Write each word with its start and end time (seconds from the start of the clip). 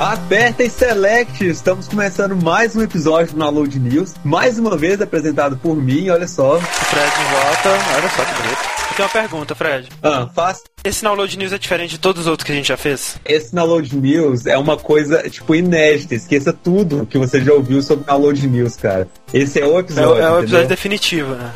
Aperta 0.00 0.62
e 0.62 0.70
select! 0.70 1.44
Estamos 1.44 1.88
começando 1.88 2.36
mais 2.36 2.76
um 2.76 2.82
episódio 2.82 3.32
do 3.32 3.38
Download 3.40 3.80
News. 3.80 4.14
Mais 4.24 4.56
uma 4.56 4.76
vez 4.76 5.00
apresentado 5.00 5.56
por 5.56 5.74
mim, 5.76 6.08
olha 6.08 6.28
só. 6.28 6.60
Fred 6.60 7.10
de 7.10 7.24
volta, 7.34 7.68
olha 7.96 8.08
só 8.10 8.24
que 8.24 8.42
bonito. 8.42 8.58
Eu 8.90 8.94
tenho 8.96 9.08
uma 9.08 9.12
pergunta, 9.12 9.54
Fred. 9.56 9.88
Ah, 10.00 10.28
faz. 10.32 10.62
Esse 10.84 11.02
Download 11.02 11.36
News 11.36 11.52
é 11.52 11.58
diferente 11.58 11.90
de 11.90 11.98
todos 11.98 12.22
os 12.22 12.26
outros 12.28 12.46
que 12.46 12.52
a 12.52 12.54
gente 12.54 12.68
já 12.68 12.76
fez? 12.76 13.16
Esse 13.24 13.52
Download 13.52 13.96
News 13.96 14.46
é 14.46 14.56
uma 14.56 14.76
coisa, 14.76 15.28
tipo, 15.28 15.52
inédita. 15.52 16.14
Esqueça 16.14 16.52
tudo 16.52 17.04
que 17.04 17.18
você 17.18 17.40
já 17.42 17.52
ouviu 17.52 17.82
sobre 17.82 18.04
Download 18.04 18.46
News, 18.46 18.76
cara. 18.76 19.08
Esse 19.34 19.60
é 19.60 19.66
o 19.66 19.76
É, 19.78 19.80
episódio. 19.80 20.10
o- 20.10 20.12
é 20.12 20.16
o 20.16 20.18
entendeu? 20.26 20.38
episódio 20.42 20.68
definitivo, 20.68 21.34
né? 21.34 21.50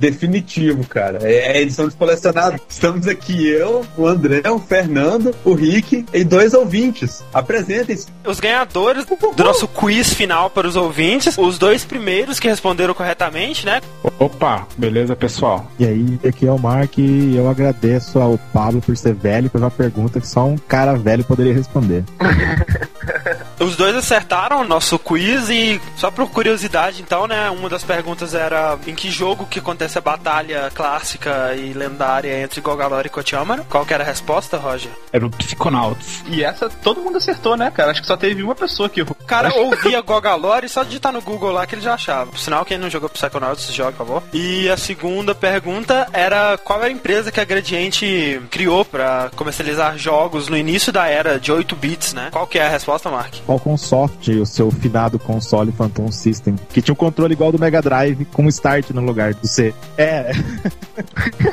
Definitivo, 0.00 0.84
cara. 0.86 1.18
É 1.22 1.52
a 1.52 1.60
edição 1.60 1.86
de 1.86 1.94
colecionado. 1.94 2.58
Estamos 2.68 3.06
aqui 3.06 3.46
eu, 3.46 3.84
o 3.96 4.06
André, 4.06 4.42
o 4.50 4.58
Fernando, 4.58 5.34
o 5.44 5.52
Rick 5.52 6.06
e 6.12 6.24
dois 6.24 6.54
ouvintes. 6.54 7.22
Apresentem-se. 7.32 8.08
Os 8.24 8.40
ganhadores 8.40 9.04
do 9.04 9.44
nosso 9.44 9.68
quiz 9.68 10.14
final 10.14 10.48
para 10.48 10.66
os 10.66 10.74
ouvintes, 10.74 11.36
os 11.36 11.58
dois 11.58 11.84
primeiros 11.84 12.40
que 12.40 12.48
responderam 12.48 12.94
corretamente, 12.94 13.66
né? 13.66 13.82
Opa, 14.18 14.66
beleza, 14.76 15.14
pessoal? 15.14 15.70
E 15.78 15.84
aí, 15.84 16.18
aqui 16.26 16.46
é 16.46 16.52
o 16.52 16.58
Mark 16.58 16.96
e 16.98 17.36
eu 17.36 17.48
agradeço 17.48 18.18
ao 18.18 18.38
Pablo 18.52 18.80
por 18.80 18.96
ser 18.96 19.14
velho 19.14 19.46
e 19.46 19.48
fazer 19.50 19.64
uma 19.64 19.70
pergunta 19.70 20.20
que 20.20 20.26
só 20.26 20.46
um 20.46 20.56
cara 20.56 20.94
velho 20.94 21.24
poderia 21.24 21.52
responder. 21.52 22.04
Os 23.60 23.76
dois 23.76 23.94
acertaram 23.94 24.62
o 24.62 24.64
nosso 24.64 24.98
quiz 24.98 25.50
e, 25.50 25.78
só 25.94 26.10
por 26.10 26.28
curiosidade, 26.30 27.02
então, 27.02 27.26
né? 27.26 27.50
Uma 27.50 27.68
das 27.68 27.84
perguntas 27.84 28.34
era 28.34 28.78
em 28.86 28.94
que 28.94 29.10
jogo 29.10 29.44
que 29.44 29.58
acontece 29.58 29.98
a 29.98 30.00
batalha 30.00 30.70
clássica 30.74 31.54
e 31.54 31.74
lendária 31.74 32.42
entre 32.42 32.60
Golgalor 32.62 33.04
e 33.04 33.10
Kotiamara? 33.10 33.66
Qual 33.68 33.84
que 33.84 33.92
era 33.92 34.02
a 34.02 34.06
resposta, 34.06 34.56
Roger? 34.56 34.90
Era 35.12 35.26
o 35.26 35.30
Psychonauts. 35.30 36.24
E 36.28 36.42
essa 36.42 36.70
todo 36.70 37.02
mundo 37.02 37.18
acertou, 37.18 37.54
né, 37.54 37.70
cara? 37.70 37.90
Acho 37.90 38.00
que 38.00 38.06
só 38.06 38.16
teve 38.16 38.42
uma 38.42 38.54
pessoa 38.54 38.88
que 38.88 39.00
errou. 39.00 39.14
O 39.20 39.24
cara 39.26 39.54
ouvia 39.54 40.00
Golgalor 40.00 40.64
e 40.64 40.68
só 40.68 40.82
digitar 40.82 41.12
no 41.12 41.20
Google 41.20 41.52
lá 41.52 41.66
que 41.66 41.74
ele 41.74 41.82
já 41.82 41.94
achava. 41.94 42.30
Por 42.30 42.38
sinal, 42.38 42.64
quem 42.64 42.78
não 42.78 42.88
jogou 42.88 43.10
Psychonauts, 43.10 43.72
joga, 43.74 43.92
por 43.92 44.06
favor. 44.06 44.22
E 44.32 44.70
a 44.70 44.76
segunda 44.78 45.34
pergunta 45.34 46.08
era 46.14 46.56
qual 46.56 46.78
era 46.78 46.88
a 46.88 46.92
empresa 46.92 47.30
que 47.30 47.40
a 47.40 47.44
Gradiente 47.44 48.40
criou 48.50 48.86
pra 48.86 49.30
comercializar 49.36 49.98
jogos 49.98 50.48
no 50.48 50.56
início 50.56 50.90
da 50.90 51.06
era 51.08 51.38
de 51.38 51.52
8 51.52 51.76
bits, 51.76 52.14
né? 52.14 52.28
Qual 52.32 52.46
que 52.46 52.58
é 52.58 52.66
a 52.66 52.70
resposta, 52.70 53.10
Mark? 53.10 53.34
Qualcomm 53.50 53.76
Soft, 53.76 54.28
o 54.28 54.46
seu 54.46 54.70
finado 54.70 55.18
console 55.18 55.72
Phantom 55.72 56.12
System, 56.12 56.54
que 56.72 56.80
tinha 56.80 56.92
um 56.92 56.96
controle 56.96 57.32
igual 57.32 57.50
do 57.50 57.58
Mega 57.58 57.82
Drive 57.82 58.24
com 58.26 58.46
Start 58.48 58.90
no 58.90 59.00
lugar 59.02 59.34
do 59.34 59.46
C. 59.48 59.74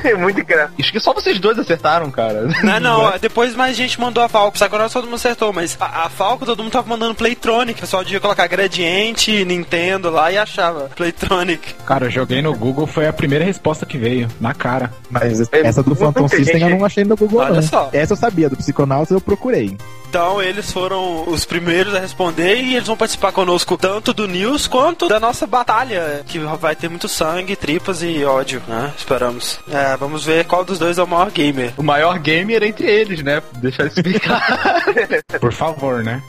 É, 0.03 0.13
Muito 0.15 0.39
engraçado. 0.41 0.73
Acho 0.79 0.91
que 0.91 0.99
só 0.99 1.13
vocês 1.13 1.39
dois 1.39 1.57
acertaram, 1.57 2.09
cara. 2.11 2.47
Não, 2.63 2.79
não, 2.79 3.13
depois 3.19 3.55
mais 3.55 3.75
gente 3.75 3.99
mandou 3.99 4.23
a 4.23 4.27
Falco. 4.29 4.53
Psychonauts 4.57 4.93
todo 4.93 5.05
mundo 5.05 5.15
acertou, 5.15 5.51
mas 5.53 5.75
a, 5.79 6.05
a 6.05 6.09
Falco 6.09 6.45
todo 6.45 6.61
mundo 6.63 6.71
tava 6.71 6.87
mandando 6.87 7.15
Playtronic. 7.15 7.77
O 7.79 7.81
pessoal 7.81 8.03
devia 8.03 8.19
colocar 8.19 8.47
Gradiente, 8.47 9.43
Nintendo 9.45 10.09
lá 10.09 10.31
e 10.31 10.37
achava 10.37 10.89
Playtronic. 10.95 11.73
Cara, 11.85 12.05
eu 12.05 12.11
joguei 12.11 12.41
no 12.41 12.53
Google, 12.55 12.85
foi 12.87 13.07
a 13.07 13.13
primeira 13.13 13.43
resposta 13.45 13.85
que 13.85 13.97
veio, 13.97 14.27
na 14.39 14.53
cara. 14.53 14.91
mas 15.09 15.41
É, 15.51 15.61
essa 15.67 15.81
do 15.83 15.95
Phantom 15.95 16.27
System 16.27 16.59
gente- 16.59 16.71
eu 16.71 16.77
não 16.77 16.85
achei 16.85 17.03
no 17.03 17.15
Google, 17.15 17.39
Olha 17.39 17.55
não. 17.55 17.61
só. 17.63 17.89
Essa 17.93 18.13
eu 18.13 18.17
sabia, 18.17 18.49
do 18.49 18.57
Psychonauts 18.57 19.11
eu 19.11 19.21
procurei. 19.21 19.77
Então 20.09 20.41
eles 20.41 20.71
foram 20.71 21.29
os 21.29 21.43
primeiros 21.43 21.86
a 21.93 21.99
responder 21.99 22.61
e 22.61 22.75
eles 22.75 22.87
vão 22.87 22.97
participar 22.97 23.31
conosco 23.31 23.77
tanto 23.77 24.13
do 24.13 24.27
news 24.27 24.67
quanto 24.67 25.07
da 25.07 25.19
nossa 25.19 25.45
batalha, 25.45 26.23
que 26.27 26.39
vai 26.39 26.75
ter 26.75 26.89
muito 26.89 27.07
sangue, 27.07 27.55
tripas 27.55 28.01
e 28.01 28.23
ódio, 28.23 28.61
né? 28.67 28.93
Esperamos. 28.97 29.59
É, 29.69 29.95
vamos 29.97 30.25
ver 30.25 30.45
qual 30.45 30.63
dos 30.63 30.79
dois 30.79 30.97
é 30.97 31.03
o 31.03 31.07
maior 31.07 31.31
gamer. 31.31 31.73
O 31.77 31.83
maior 31.83 32.19
gamer 32.19 32.63
entre 32.63 32.87
eles, 32.89 33.23
né? 33.23 33.41
Deixa 33.57 33.83
eu 33.83 33.87
explicar. 33.87 34.83
Por 35.39 35.53
favor, 35.53 36.03
né? 36.03 36.21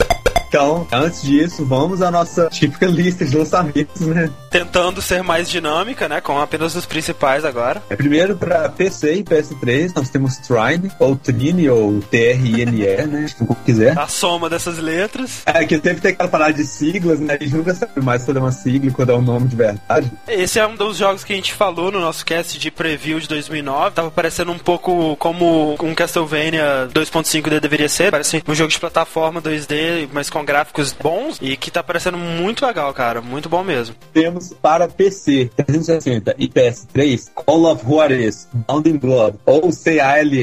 Então, 0.49 0.87
antes 0.91 1.21
disso, 1.21 1.63
vamos 1.63 2.01
à 2.01 2.09
nossa 2.09 2.47
típica 2.49 2.87
lista 2.87 3.23
de 3.23 3.37
lançamentos, 3.37 4.01
né? 4.01 4.31
Tentando 4.49 4.99
ser 4.99 5.21
mais 5.21 5.47
dinâmica, 5.47 6.09
né? 6.09 6.19
Com 6.19 6.41
apenas 6.41 6.73
os 6.75 6.87
principais 6.87 7.45
agora. 7.45 7.83
Primeiro 7.87 8.35
para 8.35 8.67
PC 8.67 9.17
e 9.17 9.23
PS3, 9.23 9.93
nós 9.95 10.09
temos 10.09 10.37
Trine, 10.37 10.91
ou 10.97 11.15
Trine, 11.15 11.69
ou 11.69 12.01
T-R-I-N-E, 12.01 13.05
né? 13.05 13.27
Como 13.37 13.55
quiser. 13.63 13.97
A 13.97 14.07
soma 14.07 14.49
dessas 14.49 14.79
letras. 14.79 15.43
É 15.45 15.63
que 15.65 15.75
sempre 15.75 16.01
tem 16.01 16.11
aquela 16.13 16.27
parada 16.27 16.53
de 16.53 16.65
siglas, 16.65 17.19
né? 17.19 17.37
A 17.39 17.43
gente 17.43 17.55
nunca 17.55 17.75
sabe 17.75 18.01
mais 18.01 18.23
quando 18.23 18.37
é 18.37 18.39
uma 18.39 18.51
sigla 18.51 18.89
e 18.89 18.91
quando 18.91 19.11
é 19.11 19.15
um 19.15 19.21
nome 19.21 19.47
de 19.47 19.55
verdade. 19.55 20.11
Esse 20.27 20.57
é 20.57 20.65
um 20.65 20.75
dos 20.75 20.97
jogos 20.97 21.23
que 21.23 21.31
a 21.31 21.35
gente 21.35 21.53
falou 21.53 21.91
no 21.91 21.99
nosso 21.99 22.25
cast 22.25 22.57
de 22.57 22.71
preview 22.71 23.19
de 23.19 23.27
2009. 23.27 23.91
Tava 23.91 24.09
parecendo 24.09 24.51
um 24.51 24.57
pouco 24.57 25.15
como 25.17 25.77
um 25.79 25.93
Castlevania 25.93 26.89
2.5D 26.91 27.59
deveria 27.59 27.87
ser. 27.87 28.09
Parece 28.09 28.43
um 28.47 28.55
jogo 28.55 28.71
de 28.71 28.79
plataforma 28.79 29.39
2D, 29.39 30.09
mas 30.11 30.27
com 30.27 30.38
gráficos 30.43 30.93
bons 30.93 31.37
e 31.41 31.55
que 31.57 31.71
tá 31.71 31.83
parecendo 31.83 32.17
muito 32.17 32.65
legal, 32.65 32.93
cara. 32.93 33.21
Muito 33.21 33.49
bom 33.49 33.63
mesmo. 33.63 33.95
Temos 34.13 34.53
para 34.53 34.87
PC 34.87 35.49
360 35.55 36.35
e 36.37 36.47
PS3 36.47 37.31
Call 37.33 37.65
of 37.65 37.85
Juarez, 37.85 38.47
Bound 38.67 38.89
in 38.89 38.97
Blood, 38.97 39.37
ou 39.45 39.71
C-A-L-L-O-F-J. 39.71 40.39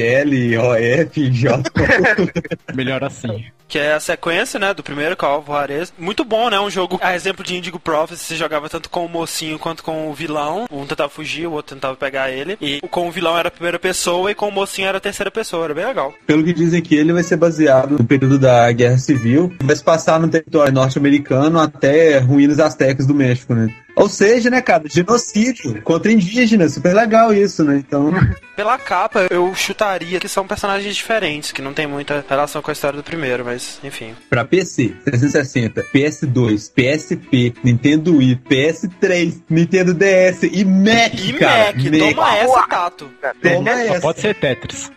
Melhor 2.73 3.03
assim. 3.03 3.45
Que 3.67 3.79
é 3.79 3.93
a 3.93 3.99
sequência, 3.99 4.59
né, 4.59 4.73
do 4.73 4.83
primeiro 4.83 5.15
Call 5.17 5.39
of 5.39 5.47
Juarez. 5.47 5.93
Muito 5.97 6.23
bom, 6.23 6.49
né? 6.49 6.59
Um 6.59 6.69
jogo, 6.69 6.99
a 7.01 7.15
exemplo 7.15 7.43
de 7.43 7.55
Indigo 7.55 7.79
Prophecy, 7.79 8.23
você 8.23 8.35
jogava 8.35 8.69
tanto 8.69 8.89
com 8.89 9.05
o 9.05 9.09
mocinho 9.09 9.59
quanto 9.59 9.83
com 9.83 10.09
o 10.09 10.13
vilão. 10.13 10.67
Um 10.71 10.85
tentava 10.85 11.09
fugir, 11.09 11.47
o 11.47 11.51
outro 11.51 11.75
tentava 11.75 11.95
pegar 11.95 12.31
ele. 12.31 12.57
E 12.61 12.79
com 12.89 13.07
o 13.07 13.11
vilão 13.11 13.37
era 13.37 13.49
a 13.49 13.51
primeira 13.51 13.77
pessoa 13.77 14.31
e 14.31 14.35
com 14.35 14.47
o 14.47 14.51
mocinho 14.51 14.87
era 14.87 14.97
a 14.97 15.01
terceira 15.01 15.29
pessoa. 15.29 15.65
Era 15.65 15.73
bem 15.73 15.85
legal. 15.85 16.13
Pelo 16.25 16.43
que 16.43 16.53
dizem 16.53 16.81
que 16.81 16.95
ele 16.95 17.11
vai 17.11 17.23
ser 17.23 17.37
baseado 17.37 17.97
no 17.97 18.05
período 18.05 18.39
da 18.39 18.71
Guerra 18.71 18.97
Civil, 18.97 19.53
vai 19.61 19.75
se 19.75 19.83
passar 19.83 20.19
no 20.19 20.29
território 20.29 20.73
norte-americano 20.73 21.59
até 21.59 22.17
ruínas 22.19 22.59
astecas 22.59 23.05
do 23.05 23.13
México, 23.13 23.53
né? 23.53 23.73
Ou 23.97 24.07
seja, 24.07 24.49
né, 24.49 24.61
cara, 24.61 24.83
genocídio 24.87 25.81
contra 25.81 26.11
indígenas, 26.11 26.73
super 26.75 26.93
legal 26.95 27.33
isso, 27.33 27.63
né? 27.63 27.77
Então, 27.85 28.11
Pela 28.55 28.77
capa, 28.77 29.25
eu 29.29 29.53
chutaria 29.55 30.19
que 30.19 30.29
são 30.29 30.45
personagens 30.47 30.95
diferentes, 30.95 31.51
que 31.51 31.61
não 31.61 31.73
tem 31.73 31.87
muita 31.87 32.23
relação 32.29 32.61
com 32.61 32.69
a 32.69 32.73
história 32.73 32.95
do 32.97 33.03
primeiro, 33.03 33.43
mas 33.43 33.79
enfim. 33.83 34.15
pra 34.29 34.45
PC 34.45 34.93
360, 35.03 35.83
PS2, 35.93 36.71
PSP, 36.73 37.53
Nintendo 37.63 38.17
Wii, 38.17 38.39
PS3, 38.49 39.41
Nintendo 39.49 39.93
DS 39.93 40.43
e 40.43 40.63
Mac, 40.63 41.13
E 41.13 41.33
cara. 41.33 41.73
Mac, 41.73 41.75
toma 42.15 42.37
essa, 42.37 42.67
Tato. 42.67 43.09
Toma 43.41 43.71
Só 43.71 43.77
essa. 43.79 44.01
pode 44.01 44.21
ser 44.21 44.35
Tetris. 44.35 44.91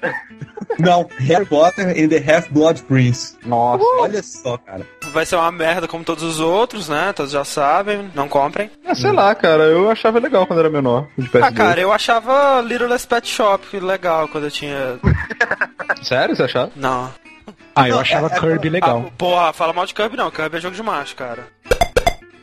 Não, 0.78 1.08
Harry 1.18 1.44
Potter 1.46 1.88
and 1.88 2.08
the 2.08 2.18
Half-Blood 2.18 2.82
Prince. 2.84 3.36
Nossa. 3.44 3.82
Olha 3.98 4.22
só, 4.22 4.56
cara. 4.58 4.86
Vai 5.12 5.26
ser 5.26 5.36
uma 5.36 5.50
merda 5.50 5.88
como 5.88 6.04
todos 6.04 6.22
os 6.22 6.40
outros, 6.40 6.88
né? 6.88 7.12
Todos 7.12 7.32
já 7.32 7.44
sabem, 7.44 8.10
não 8.14 8.28
comprem. 8.28 8.70
Ah, 8.86 8.94
sei 8.94 9.12
lá, 9.12 9.34
cara. 9.34 9.64
Eu 9.64 9.90
achava 9.90 10.18
legal 10.18 10.46
quando 10.46 10.60
era 10.60 10.70
menor. 10.70 11.06
De 11.18 11.28
PS2. 11.28 11.42
Ah, 11.42 11.52
cara, 11.52 11.80
eu 11.80 11.92
achava 11.92 12.60
Little 12.60 12.88
Less 12.88 13.06
Pet 13.06 13.26
Shop 13.28 13.78
legal 13.78 14.28
quando 14.28 14.44
eu 14.44 14.50
tinha. 14.50 14.98
Sério, 16.02 16.36
você 16.36 16.44
achava? 16.44 16.70
Não. 16.76 17.12
Ah, 17.74 17.88
eu 17.88 17.98
achava 17.98 18.30
Kirby 18.30 18.68
legal. 18.68 19.04
Ah, 19.06 19.10
porra, 19.16 19.52
fala 19.52 19.72
mal 19.72 19.86
de 19.86 19.94
Kirby 19.94 20.16
não. 20.16 20.30
Kirby 20.30 20.56
é 20.56 20.60
jogo 20.60 20.76
de 20.76 20.82
macho, 20.82 21.16
cara. 21.16 21.48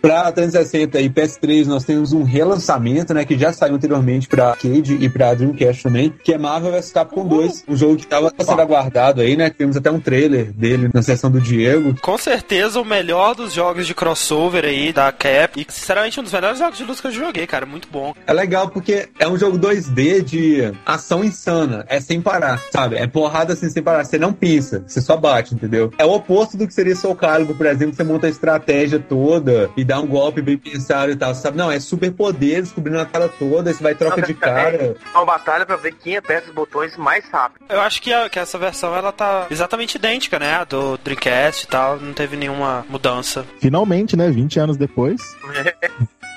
Pra 0.02 0.32
360 0.32 1.00
e 1.00 1.10
PS3 1.10 1.66
nós 1.66 1.84
temos 1.84 2.14
um 2.14 2.24
relançamento, 2.24 3.14
né, 3.14 3.26
que 3.26 3.38
já 3.38 3.52
saiu 3.52 3.76
anteriormente 3.76 4.28
pra 4.28 4.50
arcade 4.50 4.96
e 4.96 5.10
pra 5.10 5.34
Dreamcast 5.34 5.84
também, 5.84 6.14
que 6.24 6.34
é 6.34 6.38
Marvel 6.38 6.72
vs 6.72 6.92
Capcom 6.92 7.26
2, 7.26 7.66
um 7.68 7.76
jogo 7.76 7.98
que 7.98 8.08
tava 8.08 8.32
sendo 8.40 8.62
aguardado 8.62 9.22
aí, 9.22 9.36
né, 9.36 9.50
temos 9.50 9.76
até 9.76 9.92
um 9.92 10.00
trailer 10.00 10.52
dele 10.54 10.90
na 10.94 11.02
sessão 11.02 11.32
do 11.32 11.42
Diego. 11.42 11.96
Com 12.02 12.18
certeza 12.18 12.80
o 12.80 12.86
melhor 12.86 13.36
dos 13.36 13.54
jogos 13.54 13.88
de 13.88 13.94
crossover 13.94 14.66
aí 14.66 14.94
da 14.94 15.12
Cap. 15.12 15.60
E 15.60 15.66
sinceramente 15.72 16.20
um 16.20 16.24
dos 16.24 16.34
melhores 16.34 16.60
jogos 16.60 16.78
de 16.78 16.84
luta 16.84 17.02
que 17.02 17.08
eu 17.08 17.12
joguei, 17.12 17.48
cara. 17.48 17.66
Muito 17.66 17.88
bom. 17.92 18.14
É 18.26 18.34
legal 18.34 18.70
porque 18.70 19.10
é 19.20 19.28
um 19.28 19.38
jogo 19.38 19.58
2D 19.58 20.22
de 20.22 20.74
ação 20.86 21.24
insana, 21.24 21.86
é 21.90 22.00
sem 22.00 22.22
parar, 22.22 22.62
sabe? 22.72 22.96
É 22.96 23.08
porrada 23.08 23.54
assim 23.54 23.70
sem 23.70 23.84
parar, 23.84 24.06
você 24.06 24.18
não 24.18 24.32
pensa, 24.32 24.84
você 24.88 25.02
só 25.02 25.18
bate, 25.18 25.54
entendeu? 25.54 25.92
É 25.98 26.06
o 26.06 26.12
oposto 26.12 26.56
do 26.58 26.68
que 26.68 26.74
seria 26.74 26.96
Soul 26.96 27.16
Calibur, 27.16 27.56
por 27.56 27.66
exemplo, 27.66 27.96
você 27.96 28.04
monta 28.04 28.28
a 28.28 28.30
estratégia 28.30 29.00
toda 29.00 29.70
e 29.76 29.84
dá 29.88 30.00
um 30.00 30.06
golpe 30.08 30.42
bem 30.42 30.58
pensado 30.58 31.12
e 31.12 31.16
tal, 31.16 31.34
sabe? 31.34 31.58
Não, 31.58 31.72
é 31.72 31.80
super 31.80 32.12
poder, 32.12 32.62
descobrindo 32.62 33.00
a 33.00 33.06
tela 33.06 33.30
toda, 33.30 33.70
aí 33.70 33.74
você 33.74 33.82
vai 33.82 33.96
troca 33.96 34.22
de 34.22 34.34
cara. 34.34 34.96
Uma 35.14 35.26
batalha 35.26 35.66
pra 35.66 35.76
ver 35.78 35.94
quem 35.94 36.18
aperta 36.18 36.50
os 36.50 36.54
botões 36.54 36.96
mais 36.98 37.28
rápido. 37.30 37.64
Eu 37.70 37.80
acho 37.82 38.02
que, 38.02 38.12
a- 38.14 38.30
que 38.30 38.38
essa 38.38 38.58
versão 38.58 38.94
ela 38.96 39.12
tá 39.12 39.48
exatamente 39.50 39.96
idêntica, 39.96 40.38
né? 40.38 40.56
A 40.56 40.64
do 40.66 40.98
Dreamcast 40.98 41.64
e 41.66 41.68
tal. 41.68 41.98
Não 42.00 42.14
teve 42.14 42.36
nenhuma 42.36 42.86
mudança. 42.90 43.46
Finalmente, 43.60 44.16
né, 44.18 44.30
20 44.30 44.60
anos 44.60 44.78
depois, 44.78 45.22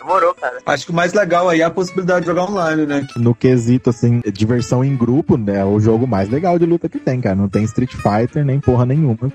Demorou, 0.00 0.32
cara. 0.35 0.58
Acho 0.64 0.87
que 0.87 0.93
o 0.93 0.94
mais 0.94 1.12
legal 1.12 1.49
aí 1.49 1.61
é 1.61 1.64
a 1.64 1.70
possibilidade 1.70 2.20
de 2.20 2.26
jogar 2.26 2.44
online, 2.44 2.87
né? 2.87 3.06
no 3.17 3.35
quesito, 3.35 3.91
assim, 3.91 4.20
diversão 4.32 4.82
em 4.82 4.97
grupo, 4.97 5.37
né, 5.37 5.58
é 5.61 5.64
o 5.64 5.79
jogo 5.79 6.06
mais 6.06 6.29
legal 6.31 6.58
de 6.58 6.64
luta 6.64 6.88
que 6.88 6.99
tem, 6.99 7.20
cara. 7.20 7.35
Não 7.37 7.49
tem 7.50 7.64
Street 7.64 7.93
Fighter 7.93 8.43
nem 8.44 8.58
porra 8.61 8.87
nenhuma. 8.87 9.31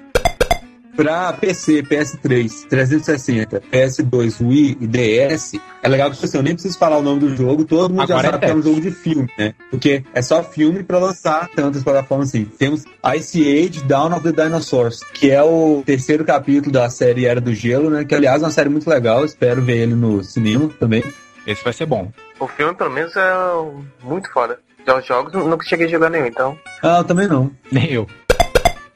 Pra 0.95 1.33
PC, 1.33 1.83
PS3, 1.83 2.67
360, 2.69 3.61
PS2, 3.71 4.45
Wii 4.45 4.77
e 4.79 4.87
DS, 4.87 5.59
é 5.83 5.89
legal 5.89 6.09
que 6.09 6.23
assim, 6.23 6.37
eu 6.37 6.43
nem 6.43 6.53
preciso 6.53 6.77
falar 6.77 6.97
o 6.97 7.01
nome 7.01 7.19
do 7.19 7.35
jogo, 7.35 7.65
todo 7.65 7.93
mundo 7.93 8.03
Agora 8.03 8.21
já 8.21 8.27
é 8.27 8.31
sabe 8.31 8.45
que 8.45 8.51
é 8.51 8.55
um 8.55 8.61
jogo 8.61 8.79
de 8.79 8.91
filme, 8.91 9.29
né? 9.37 9.53
Porque 9.69 10.03
é 10.13 10.21
só 10.21 10.41
filme 10.41 10.83
pra 10.83 10.97
lançar 10.97 11.49
tantas 11.49 11.83
plataformas 11.83 12.29
assim. 12.29 12.45
Temos 12.45 12.85
Ice 13.17 13.41
Age 13.41 13.83
Dawn 13.83 14.13
of 14.13 14.23
the 14.23 14.43
Dinosaurs, 14.43 15.03
que 15.13 15.31
é 15.31 15.43
o 15.43 15.83
terceiro 15.85 16.23
capítulo 16.23 16.71
da 16.71 16.89
série 16.89 17.25
Era 17.25 17.41
do 17.41 17.53
Gelo, 17.53 17.89
né? 17.89 18.05
Que 18.05 18.15
aliás 18.15 18.41
é 18.41 18.45
uma 18.45 18.51
série 18.51 18.69
muito 18.69 18.89
legal, 18.89 19.25
espero 19.25 19.61
ver 19.61 19.77
ele 19.77 19.95
no 19.95 20.23
cinema 20.23 20.69
também. 20.79 21.03
Esse 21.45 21.63
vai 21.63 21.73
ser 21.73 21.85
bom. 21.85 22.11
O 22.39 22.47
filme, 22.47 22.73
pelo 22.73 22.89
menos, 22.89 23.15
é 23.15 23.33
muito 24.03 24.31
foda. 24.31 24.59
Já 24.87 24.97
os 24.97 25.05
jogos, 25.05 25.33
nunca 25.33 25.65
cheguei 25.65 25.87
a 25.87 25.89
jogar 25.89 26.09
nenhum, 26.09 26.25
então. 26.25 26.57
Ah, 26.81 26.99
eu 26.99 27.03
também 27.03 27.27
não. 27.27 27.51
Nem 27.71 27.91
eu. 27.91 28.07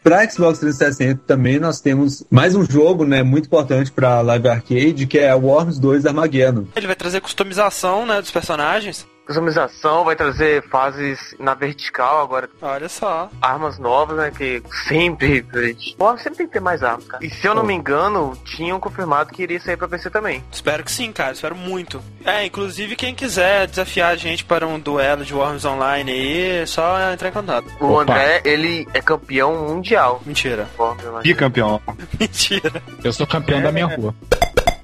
Pra 0.02 0.28
Xbox 0.30 0.60
360 0.60 1.22
também 1.28 1.60
nós 1.60 1.82
temos 1.82 2.24
mais 2.30 2.56
um 2.56 2.64
jogo, 2.64 3.06
né, 3.06 3.22
muito 3.22 3.48
importante 3.48 3.92
pra 3.92 4.22
Live 4.22 4.48
Arcade, 4.48 5.06
que 5.06 5.20
é 5.20 5.34
Worms 5.36 5.78
2 5.78 6.06
Armageddon. 6.06 6.66
Ele 6.76 6.88
vai 6.88 6.96
trazer 6.96 7.20
customização, 7.20 8.06
né, 8.06 8.22
dos 8.22 8.32
personagens. 8.32 9.06
Customização 9.30 10.04
vai 10.04 10.16
trazer 10.16 10.68
fases 10.70 11.36
na 11.38 11.54
vertical 11.54 12.24
agora. 12.24 12.50
Olha 12.60 12.90
só. 12.90 13.30
Armas 13.40 13.78
novas, 13.78 14.18
né? 14.18 14.32
Que 14.36 14.64
sempre. 14.88 15.46
Bom, 16.00 16.18
sempre 16.18 16.40
tem 16.40 16.48
que 16.48 16.54
ter 16.54 16.60
mais 16.60 16.82
armas, 16.82 17.06
cara. 17.06 17.24
E 17.24 17.30
se 17.30 17.46
eu 17.46 17.54
não 17.54 17.64
me 17.64 17.76
engano, 17.76 18.36
tinham 18.44 18.80
confirmado 18.80 19.32
que 19.32 19.44
iria 19.44 19.60
sair 19.60 19.78
pra 19.78 19.88
PC 19.88 20.10
também. 20.10 20.44
Espero 20.52 20.84
que 20.84 20.92
sim, 20.92 21.12
cara. 21.12 21.34
Espero 21.34 21.56
muito. 21.56 22.02
É, 22.26 22.44
inclusive 22.44 22.96
quem 22.96 23.14
quiser 23.14 23.68
desafiar 23.68 24.10
a 24.14 24.16
gente 24.16 24.44
para 24.44 24.66
um 24.66 24.80
duelo 24.80 25.24
de 25.24 25.36
Worms 25.36 25.64
Online 25.64 26.12
aí, 26.12 26.62
é 26.62 26.66
só 26.66 27.12
entrar 27.14 27.30
em 27.30 27.34
contato. 27.34 27.68
O 27.80 27.86
Opa. 27.86 28.02
André, 28.02 28.42
ele 28.44 28.88
é 28.96 29.00
campeão 29.00 29.70
mundial. 29.70 30.24
Mentira. 30.26 30.68
Bicampeão. 31.22 31.80
Mentira. 32.20 32.82
Eu 33.04 33.14
sou 33.14 33.28
campeão 33.28 33.62
da 33.62 33.72
minha 33.72 33.86
rua. 33.86 34.16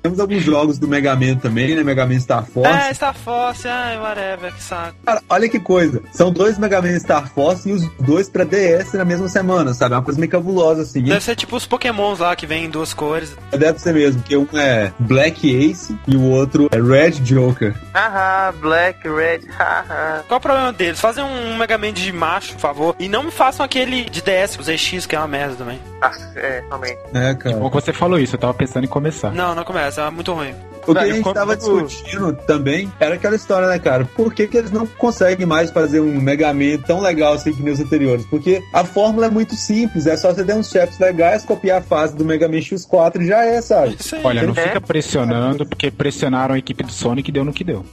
Temos 0.06 0.20
alguns 0.20 0.44
jogos 0.44 0.78
do 0.78 0.88
Mega 0.88 1.16
Man 1.16 1.38
também, 1.38 1.74
né, 1.74 1.84
Mega 1.84 2.06
Man 2.06 2.20
Star 2.20 2.46
Force. 2.46 2.72
É, 2.72 2.94
Star 2.94 3.16
Force, 3.16 3.68
ai, 3.68 3.98
whatever, 3.98 4.54
que 4.54 4.62
saco. 4.62 4.96
Cara, 5.04 5.20
olha 5.28 5.50
que 5.50 5.60
coisa, 5.60 6.00
são 6.12 6.32
dois 6.32 6.60
Mega 6.60 6.80
Man 6.80 7.00
Star 7.00 7.28
Force 7.34 7.68
e 7.68 7.74
os 7.74 7.90
dois 8.02 8.30
pra 8.30 8.44
DS 8.44 8.94
na 8.94 9.04
mesma 9.04 9.28
semana, 9.28 9.74
sabe? 9.74 9.96
É 9.96 9.98
uma 9.98 10.04
coisa 10.04 10.20
meio 10.20 10.32
cabulosa, 10.32 10.84
assim. 10.84 11.02
Deve 11.02 11.24
ser 11.24 11.36
tipo 11.36 11.56
os 11.56 11.66
pokémons 11.66 12.20
lá 12.20 12.36
que 12.36 12.46
vem 12.46 12.66
em 12.66 12.70
duas 12.70 12.94
cores. 12.94 13.36
Deve 13.50 13.80
ser 13.80 13.96
mesmo, 13.96 14.22
que 14.22 14.38
um 14.38 14.48
é 14.54 14.94
Black 15.00 15.50
Ace 15.50 15.98
e 16.08 16.16
o 16.16 16.22
outro 16.30 16.70
é 16.72 16.80
Red 16.80 17.14
Joker. 17.22 17.74
Haha, 17.92 18.52
Black, 18.62 19.10
Red, 19.10 19.50
haha. 19.58 20.24
Qual 20.28 20.38
o 20.38 20.42
problema 20.42 20.72
deles? 20.72 21.00
Fazem 21.00 21.24
um 21.24 21.58
Mega 21.58 21.80
Man 21.80 21.94
de 21.94 22.12
macho, 22.12 22.54
por 22.54 22.62
favor. 22.62 22.96
E 23.00 23.10
não 23.10 23.24
me 23.24 23.32
façam 23.32 23.66
aquele 23.66 24.04
de 24.04 24.22
DS, 24.22 24.60
o 24.60 24.62
ZX, 24.62 25.08
que 25.08 25.16
é 25.16 25.20
uma 25.20 25.28
merda 25.28 25.56
também. 25.56 25.80
Nossa, 26.08 26.40
é, 26.40 26.64
realmente. 26.68 26.98
né, 27.12 27.36
cara? 27.36 27.56
Bom 27.58 27.70
que 27.70 27.76
você 27.76 27.94
falou 27.94 28.20
isso, 28.20 28.36
eu 28.36 28.40
tava 28.40 28.54
pensando 28.54 28.84
em 28.84 28.88
começar. 28.88 29.32
Não, 29.32 29.56
não 29.56 29.64
começa, 29.64 30.02
é 30.02 30.10
muito 30.10 30.34
ruim. 30.34 30.54
O 30.88 30.94
que 30.94 31.00
a 31.00 31.12
gente 31.12 31.34
tava 31.34 31.56
discutindo 31.58 32.32
também 32.46 32.92
era 33.00 33.16
aquela 33.16 33.36
história, 33.36 33.68
né, 33.68 33.80
cara? 33.80 34.06
Por 34.16 34.32
que, 34.32 34.46
que 34.48 34.56
eles 34.56 34.70
não 34.70 34.86
conseguem 34.86 35.44
mais 35.44 35.72
fazer 35.72 36.00
um 36.00 36.22
Mega 36.22 36.54
Man 36.54 36.78
tão 36.86 37.02
legal 37.02 37.34
assim 37.34 37.52
que 37.54 37.64
nem 37.64 37.74
os 37.74 37.80
anteriores? 37.80 38.24
Porque 38.28 38.62
a 38.72 38.84
fórmula 38.84 39.26
é 39.26 39.30
muito 39.32 39.56
simples, 39.56 40.06
é 40.06 40.16
só 40.16 40.32
você 40.32 40.44
ter 40.46 40.54
uns 40.54 40.70
chefes 40.70 41.00
legais, 41.00 41.44
copiar 41.44 41.80
a 41.80 41.82
fase 41.82 42.16
do 42.16 42.24
Mega 42.24 42.48
Man 42.48 42.58
X4 42.60 43.22
e 43.22 43.26
já 43.26 43.44
é, 43.44 43.60
sabe? 43.62 43.98
Olha, 44.24 44.44
não 44.44 44.54
É. 44.54 44.62
fica 44.68 44.80
pressionando, 44.80 45.66
porque 45.66 45.90
pressionaram 45.90 46.54
a 46.54 46.58
equipe 46.60 46.84
do 46.84 46.92
Sonic 46.92 47.30
e 47.30 47.34
deu 47.34 47.44
no 47.44 47.52
que 47.52 47.64
deu. 47.64 47.84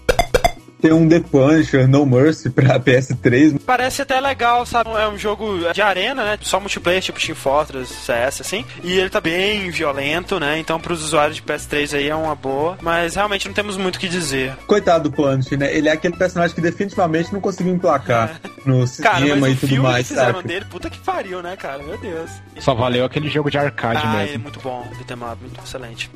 Tem 0.82 0.93
um 0.93 1.08
The 1.08 1.20
Punisher, 1.20 1.87
No 1.88 2.05
Mercy 2.05 2.50
pra 2.50 2.79
PS3. 2.82 3.61
Parece 3.64 4.02
até 4.02 4.20
legal, 4.20 4.67
sabe? 4.67 4.90
É 4.90 5.06
um 5.08 5.17
jogo 5.17 5.73
de 5.73 5.81
arena, 5.81 6.25
né? 6.25 6.38
Só 6.43 6.58
multiplayer, 6.58 7.00
tipo 7.00 7.20
Team 7.25 7.37
Fortress, 7.37 7.94
CS, 8.05 8.40
assim. 8.40 8.64
E 8.82 8.99
ele 8.99 9.08
tá 9.08 9.20
bem 9.20 9.70
violento, 9.70 10.40
né? 10.40 10.58
Então 10.58 10.81
pros 10.81 11.02
usuários 11.05 11.37
de 11.37 11.43
PS3 11.43 11.96
aí 11.96 12.08
é 12.08 12.14
uma 12.17 12.34
boa. 12.34 12.76
Mas 12.82 13.14
realmente 13.14 13.46
não 13.46 13.55
temos 13.55 13.76
muito 13.76 13.96
o 13.96 13.99
que 14.00 14.08
dizer. 14.08 14.56
Coitado 14.67 15.08
do 15.08 15.14
Punisher, 15.14 15.56
né? 15.56 15.73
Ele 15.75 15.88
é 15.88 15.93
aquele 15.93 16.17
personagem 16.17 16.55
que 16.55 16.61
definitivamente 16.61 17.32
não 17.32 17.40
conseguiu 17.40 17.73
emplacar 17.75 18.40
no 18.67 18.85
Cara, 19.00 19.19
cinema 19.20 19.37
mas 19.37 19.52
e 19.52 19.55
o 19.55 19.61
tudo 19.61 19.69
filme 19.69 19.82
mais, 19.85 20.06
que 20.08 20.14
fizeram 20.14 20.35
saca? 20.35 20.49
dele, 20.49 20.64
puta 20.64 20.90
que 20.90 20.99
pariu, 20.99 21.40
né, 21.43 21.55
cara? 21.56 21.81
Meu 21.82 21.96
Deus. 21.96 22.28
Só 22.58 22.75
valeu 22.75 23.05
aquele 23.05 23.28
jogo 23.31 23.50
de 23.50 23.58
arcade 23.58 24.00
Ah, 24.05 24.23
é 24.23 24.26
mesmo. 24.26 24.43
muito 24.43 24.58
bom, 24.61 24.81
Up, 24.90 25.37
muito 25.40 25.61
excelente. 25.64 26.11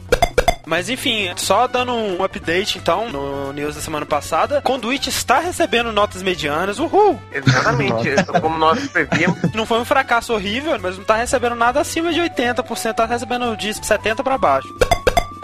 Mas 0.66 0.90
enfim, 0.90 1.32
só 1.36 1.68
dando 1.68 1.92
um 1.92 2.24
update 2.24 2.76
então 2.76 3.08
no 3.08 3.52
news 3.52 3.76
da 3.76 3.80
semana 3.80 4.04
passada, 4.04 4.60
Conduit 4.60 5.08
está 5.08 5.38
recebendo 5.38 5.92
notas 5.92 6.22
medianas, 6.22 6.80
uhul! 6.80 7.22
Exatamente. 7.32 8.10
Como 8.42 8.58
nós 8.58 8.88
prevíamos. 8.88 9.38
Não 9.54 9.64
foi 9.64 9.78
um 9.78 9.84
fracasso 9.84 10.34
horrível, 10.34 10.76
mas 10.82 10.98
não 10.98 11.04
tá 11.04 11.14
recebendo 11.14 11.54
nada 11.54 11.80
acima 11.80 12.12
de 12.12 12.20
80%, 12.20 12.94
tá 12.94 13.06
recebendo 13.06 13.56
de 13.56 13.72
70 13.74 14.24
pra 14.24 14.36
baixo. 14.36 14.68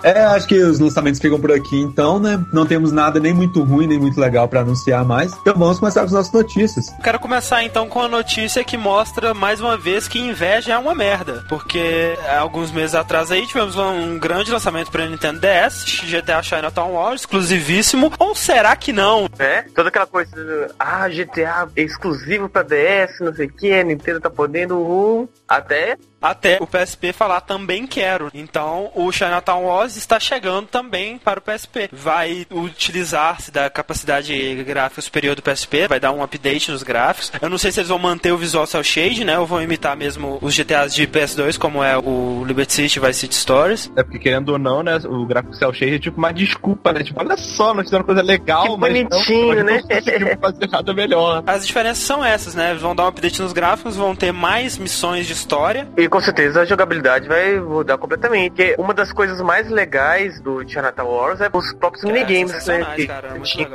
É, 0.03 0.21
acho 0.25 0.47
que 0.47 0.59
os 0.59 0.79
lançamentos 0.79 1.21
ficam 1.21 1.41
por 1.41 1.53
aqui 1.53 1.81
então, 1.81 2.19
né? 2.19 2.43
Não 2.53 2.67
temos 2.67 2.93
nada 2.93 3.21
nem 3.21 3.33
muito 3.33 3.63
ruim, 3.63 3.87
nem 3.87 3.99
muito 3.99 4.21
legal 4.21 4.49
pra 4.49 4.61
anunciar 4.61 5.05
mais. 5.05 5.33
Então 5.41 5.55
vamos 5.55 5.79
começar 5.79 6.01
com 6.01 6.07
as 6.07 6.13
nossas 6.13 6.33
notícias. 6.33 6.87
Quero 7.03 7.19
começar 7.19 7.63
então 7.65 7.89
com 7.89 8.01
a 8.01 8.09
notícia 8.09 8.65
que 8.65 8.77
mostra 8.77 9.35
mais 9.35 9.61
uma 9.61 9.77
vez 9.77 10.09
que 10.09 10.19
inveja 10.19 10.73
é 10.73 10.79
uma 10.79 10.95
merda. 10.95 11.45
Porque 11.49 12.17
alguns 12.39 12.71
meses 12.71 12.95
atrás 12.95 13.31
aí 13.31 13.47
tivemos 13.47 13.77
um 13.77 14.19
grande 14.19 14.51
lançamento 14.51 14.91
para 14.91 15.07
Nintendo 15.07 15.41
DS, 15.41 16.03
GTA 16.05 16.43
Chinatown 16.43 16.93
Wars, 16.93 17.23
exclusivíssimo. 17.23 18.13
Ou 18.19 18.35
será 18.35 18.75
que 18.77 18.93
não? 18.93 19.29
né? 19.39 19.65
Toda 19.75 19.89
aquela 19.89 20.07
coisa, 20.07 20.75
ah, 20.79 21.09
GTA 21.09 21.69
é 21.77 21.83
exclusivo 21.83 22.49
pra 22.49 22.63
DS, 22.63 23.21
não 23.21 23.35
sei 23.35 23.47
o 23.47 23.53
que, 23.53 23.73
a 23.73 23.83
Nintendo 23.83 24.21
tá 24.21 24.31
podendo, 24.31 24.79
uhul. 24.79 25.29
Até 25.49 25.97
Até 26.23 26.59
o 26.61 26.67
PSP 26.67 27.13
falar 27.13 27.41
também 27.41 27.87
quero. 27.87 28.31
Então 28.33 28.91
o 28.95 29.11
Chinatown 29.11 29.65
Wars 29.65 29.97
está 29.97 30.21
chegando 30.21 30.67
também 30.69 31.19
para 31.19 31.41
o 31.41 31.43
PSP. 31.43 31.89
Vai 31.93 32.47
utilizar-se 32.51 33.51
da 33.51 33.69
capacidade 33.69 34.65
gráfica 34.65 35.03
superior 35.03 35.35
do 35.35 35.43
PSP, 35.43 35.89
vai 35.89 35.99
dar 35.99 36.13
um 36.13 36.23
update 36.23 36.71
nos 36.71 36.83
gráficos. 36.83 37.33
Eu 37.41 37.51
não 37.51 37.59
sei 37.59 37.73
se 37.73 37.81
eles 37.81 37.89
vão 37.89 37.99
manter 37.99 38.33
o 38.33 38.39
visual 38.39 38.67
cel 38.67 38.83
shade, 38.83 39.25
né? 39.25 39.39
Ou 39.39 39.47
vão 39.47 39.63
imitar 39.63 39.97
mesmo 39.97 40.39
os 40.41 40.55
GTAs 40.55 40.95
de 40.95 41.07
PS2, 41.07 41.59
como 41.59 41.83
é 41.83 41.97
o 41.99 42.45
Liberty 42.47 42.73
City 42.73 42.99
e 42.99 43.03
Vice 43.03 43.21
City 43.21 43.35
Stories. 43.35 43.91
É 43.97 44.03
porque, 44.03 44.19
querendo 44.19 44.51
ou 44.51 44.59
não, 44.59 44.83
né? 44.83 44.97
O 45.05 45.27
gráfico 45.27 45.55
cel 45.55 45.73
shade 45.73 45.95
é 45.95 45.99
tipo 45.99 46.19
uma 46.19 46.33
desculpa, 46.33 46.93
né? 46.93 47.03
Tipo, 47.03 47.21
olha 47.21 47.37
só, 47.37 47.75
nós 47.75 47.85
fizemos 47.85 48.07
coisa 48.07 48.23
legal, 48.23 48.75
Que 48.75 48.77
mas 48.77 48.93
bonitinho, 48.93 49.57
não, 49.57 49.65
né? 49.65 49.83
Não 50.21 50.41
fazer 50.41 50.69
nada 50.69 50.95
melhor. 50.95 51.43
As 51.47 51.67
diferenças 51.67 52.05
são 52.05 52.25
essas, 52.25 52.55
né? 52.55 52.71
Eles 52.71 52.83
vão 52.83 52.95
dar 52.95 53.05
um 53.05 53.09
update 53.09 53.43
nos 53.43 53.53
gráficos, 53.53 53.97
vão 53.97 54.15
ter 54.15 54.33
mais 54.33 54.79
missões 54.79 55.27
de 55.27 55.32
história. 55.32 55.89
E 55.96 56.08
com 56.13 56.21
certeza 56.21 56.61
a 56.61 56.65
jogabilidade 56.67 57.27
vai 57.27 57.59
mudar 57.59 57.97
completamente. 57.97 58.51
Porque 58.51 58.75
uma 58.79 58.93
das 58.93 59.11
coisas 59.13 59.41
mais 59.41 59.71
legais 59.71 60.39
do 60.41 60.63
Chinatown 60.69 61.09
Wars 61.09 61.41
é 61.41 61.49
os 61.51 61.73
próprios 61.73 62.05
É, 62.05 62.07
minigames, 62.13 62.67
né? 62.67 62.87
Que 62.95 63.07
cara, 63.07 63.29
é 63.29 63.31
muito 63.31 63.45
tinha 63.45 63.69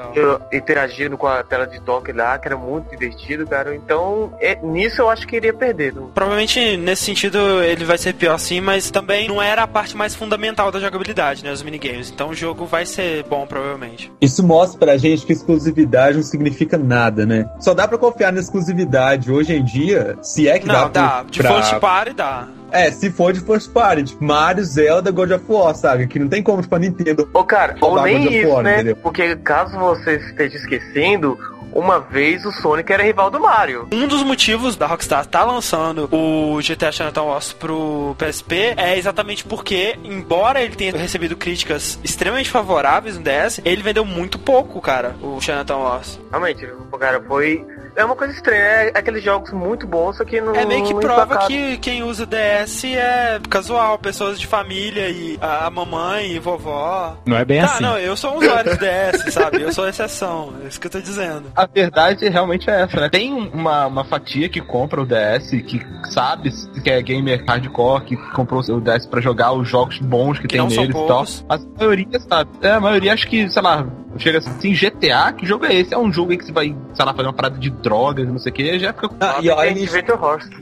interagindo 0.53 1.17
com 1.17 1.25
a 1.25 1.41
tela 1.43 1.65
de 1.65 1.81
toque 1.81 2.11
lá, 2.11 2.37
que 2.37 2.47
era 2.47 2.55
muito 2.55 2.91
divertido, 2.91 3.47
cara. 3.47 3.75
Então, 3.75 4.31
é- 4.39 4.59
nisso 4.61 5.01
eu 5.01 5.09
acho 5.09 5.25
que 5.27 5.35
iria 5.35 5.53
perder. 5.53 5.93
não? 5.95 6.07
Provavelmente 6.09 6.77
nesse 6.77 7.03
sentido 7.05 7.39
ele 7.63 7.85
vai 7.85 7.97
ser 7.97 8.13
pior 8.13 8.37
sim, 8.37 8.61
mas 8.61 8.91
também 8.91 9.27
não 9.27 9.41
era 9.41 9.63
a 9.63 9.67
parte 9.67 9.97
mais 9.97 10.13
fundamental 10.13 10.71
da 10.71 10.79
jogabilidade, 10.79 11.43
né? 11.43 11.51
Os 11.51 11.63
minigames. 11.63 12.11
Então 12.11 12.29
o 12.29 12.35
jogo 12.35 12.65
vai 12.65 12.85
ser 12.85 13.23
bom, 13.23 13.47
provavelmente. 13.47 14.11
Isso 14.21 14.45
mostra 14.45 14.77
pra 14.77 14.97
gente 14.97 15.25
que 15.25 15.33
exclusividade 15.33 16.17
não 16.17 16.23
significa 16.23 16.77
nada, 16.77 17.25
né? 17.25 17.49
Só 17.59 17.73
dá 17.73 17.87
pra 17.87 17.97
confiar 17.97 18.31
na 18.31 18.39
exclusividade 18.39 19.31
hoje 19.31 19.53
em 19.55 19.63
dia, 19.63 20.17
se 20.21 20.47
é 20.47 20.59
que 20.59 20.67
Não, 20.67 20.73
dá, 20.73 20.87
dá. 20.87 21.23
De 21.29 21.39
pra... 21.39 21.53
first 21.55 21.79
party 21.79 22.13
dá. 22.13 22.26
É, 22.71 22.91
se 22.91 23.09
for 23.09 23.31
de 23.31 23.39
first 23.39 23.71
party, 23.71 24.03
tipo 24.03 24.23
Mario, 24.23 24.63
Zelda, 24.63 25.11
God 25.11 25.31
of 25.31 25.45
War, 25.47 25.73
sabe? 25.73 26.07
Que 26.07 26.19
não 26.19 26.27
tem 26.27 26.43
como, 26.43 26.61
tipo, 26.61 26.75
a 26.75 26.79
Nintendo 26.79 27.29
Ô, 27.33 27.43
cara, 27.43 27.75
ou 27.79 28.01
nem 28.01 28.31
isso, 28.33 28.49
War, 28.49 28.63
né? 28.63 28.73
entendeu? 28.75 28.95
Porque 28.97 29.35
caso 29.37 29.77
você 29.77 30.17
esteja 30.17 30.57
esquecendo, 30.57 31.37
uma 31.73 31.99
vez 31.99 32.45
o 32.45 32.51
Sonic 32.51 32.91
era 32.91 33.03
rival 33.03 33.29
do 33.29 33.39
Mario. 33.39 33.87
Um 33.91 34.07
dos 34.07 34.23
motivos 34.23 34.75
da 34.75 34.87
Rockstar 34.87 35.21
estar 35.21 35.43
lançando 35.43 36.09
o 36.11 36.57
GTA 36.57 36.91
Chinatown 36.91 37.27
Wars 37.27 37.53
pro 37.53 38.15
PSP 38.17 38.73
é 38.75 38.97
exatamente 38.97 39.43
porque, 39.45 39.97
embora 40.03 40.61
ele 40.61 40.75
tenha 40.75 40.91
recebido 40.97 41.35
críticas 41.35 41.99
extremamente 42.03 42.49
favoráveis 42.49 43.17
no 43.17 43.23
DS, 43.23 43.61
ele 43.63 43.83
vendeu 43.83 44.03
muito 44.03 44.39
pouco, 44.39 44.81
cara, 44.81 45.15
o 45.21 45.39
Chinatown 45.39 45.83
Wars. 45.83 46.19
Realmente, 46.31 46.67
cara 46.97 47.21
foi. 47.21 47.65
É 47.97 48.05
uma 48.05 48.15
coisa 48.15 48.31
estranha, 48.31 48.61
é 48.61 48.91
aqueles 48.93 49.23
jogos 49.23 49.51
muito 49.51 49.87
bons, 49.87 50.17
só 50.17 50.23
que 50.23 50.39
não. 50.39 50.53
É 50.55 50.65
meio 50.65 50.85
que 50.85 50.93
prova 50.93 51.47
que 51.47 51.77
quem 51.77 52.03
usa 52.03 52.23
o 52.23 52.27
DS 52.27 52.83
é 52.85 53.39
casual, 53.49 53.97
pessoas 53.97 54.39
de 54.39 54.45
família 54.45 55.09
e 55.09 55.37
a 55.41 55.57
a 55.65 55.69
mamãe 55.71 56.33
e 56.33 56.39
vovó. 56.39 57.17
Não 57.25 57.35
é 57.35 57.43
bem 57.43 57.59
Tá, 57.61 57.65
assim. 57.65 57.83
não, 57.83 57.97
eu 57.97 58.15
sou 58.15 58.35
um 58.35 58.37
usuário 58.37 58.71
de 58.71 58.77
DS, 58.77 59.33
sabe? 59.33 59.61
Eu 59.63 59.73
sou 59.73 59.85
a 59.85 59.89
exceção, 59.89 60.53
é 60.63 60.67
isso 60.67 60.79
que 60.79 60.85
eu 60.87 60.91
tô 60.91 60.99
dizendo. 61.01 61.51
A 61.55 61.65
verdade 61.65 62.29
realmente 62.29 62.69
é 62.69 62.81
essa, 62.83 62.99
né? 63.01 63.09
Tem 63.09 63.33
uma, 63.33 63.87
uma 63.87 64.05
fatia 64.05 64.47
que 64.47 64.61
compra 64.61 65.01
o 65.01 65.05
DS, 65.05 65.49
que 65.65 65.81
sabe 66.11 66.51
que 66.83 66.89
é 66.89 67.01
gamer 67.01 67.43
hardcore, 67.47 68.03
que 68.03 68.15
comprou 68.33 68.61
o 68.61 68.79
DS 68.81 69.07
pra 69.07 69.19
jogar 69.19 69.51
os 69.53 69.67
jogos 69.67 69.97
bons 69.99 70.37
que, 70.37 70.43
Que 70.47 70.49
tem 70.49 70.59
não 70.59 70.69
são 70.69 70.83
neles 70.83 70.95
e 71.01 71.07
tal. 71.07 71.25
Mas 71.49 71.63
a 71.63 71.79
maioria, 71.79 72.19
sabe? 72.19 72.49
É, 72.61 72.71
a 72.71 72.79
maioria 72.79 73.13
acho 73.13 73.27
que, 73.27 73.49
sei 73.49 73.61
lá, 73.61 73.87
chega 74.19 74.39
assim, 74.39 74.73
GTA, 74.73 75.31
que 75.33 75.45
jogo 75.45 75.65
é 75.65 75.75
esse? 75.75 75.93
É 75.93 75.97
um 75.97 76.11
jogo 76.11 76.31
aí 76.31 76.37
que 76.37 76.45
você 76.45 76.51
vai, 76.51 76.75
sei 76.93 77.05
lá, 77.05 77.13
fazer 77.13 77.27
uma 77.27 77.33
parada 77.33 77.57
de 77.57 77.69
drogas, 77.69 78.27
não 78.27 78.37
sei 78.37 78.51
o 78.51 78.55
que, 78.55 78.79
já 78.79 78.93
fica. 78.93 79.09
Ah, 79.19 79.39
e 79.41 79.49
olha, 79.49 79.71
a 79.71 79.73
gente, 79.73 79.89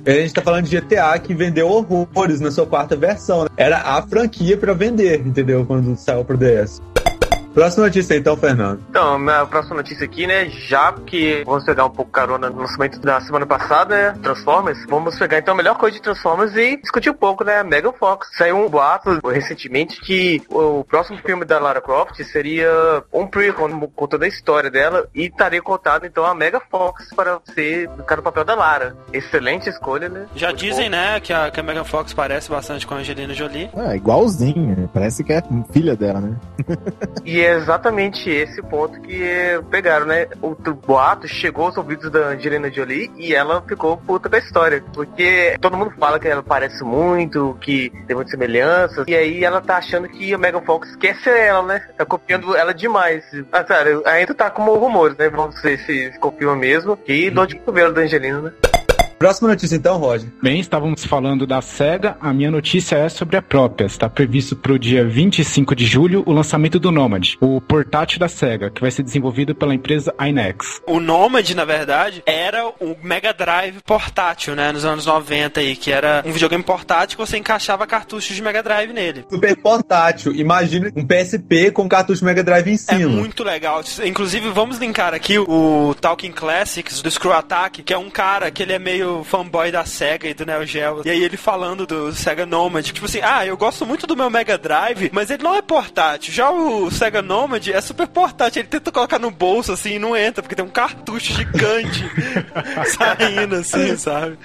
a 0.05 0.12
gente 0.12 0.33
tá 0.33 0.41
falando 0.41 0.65
de 0.65 0.79
GTA 0.79 1.17
que 1.19 1.33
vendeu 1.33 1.67
horrores 1.67 2.39
na 2.39 2.51
sua 2.51 2.65
quarta 2.65 2.95
versão, 2.95 3.43
né? 3.43 3.50
Era 3.57 3.77
a 3.77 4.01
franquia 4.01 4.57
pra 4.57 4.74
vender, 4.74 5.25
entendeu? 5.25 5.65
Quando 5.65 5.95
saiu 5.95 6.24
pro 6.24 6.38
DS. 6.38 6.81
Próxima 7.55 7.85
notícia 7.85 8.15
então, 8.15 8.35
Fernando. 8.35 8.81
Então, 8.89 9.17
minha 9.17 9.45
próxima 9.45 9.77
notícia 9.77 10.03
aqui, 10.03 10.27
né? 10.27 10.50
Já 10.50 10.91
que 10.91 11.41
vamos 11.45 11.63
pegar 11.63 11.85
um 11.85 11.89
pouco 11.89 12.12
carona 12.12 12.50
no 12.50 12.59
lançamento 12.59 13.00
da 13.00 13.21
semana 13.21 13.45
passada, 13.45 13.95
né? 13.95 14.19
Transformers, 14.21 14.85
vamos 14.89 15.17
pegar 15.17 15.39
então 15.39 15.53
a 15.53 15.57
melhor 15.57 15.77
coisa 15.77 15.95
de 15.95 16.01
Transformers 16.01 16.53
e 16.53 16.75
discutir 16.81 17.09
um 17.09 17.13
pouco, 17.13 17.45
né? 17.45 17.63
Megan 17.63 17.93
Fox. 17.93 18.27
Saiu 18.38 18.57
um 18.57 18.69
boato 18.69 19.25
recentemente 19.25 20.01
que 20.01 20.43
o 20.50 20.83
próximo 20.83 21.17
filme 21.19 21.45
da 21.45 21.57
Lara 21.57 21.79
Croft 21.79 22.21
seria 22.25 22.69
um 23.13 23.25
prequel 23.25 23.55
contando 23.95 24.24
a 24.24 24.27
história 24.27 24.69
dela 24.69 25.07
e 25.15 25.27
estaria 25.27 25.62
contado 25.62 26.05
então 26.05 26.25
a 26.25 26.35
Mega 26.35 26.59
Fox 26.69 27.07
para 27.15 27.39
ser 27.53 27.89
ficar 27.91 28.17
no 28.17 28.24
papel 28.24 28.43
da 28.43 28.53
Lara. 28.53 28.97
Excelente 29.13 29.69
escolha, 29.69 30.09
né? 30.09 30.25
Já 30.35 30.47
Muito 30.47 30.59
dizem, 30.59 30.85
bom. 30.85 30.97
né, 30.97 31.19
que 31.21 31.31
a, 31.31 31.50
que 31.50 31.59
a 31.59 31.63
Megan 31.63 31.85
Fox 31.85 32.13
parece 32.13 32.50
bastante 32.50 32.85
com 32.85 32.95
a 32.95 32.97
Angelina 32.97 33.33
Jolie. 33.33 33.69
É, 33.77 33.95
igualzinho. 33.95 34.89
Parece 34.93 35.24
que 35.24 35.31
é 35.31 35.41
filha 35.71 35.95
dela, 35.95 36.19
né? 36.19 36.35
e 37.24 37.44
é 37.45 37.55
exatamente 37.57 38.29
esse 38.29 38.61
ponto 38.61 38.99
que 39.01 39.23
pegaram, 39.69 40.05
né? 40.05 40.27
O 40.41 40.55
boato 40.73 41.27
chegou 41.27 41.65
aos 41.65 41.77
ouvidos 41.77 42.11
da 42.11 42.27
Angelina 42.27 42.71
Jolie 42.71 43.11
e 43.17 43.33
ela 43.33 43.61
ficou 43.61 43.97
puta 43.97 44.29
com 44.29 44.35
a 44.35 44.39
história. 44.39 44.83
Porque 44.93 45.55
todo 45.59 45.77
mundo 45.77 45.93
fala 45.99 46.19
que 46.19 46.27
ela 46.27 46.43
parece 46.43 46.83
muito, 46.83 47.57
que 47.61 47.91
tem 48.07 48.15
muitas 48.15 48.31
semelhanças. 48.31 49.05
E 49.07 49.15
aí 49.15 49.43
ela 49.43 49.61
tá 49.61 49.77
achando 49.77 50.07
que 50.07 50.33
a 50.33 50.37
Megan 50.37 50.61
Fox 50.61 50.95
quer 50.95 51.15
ser 51.17 51.37
ela, 51.37 51.63
né? 51.63 51.81
Tá 51.97 52.05
copiando 52.05 52.55
ela 52.55 52.73
demais. 52.73 53.23
Ah, 53.51 53.63
cara, 53.63 54.01
ainda 54.05 54.33
tá 54.33 54.49
como 54.49 54.75
rumores, 54.75 55.17
né? 55.17 55.29
Vamos 55.29 55.61
ver 55.61 55.77
se, 55.79 56.11
confirma 56.19 56.55
mesmo. 56.55 56.97
E 57.07 57.29
dor 57.29 57.47
de 57.47 57.55
cotovelo 57.55 57.93
da 57.93 58.01
Angelina, 58.01 58.41
né? 58.41 58.51
Próxima 59.25 59.50
notícia 59.50 59.75
então, 59.75 59.98
Roger. 59.98 60.29
Bem, 60.39 60.60
estávamos 60.60 61.03
falando 61.03 61.48
da 61.48 61.60
SEGA. 61.60 62.15
A 62.22 62.32
minha 62.32 62.51
notícia 62.51 62.96
é 62.96 63.10
sobre 63.10 63.36
a 63.36 63.41
própria. 63.41 63.88
Está 63.88 64.08
previsto 64.08 64.55
para 64.55 64.72
o 64.72 64.77
dia 64.77 65.03
25 65.03 65.75
de 65.75 65.84
julho 65.84 66.22
o 66.27 66.32
lançamento 66.32 66.79
do 66.79 66.91
Nomad, 66.91 67.34
o 67.41 67.60
portátil 67.60 68.20
da 68.20 68.27
SEGA, 68.27 68.70
que 68.70 68.82
vai 68.82 68.91
ser 68.91 69.01
desenvolvido 69.01 69.55
pela 69.55 69.74
empresa 69.74 70.13
Inex. 70.22 70.79
O 70.86 71.00
Nomad, 71.00 71.50
na 71.55 71.65
verdade, 71.65 72.22
era 72.24 72.67
o 72.67 72.96
Mega 73.01 73.34
Drive 73.34 73.82
portátil, 73.84 74.53
né, 74.53 74.72
nos 74.72 74.86
anos 74.86 75.08
90 75.08 75.60
aí, 75.60 75.75
que 75.75 75.91
era 75.91 76.22
um 76.24 76.32
videogame 76.32 76.63
portátil 76.63 77.17
que 77.17 77.25
você 77.25 77.36
encaixava 77.36 77.88
cartuchos 77.88 78.36
de 78.36 78.44
Mega 78.44 78.62
Drive 78.62 78.94
nele. 78.94 79.25
Super 79.27 79.58
portátil. 79.58 80.36
Imagina 80.36 80.91
um 80.96 81.03
PSP 81.03 81.72
com 81.72 81.89
cartucho 81.89 82.20
de 82.20 82.25
Mega 82.25 82.44
Drive 82.44 82.70
em 82.70 82.77
cima. 82.77 83.01
É 83.01 83.08
muito 83.08 83.44
legal. 83.44 83.82
Inclusive, 84.05 84.51
vamos 84.51 84.77
linkar 84.77 85.15
aqui 85.15 85.39
o 85.39 85.96
Talking 86.00 86.32
Classics 86.32 87.01
do 87.01 87.10
Screw 87.10 87.34
Attack, 87.34 87.82
que 87.82 87.91
é 87.91 87.98
um 87.98 88.12
cara 88.12 88.51
que 88.51 88.62
ele 88.62 88.74
é 88.74 88.77
meio 88.77 89.14
fanboy 89.24 89.72
da 89.72 89.86
SEGA 89.86 90.29
e 90.29 90.34
do 90.34 90.45
Neo 90.45 90.65
Geo. 90.65 91.01
E 91.05 91.10
aí 91.10 91.24
ele 91.24 91.38
falando 91.38 91.86
do 91.86 92.13
Sega 92.13 92.45
Nomad, 92.45 92.86
tipo 92.86 93.05
assim, 93.05 93.19
ah, 93.22 93.45
eu 93.45 93.57
gosto 93.57 93.86
muito 93.86 94.07
do 94.07 94.15
meu 94.15 94.29
Mega 94.29 94.57
Drive, 94.57 95.10
mas 95.13 95.29
ele 95.29 95.43
não 95.43 95.55
é 95.55 95.62
portátil. 95.62 96.34
Já 96.34 96.50
o 96.51 96.89
Sega 96.91 97.22
Nomad 97.22 97.67
é 97.67 97.81
super 97.81 98.07
portátil. 98.07 98.62
Ele 98.62 98.69
tenta 98.69 98.91
colocar 98.91 99.19
no 99.19 99.31
bolso 99.31 99.72
assim 99.72 99.95
e 99.95 100.00
não 100.00 100.15
entra, 100.15 100.41
porque 100.41 100.55
tem 100.55 100.65
um 100.65 100.69
cartucho 100.69 101.34
gigante 101.34 102.03
saindo 102.98 103.55
assim, 103.55 103.98
sabe? 103.98 104.38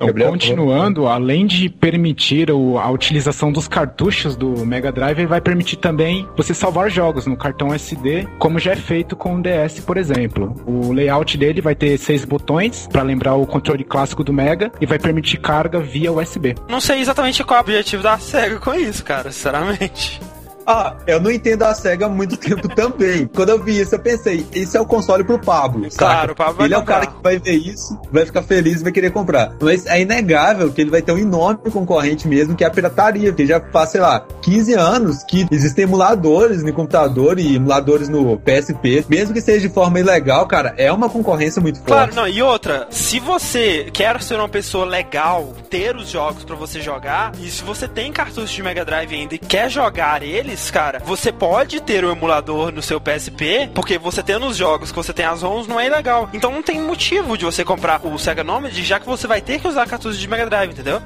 Então, 0.00 0.30
continuando, 0.30 1.06
além 1.06 1.46
de 1.46 1.68
permitir 1.68 2.50
a 2.50 2.90
utilização 2.90 3.52
dos 3.52 3.68
cartuchos 3.68 4.34
do 4.34 4.64
Mega 4.64 4.90
Drive, 4.90 5.18
ele 5.18 5.26
vai 5.26 5.40
permitir 5.40 5.76
também 5.76 6.26
você 6.36 6.54
salvar 6.54 6.90
jogos 6.90 7.26
no 7.26 7.36
cartão 7.36 7.74
SD, 7.74 8.26
como 8.38 8.58
já 8.58 8.72
é 8.72 8.76
feito 8.76 9.14
com 9.14 9.36
o 9.36 9.42
DS, 9.42 9.80
por 9.80 9.96
exemplo. 9.96 10.56
O 10.66 10.92
layout 10.92 11.36
dele 11.36 11.60
vai 11.60 11.74
ter 11.74 11.98
seis 11.98 12.24
botões, 12.24 12.88
para 12.90 13.02
lembrar 13.02 13.34
o 13.34 13.46
controle 13.46 13.84
clássico 13.84 14.24
do 14.24 14.32
Mega, 14.32 14.72
e 14.80 14.86
vai 14.86 14.98
permitir 14.98 15.36
carga 15.36 15.80
via 15.80 16.12
USB. 16.12 16.54
Não 16.68 16.80
sei 16.80 17.00
exatamente 17.00 17.44
qual 17.44 17.58
é 17.58 17.60
o 17.60 17.64
objetivo 17.64 18.02
da 18.02 18.18
SEGA 18.18 18.58
com 18.58 18.74
isso, 18.74 19.04
cara, 19.04 19.30
sinceramente. 19.30 20.20
Ah, 20.66 20.94
eu 21.06 21.20
não 21.20 21.30
entendo 21.30 21.62
a 21.62 21.74
SEGA 21.74 22.06
há 22.06 22.08
muito 22.08 22.36
tempo 22.36 22.68
também. 22.74 23.26
Quando 23.34 23.50
eu 23.50 23.62
vi 23.62 23.80
isso, 23.80 23.94
eu 23.94 23.98
pensei, 23.98 24.46
esse 24.54 24.76
é 24.76 24.80
o 24.80 24.86
console 24.86 25.24
pro 25.24 25.38
Pablo. 25.38 25.88
Claro, 25.96 26.32
o 26.32 26.36
Pablo 26.36 26.64
Ele 26.64 26.74
comprar. 26.74 26.94
é 26.94 26.98
o 26.98 27.02
cara 27.02 27.06
que 27.06 27.22
vai 27.22 27.38
ver 27.38 27.54
isso, 27.56 27.98
vai 28.12 28.26
ficar 28.26 28.42
feliz 28.42 28.80
e 28.80 28.84
vai 28.84 28.92
querer 28.92 29.10
comprar. 29.10 29.52
Mas 29.60 29.86
é 29.86 30.00
inegável 30.00 30.70
que 30.72 30.80
ele 30.80 30.90
vai 30.90 31.02
ter 31.02 31.12
um 31.12 31.18
enorme 31.18 31.70
concorrente 31.70 32.28
mesmo, 32.28 32.54
que 32.54 32.64
é 32.64 32.66
a 32.66 32.70
pirataria, 32.70 33.30
porque 33.30 33.46
já 33.46 33.60
faz, 33.60 33.90
sei 33.90 34.00
lá, 34.00 34.24
15 34.42 34.74
anos 34.74 35.22
que 35.24 35.46
existem 35.50 35.84
emuladores 35.84 36.62
no 36.62 36.72
computador 36.72 37.38
e 37.38 37.56
emuladores 37.56 38.08
no 38.08 38.38
PSP. 38.38 39.04
Mesmo 39.08 39.34
que 39.34 39.40
seja 39.40 39.66
de 39.68 39.72
forma 39.74 39.98
ilegal, 39.98 40.46
cara, 40.46 40.74
é 40.76 40.92
uma 40.92 41.08
concorrência 41.08 41.60
muito 41.60 41.76
forte. 41.78 41.88
Claro, 41.88 42.14
não, 42.14 42.28
e 42.28 42.42
outra, 42.42 42.86
se 42.90 43.18
você 43.20 43.88
quer 43.92 44.20
ser 44.22 44.36
uma 44.36 44.48
pessoa 44.48 44.84
legal, 44.84 45.52
ter 45.68 45.96
os 45.96 46.08
jogos 46.08 46.44
para 46.44 46.56
você 46.56 46.80
jogar, 46.80 47.32
e 47.40 47.48
se 47.50 47.62
você 47.62 47.86
tem 47.88 48.12
cartucho 48.12 48.54
de 48.54 48.62
Mega 48.62 48.84
Drive 48.84 49.12
ainda 49.14 49.34
e 49.34 49.38
quer 49.38 49.70
jogar 49.70 50.22
eles, 50.50 50.70
cara, 50.70 50.98
você 50.98 51.30
pode 51.30 51.80
ter 51.80 52.04
o 52.04 52.10
emulador 52.10 52.72
no 52.72 52.82
seu 52.82 53.00
PSP, 53.00 53.70
porque 53.72 53.98
você 53.98 54.22
tendo 54.22 54.46
os 54.46 54.56
jogos 54.56 54.90
que 54.90 54.96
você 54.96 55.12
tem 55.12 55.24
as 55.24 55.42
ROMs 55.42 55.68
não 55.68 55.78
é 55.78 55.86
ilegal. 55.86 56.28
Então 56.32 56.50
não 56.50 56.62
tem 56.62 56.80
motivo 56.80 57.38
de 57.38 57.44
você 57.44 57.64
comprar 57.64 58.04
o 58.04 58.18
Sega 58.18 58.42
Nomad, 58.42 58.72
já 58.72 58.98
que 58.98 59.06
você 59.06 59.26
vai 59.26 59.40
ter 59.40 59.60
que 59.60 59.68
usar 59.68 59.86
cartuchos 59.86 60.18
de 60.18 60.28
Mega 60.28 60.46
Drive, 60.46 60.72
entendeu? 60.72 61.00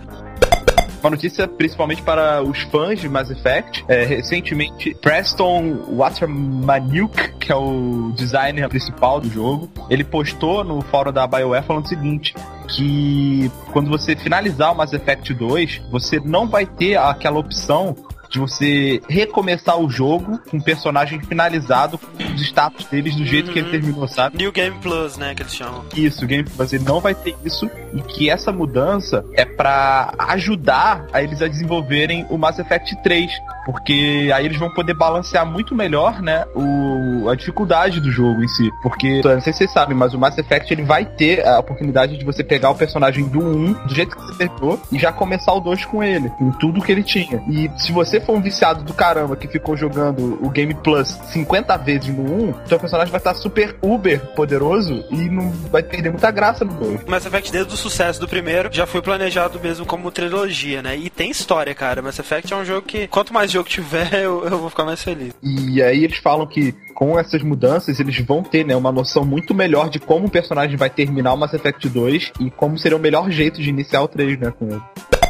Uma 1.02 1.10
notícia 1.10 1.46
principalmente 1.46 2.00
para 2.00 2.42
os 2.42 2.62
fãs 2.62 2.98
de 2.98 3.06
Mass 3.06 3.30
Effect. 3.30 3.84
É, 3.86 4.04
recentemente, 4.04 4.96
Preston 5.02 5.84
Watermanuk, 5.94 7.34
que 7.38 7.52
é 7.52 7.54
o 7.54 8.10
designer 8.16 8.66
principal 8.70 9.20
do 9.20 9.28
jogo, 9.28 9.70
ele 9.90 10.02
postou 10.02 10.64
no 10.64 10.80
fórum 10.80 11.12
da 11.12 11.26
BioWare 11.26 11.66
falando 11.66 11.84
o 11.84 11.88
seguinte: 11.88 12.34
que 12.74 13.50
quando 13.70 13.90
você 13.90 14.16
finalizar 14.16 14.72
o 14.72 14.74
Mass 14.74 14.94
Effect 14.94 15.34
2, 15.34 15.82
você 15.90 16.18
não 16.18 16.48
vai 16.48 16.64
ter 16.64 16.96
aquela 16.96 17.38
opção 17.38 17.94
de 18.34 18.40
você 18.40 19.00
recomeçar 19.08 19.78
o 19.78 19.88
jogo 19.88 20.38
com 20.50 20.56
o 20.56 20.62
personagem 20.62 21.20
finalizado, 21.20 21.98
com 21.98 22.34
os 22.34 22.42
status 22.42 22.84
deles 22.86 23.14
do 23.14 23.24
jeito 23.24 23.46
uhum. 23.46 23.52
que 23.52 23.58
ele 23.60 23.66
uhum. 23.66 23.72
terminou, 23.72 24.08
sabe? 24.08 24.36
New 24.36 24.50
Game 24.50 24.76
Plus, 24.80 25.16
né, 25.16 25.34
que 25.34 25.42
eles 25.42 25.54
chamam. 25.54 25.84
Isso, 25.94 26.26
Game 26.26 26.48
Plus, 26.48 26.72
ele 26.72 26.84
não 26.84 27.00
vai 27.00 27.14
ter 27.14 27.36
isso 27.44 27.70
e 27.92 28.02
que 28.02 28.28
essa 28.28 28.50
mudança 28.50 29.24
é 29.34 29.44
para 29.44 30.12
ajudar 30.18 31.06
a 31.12 31.22
eles 31.22 31.40
a 31.40 31.46
desenvolverem 31.46 32.26
o 32.28 32.36
Mass 32.36 32.58
Effect 32.58 33.00
3, 33.04 33.30
porque 33.64 34.30
aí 34.34 34.44
eles 34.44 34.58
vão 34.58 34.70
poder 34.70 34.94
balancear 34.94 35.46
muito 35.46 35.74
melhor, 35.74 36.20
né, 36.20 36.44
o, 36.54 37.28
a 37.28 37.34
dificuldade 37.34 38.00
do 38.00 38.10
jogo 38.10 38.42
em 38.42 38.48
si, 38.48 38.70
porque, 38.82 39.20
não 39.22 39.40
sei 39.40 39.52
se 39.52 39.58
vocês 39.58 39.72
sabem, 39.72 39.96
mas 39.96 40.14
o 40.14 40.18
Mass 40.18 40.36
Effect 40.36 40.72
ele 40.72 40.84
vai 40.84 41.04
ter 41.04 41.46
a 41.46 41.58
oportunidade 41.58 42.16
de 42.16 42.24
você 42.24 42.42
pegar 42.44 42.70
o 42.70 42.74
personagem 42.74 43.26
do 43.28 43.40
1, 43.40 43.72
do 43.86 43.94
jeito 43.94 44.16
que 44.16 44.22
você 44.22 44.34
terminou, 44.34 44.80
e 44.92 44.98
já 44.98 45.12
começar 45.12 45.52
o 45.52 45.60
2 45.60 45.84
com 45.86 46.02
ele, 46.02 46.28
com 46.30 46.50
tudo 46.52 46.82
que 46.82 46.92
ele 46.92 47.02
tinha. 47.02 47.42
E 47.48 47.70
se 47.78 47.92
você 47.92 48.20
for 48.20 48.36
um 48.36 48.40
viciado 48.40 48.84
do 48.84 48.92
caramba 48.92 49.36
que 49.36 49.48
ficou 49.48 49.76
jogando 49.76 50.38
o 50.44 50.50
Game 50.50 50.74
Plus 50.74 51.08
50 51.32 51.76
vezes 51.78 52.08
no 52.08 52.48
1, 52.48 52.54
seu 52.66 52.78
personagem 52.78 53.10
vai 53.10 53.20
estar 53.20 53.34
super 53.34 53.76
uber 53.82 54.20
poderoso 54.34 55.04
e 55.10 55.28
não 55.28 55.50
vai 55.70 55.82
perder 55.82 56.10
muita 56.10 56.30
graça 56.30 56.64
no 56.64 56.74
2. 56.74 57.04
Mass 57.06 57.26
Effect, 57.26 57.52
desde 57.52 57.72
o 57.72 57.76
sucesso 57.76 58.20
do 58.20 58.28
primeiro, 58.28 58.68
já 58.72 58.86
foi 58.86 59.00
planejado 59.02 59.60
mesmo 59.60 59.86
como 59.86 60.10
trilogia, 60.10 60.82
né? 60.82 60.96
E 60.96 61.08
tem 61.08 61.30
história, 61.30 61.74
cara. 61.74 62.02
Mass 62.02 62.18
Effect 62.18 62.52
é 62.52 62.56
um 62.56 62.64
jogo 62.64 62.82
que, 62.82 63.06
quanto 63.06 63.32
mais 63.32 63.50
jogo 63.54 63.68
tiver, 63.68 64.12
eu, 64.22 64.44
eu 64.44 64.58
vou 64.58 64.70
ficar 64.70 64.84
mais 64.84 65.02
feliz. 65.02 65.32
E 65.42 65.82
aí 65.82 66.04
eles 66.04 66.18
falam 66.18 66.46
que 66.46 66.74
com 66.94 67.18
essas 67.18 67.42
mudanças, 67.42 67.98
eles 67.98 68.18
vão 68.20 68.42
ter 68.42 68.64
né, 68.64 68.76
uma 68.76 68.92
noção 68.92 69.24
muito 69.24 69.52
melhor 69.54 69.90
de 69.90 69.98
como 69.98 70.26
o 70.26 70.30
personagem 70.30 70.76
vai 70.76 70.88
terminar 70.88 71.34
o 71.34 71.36
Mass 71.36 71.52
Effect 71.52 71.88
2 71.88 72.32
e 72.40 72.50
como 72.50 72.78
seria 72.78 72.96
o 72.96 73.00
melhor 73.00 73.30
jeito 73.30 73.60
de 73.60 73.68
iniciar 73.68 74.02
o 74.02 74.08
3, 74.08 74.38
né, 74.38 74.52
com 74.56 74.68
ele. 74.68 75.23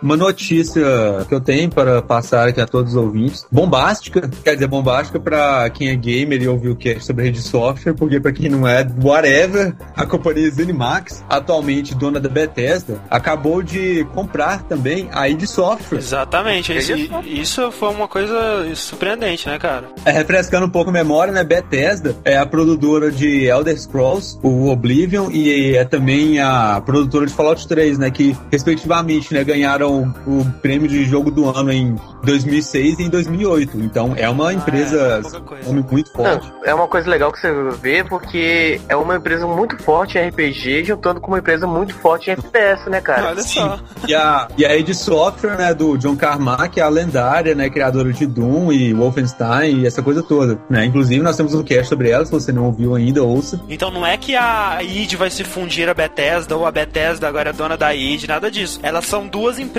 Uma 0.00 0.16
notícia 0.16 0.82
que 1.28 1.34
eu 1.34 1.40
tenho 1.40 1.68
para 1.70 2.00
passar 2.00 2.48
aqui 2.48 2.60
a 2.60 2.66
todos 2.66 2.92
os 2.92 2.96
ouvintes. 2.96 3.46
Bombástica, 3.50 4.30
quer 4.44 4.54
dizer, 4.54 4.68
bombástica 4.68 5.18
para 5.18 5.68
quem 5.70 5.88
é 5.88 5.96
gamer 5.96 6.40
e 6.40 6.48
ouviu 6.48 6.72
o 6.72 6.76
que 6.76 6.90
é 6.90 7.00
sobre 7.00 7.24
rede 7.24 7.42
software, 7.42 7.94
porque 7.94 8.20
para 8.20 8.32
quem 8.32 8.48
não 8.48 8.66
é, 8.66 8.86
whatever, 9.02 9.74
a 9.96 10.06
companhia 10.06 10.50
Zenimax, 10.50 11.24
atualmente 11.28 11.94
dona 11.94 12.20
da 12.20 12.28
Bethesda, 12.28 13.02
acabou 13.10 13.62
de 13.62 14.06
comprar 14.14 14.62
também 14.62 15.08
a 15.12 15.28
id 15.28 15.46
Software. 15.46 15.98
Exatamente, 15.98 16.76
isso, 16.76 16.92
isso 17.26 17.70
foi 17.72 17.88
uma 17.88 18.06
coisa 18.06 18.72
surpreendente, 18.74 19.48
né, 19.48 19.58
cara? 19.58 19.88
É, 20.04 20.10
refrescando 20.10 20.66
um 20.66 20.70
pouco 20.70 20.90
a 20.90 20.92
memória, 20.92 21.32
né, 21.32 21.42
Bethesda 21.42 22.14
é 22.24 22.36
a 22.36 22.46
produtora 22.46 23.10
de 23.10 23.46
Elder 23.46 23.78
Scrolls, 23.78 24.38
o 24.42 24.68
Oblivion, 24.68 25.30
e 25.30 25.74
é 25.74 25.84
também 25.84 26.38
a 26.40 26.80
produtora 26.84 27.26
de 27.26 27.32
Fallout 27.32 27.66
3, 27.66 27.98
né, 27.98 28.10
que 28.10 28.36
respectivamente, 28.50 29.34
né, 29.34 29.42
ganharam 29.42 29.87
ganharam 29.88 30.14
o, 30.26 30.44
prêmio 30.60 30.88
de 30.88 31.04
jogo 31.04 31.30
do 31.30 31.48
ano 31.48 31.72
em 31.72 31.96
2006 32.22 32.98
e 32.98 33.02
em 33.04 33.08
2008. 33.08 33.78
Então 33.78 34.14
é 34.16 34.28
uma 34.28 34.52
empresa 34.52 35.22
é, 35.66 35.72
muito 35.72 36.12
forte. 36.12 36.50
Não, 36.50 36.64
é 36.64 36.74
uma 36.74 36.88
coisa 36.88 37.08
legal 37.08 37.32
que 37.32 37.40
você 37.40 37.52
vê 37.80 38.04
porque 38.04 38.80
é 38.88 38.96
uma 38.96 39.16
empresa 39.16 39.46
muito 39.46 39.76
forte 39.82 40.18
em 40.18 40.28
RPG 40.28 40.84
juntando 40.84 41.20
com 41.20 41.28
uma 41.28 41.38
empresa 41.38 41.66
muito 41.66 41.94
forte 41.94 42.30
em 42.30 42.32
FPS, 42.32 42.88
né, 42.90 43.00
cara? 43.00 43.28
Olha 43.28 43.42
Sim. 43.42 43.60
só. 43.60 43.78
E 44.06 44.14
a, 44.14 44.48
e 44.56 44.66
a 44.66 44.76
id 44.76 44.92
Software, 44.94 45.56
né, 45.56 45.74
do 45.74 45.96
John 45.96 46.16
Carmack, 46.16 46.78
é 46.78 46.82
a 46.82 46.88
lendária, 46.88 47.54
né, 47.54 47.70
criadora 47.70 48.12
de 48.12 48.26
Doom 48.26 48.72
e 48.72 48.92
Wolfenstein 48.92 49.80
e 49.80 49.86
essa 49.86 50.02
coisa 50.02 50.22
toda, 50.22 50.58
né? 50.68 50.84
Inclusive 50.84 51.22
nós 51.22 51.36
temos 51.36 51.54
um 51.54 51.62
cast 51.62 51.88
sobre 51.88 52.10
ela, 52.10 52.24
se 52.24 52.30
você 52.30 52.52
não 52.52 52.64
ouviu 52.64 52.94
ainda, 52.94 53.22
ouça. 53.22 53.60
Então 53.68 53.90
não 53.90 54.04
é 54.04 54.16
que 54.16 54.34
a 54.34 54.82
id 54.82 55.14
vai 55.14 55.30
se 55.30 55.44
fundir 55.44 55.88
a 55.88 55.94
Bethesda 55.94 56.56
ou 56.56 56.66
a 56.66 56.70
Bethesda 56.70 57.28
agora 57.28 57.50
é 57.50 57.52
dona 57.52 57.76
da 57.76 57.94
id, 57.94 58.24
nada 58.26 58.50
disso. 58.50 58.80
Elas 58.82 59.06
são 59.06 59.26
duas 59.26 59.58
empresas 59.58 59.77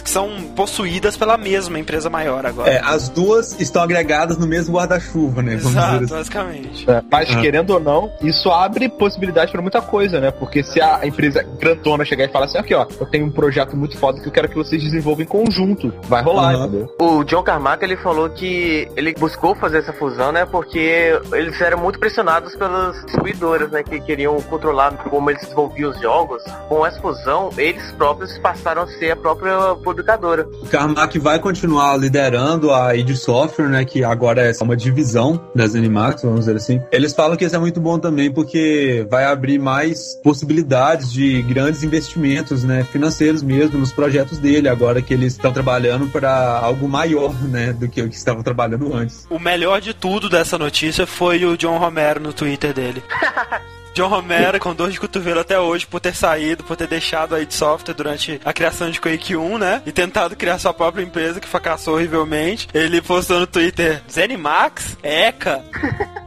que 0.00 0.10
são 0.10 0.30
possuídas 0.54 1.16
pela 1.16 1.36
mesma 1.36 1.78
empresa 1.78 2.08
maior 2.08 2.46
agora. 2.46 2.70
É, 2.70 2.80
as 2.84 3.08
duas 3.08 3.58
estão 3.60 3.82
agregadas 3.82 4.38
no 4.38 4.46
mesmo 4.46 4.76
guarda-chuva, 4.76 5.42
né? 5.42 5.54
Exato, 5.54 6.04
assim. 6.04 6.14
basicamente. 6.14 6.90
É, 6.90 7.02
mas 7.10 7.30
ah. 7.30 7.40
querendo 7.40 7.70
ou 7.70 7.80
não, 7.80 8.12
isso 8.22 8.50
abre 8.50 8.88
possibilidade 8.88 9.50
para 9.50 9.60
muita 9.60 9.82
coisa, 9.82 10.20
né? 10.20 10.30
Porque 10.30 10.62
se 10.62 10.80
a 10.80 11.04
empresa 11.04 11.42
grandona 11.58 12.04
chegar 12.04 12.26
e 12.26 12.28
falar 12.28 12.46
assim, 12.46 12.58
aqui 12.58 12.74
ó, 12.74 12.86
eu 13.00 13.06
tenho 13.06 13.26
um 13.26 13.30
projeto 13.30 13.76
muito 13.76 13.98
foda 13.98 14.20
que 14.20 14.28
eu 14.28 14.32
quero 14.32 14.48
que 14.48 14.54
vocês 14.54 14.82
desenvolvam 14.82 15.24
em 15.24 15.28
conjunto, 15.28 15.92
vai 16.04 16.22
rolar, 16.22 16.54
uhum. 16.54 16.66
entendeu? 16.66 16.94
O 17.00 17.24
John 17.24 17.42
Carmack, 17.42 17.84
ele 17.84 17.96
falou 17.96 18.30
que 18.30 18.88
ele 18.96 19.12
buscou 19.14 19.54
fazer 19.56 19.78
essa 19.78 19.92
fusão, 19.92 20.30
né? 20.30 20.46
Porque 20.46 21.18
eles 21.32 21.60
eram 21.60 21.78
muito 21.78 21.98
pressionados 21.98 22.54
pelas 22.54 22.94
distribuidoras, 23.04 23.70
né? 23.70 23.82
Que 23.82 24.00
queriam 24.00 24.40
controlar 24.42 24.92
como 25.08 25.30
eles 25.30 25.42
desenvolviam 25.42 25.90
os 25.90 26.00
jogos. 26.00 26.42
Com 26.68 26.86
essa 26.86 27.00
fusão, 27.00 27.50
eles 27.56 27.90
próprios 27.92 28.38
passaram 28.38 28.82
a 28.82 28.86
ser 28.86 29.12
a 29.12 29.16
própria 29.16 29.39
publicadora. 29.82 30.46
O 30.62 30.66
Carmack 30.66 31.18
vai 31.18 31.38
continuar 31.38 31.96
liderando 31.96 32.72
a 32.72 32.94
id 32.94 33.14
Software, 33.16 33.68
né? 33.68 33.84
Que 33.84 34.04
agora 34.04 34.42
é 34.42 34.52
uma 34.62 34.76
divisão 34.76 35.40
das 35.54 35.74
Animax, 35.74 36.22
vamos 36.22 36.40
dizer 36.40 36.56
assim. 36.56 36.80
Eles 36.92 37.14
falam 37.14 37.36
que 37.36 37.44
isso 37.44 37.56
é 37.56 37.58
muito 37.58 37.80
bom 37.80 37.98
também 37.98 38.30
porque 38.30 39.06
vai 39.10 39.24
abrir 39.24 39.58
mais 39.58 40.14
possibilidades 40.22 41.12
de 41.12 41.42
grandes 41.42 41.82
investimentos, 41.82 42.64
né? 42.64 42.84
Financeiros 42.84 43.42
mesmo 43.42 43.78
nos 43.78 43.92
projetos 43.92 44.38
dele, 44.38 44.68
agora 44.68 45.02
que 45.02 45.14
eles 45.14 45.32
estão 45.32 45.52
trabalhando 45.52 46.06
para 46.08 46.58
algo 46.58 46.88
maior, 46.88 47.34
né? 47.42 47.72
Do 47.72 47.88
que 47.88 48.02
o 48.02 48.08
que 48.08 48.16
estavam 48.16 48.42
trabalhando 48.42 48.94
antes. 48.94 49.26
O 49.30 49.38
melhor 49.38 49.80
de 49.80 49.94
tudo 49.94 50.28
dessa 50.28 50.58
notícia 50.58 51.06
foi 51.06 51.44
o 51.44 51.56
John 51.56 51.78
Romero 51.78 52.20
no 52.20 52.32
Twitter 52.32 52.72
dele. 52.72 53.02
John 53.94 54.08
Romero 54.08 54.58
com 54.58 54.74
dor 54.74 54.90
de 54.90 55.00
cotovelo 55.00 55.40
até 55.40 55.58
hoje 55.58 55.86
por 55.86 56.00
ter 56.00 56.14
saído, 56.14 56.64
por 56.64 56.76
ter 56.76 56.86
deixado 56.86 57.34
a 57.34 57.40
id 57.40 57.50
Software 57.52 57.94
durante 57.94 58.40
a 58.44 58.52
criação 58.52 58.90
de 58.90 59.00
Quake 59.00 59.36
1, 59.36 59.58
né? 59.58 59.82
E 59.86 59.92
tentado 59.92 60.36
criar 60.36 60.58
sua 60.58 60.72
própria 60.72 61.02
empresa 61.02 61.40
que 61.40 61.48
fracassou 61.48 61.94
horrivelmente. 61.94 62.68
Ele 62.72 63.02
postou 63.02 63.40
no 63.40 63.46
Twitter: 63.46 64.02
Zenimax? 64.10 64.96
Eca? 65.02 65.64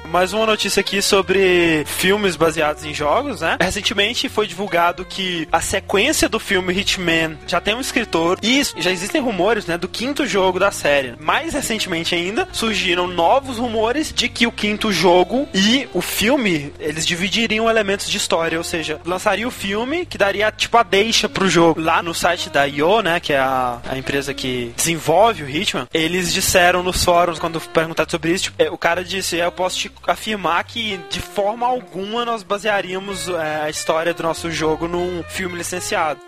Mais 0.07 0.33
uma 0.33 0.47
notícia 0.47 0.81
aqui 0.81 1.03
sobre 1.03 1.85
filmes 1.87 2.37
baseados 2.37 2.85
em 2.85 2.95
jogos, 2.95 3.41
né? 3.41 3.57
Recentemente 3.61 4.29
foi 4.29 4.47
divulgado 4.47 5.05
que 5.05 5.49
a 5.51 5.61
sequência 5.61 6.29
do 6.29 6.39
filme 6.39 6.73
Hitman 6.73 7.37
já 7.47 7.61
tem 7.61 7.75
um 7.75 7.81
escritor 7.81 8.39
e 8.43 8.63
já 8.79 8.91
existem 8.91 9.21
rumores, 9.21 9.67
né, 9.67 9.77
do 9.77 9.89
quinto 9.89 10.27
jogo 10.27 10.59
da 10.59 10.71
série. 10.71 11.15
Mais 11.19 11.55
recentemente 11.55 12.15
ainda, 12.15 12.49
surgiram 12.53 13.07
novos 13.07 13.59
rumores 13.59 14.13
de 14.13 14.29
que 14.29 14.47
o 14.47 14.53
quinto 14.53 14.93
jogo 14.93 15.49
e 15.53 15.89
o 15.93 16.01
filme, 16.01 16.73
eles 16.79 17.07
dividiriam 17.07 17.69
elementos 17.69 18.09
de 18.09 18.17
história, 18.17 18.59
ou 18.59 18.65
seja, 18.65 19.01
lançaria 19.05 19.47
o 19.47 19.51
filme 19.51 20.07
que 20.07 20.19
daria 20.19 20.51
tipo 20.53 20.77
a 20.79 20.83
deixa 20.83 21.29
pro 21.29 21.49
jogo. 21.49 21.81
Lá 21.81 22.03
no 22.03 22.15
site 22.15 22.49
da 22.51 22.65
IO, 22.65 23.03
né, 23.03 23.21
que 23.21 23.33
é 23.33 23.39
a, 23.39 23.81
a 23.89 23.99
empresa 23.99 24.33
que 24.33 24.73
desenvolve 24.77 25.43
o 25.43 25.49
Hitman, 25.49 25.89
eles 25.93 26.33
disseram 26.33 26.83
nos 26.83 27.05
fóruns 27.05 27.39
quando 27.39 27.61
perguntaram 27.61 28.11
sobre 28.11 28.33
isso, 28.33 28.45
tipo, 28.45 28.63
é, 28.63 28.71
o 28.71 28.79
cara 28.79 29.05
disse, 29.05 29.37
eu 29.37 29.53
posso 29.53 29.79
te 29.79 29.91
afirmar 30.07 30.62
que 30.65 30.99
de 31.11 31.21
forma 31.21 31.67
alguma 31.67 32.25
nós 32.25 32.43
basearíamos 32.43 33.29
é, 33.29 33.62
a 33.62 33.71
história 33.71 34.15
do 34.15 34.23
nosso 34.23 34.50
jogo 34.50 34.87
num 34.88 35.23
filme 35.25 35.57
licenciado. 35.57 36.21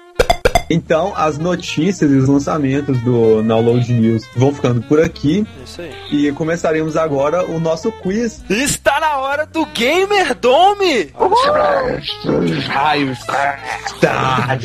Então, 0.70 1.14
as 1.16 1.38
notícias 1.38 2.10
e 2.10 2.14
os 2.14 2.28
lançamentos 2.28 3.00
do 3.00 3.42
Download 3.42 3.90
News 3.92 4.24
vão 4.36 4.52
ficando 4.52 4.82
por 4.82 5.00
aqui. 5.00 5.46
Isso 5.64 5.80
aí. 5.80 5.94
E 6.10 6.32
começaremos 6.32 6.96
agora 6.96 7.44
o 7.44 7.58
nosso 7.58 7.90
quiz. 7.90 8.44
Está 8.50 9.00
na 9.00 9.16
hora 9.16 9.46
do 9.46 9.64
Gamer 9.66 10.34
Dome! 10.34 11.10
Raios. 12.68 13.18
Tá, 14.00 14.58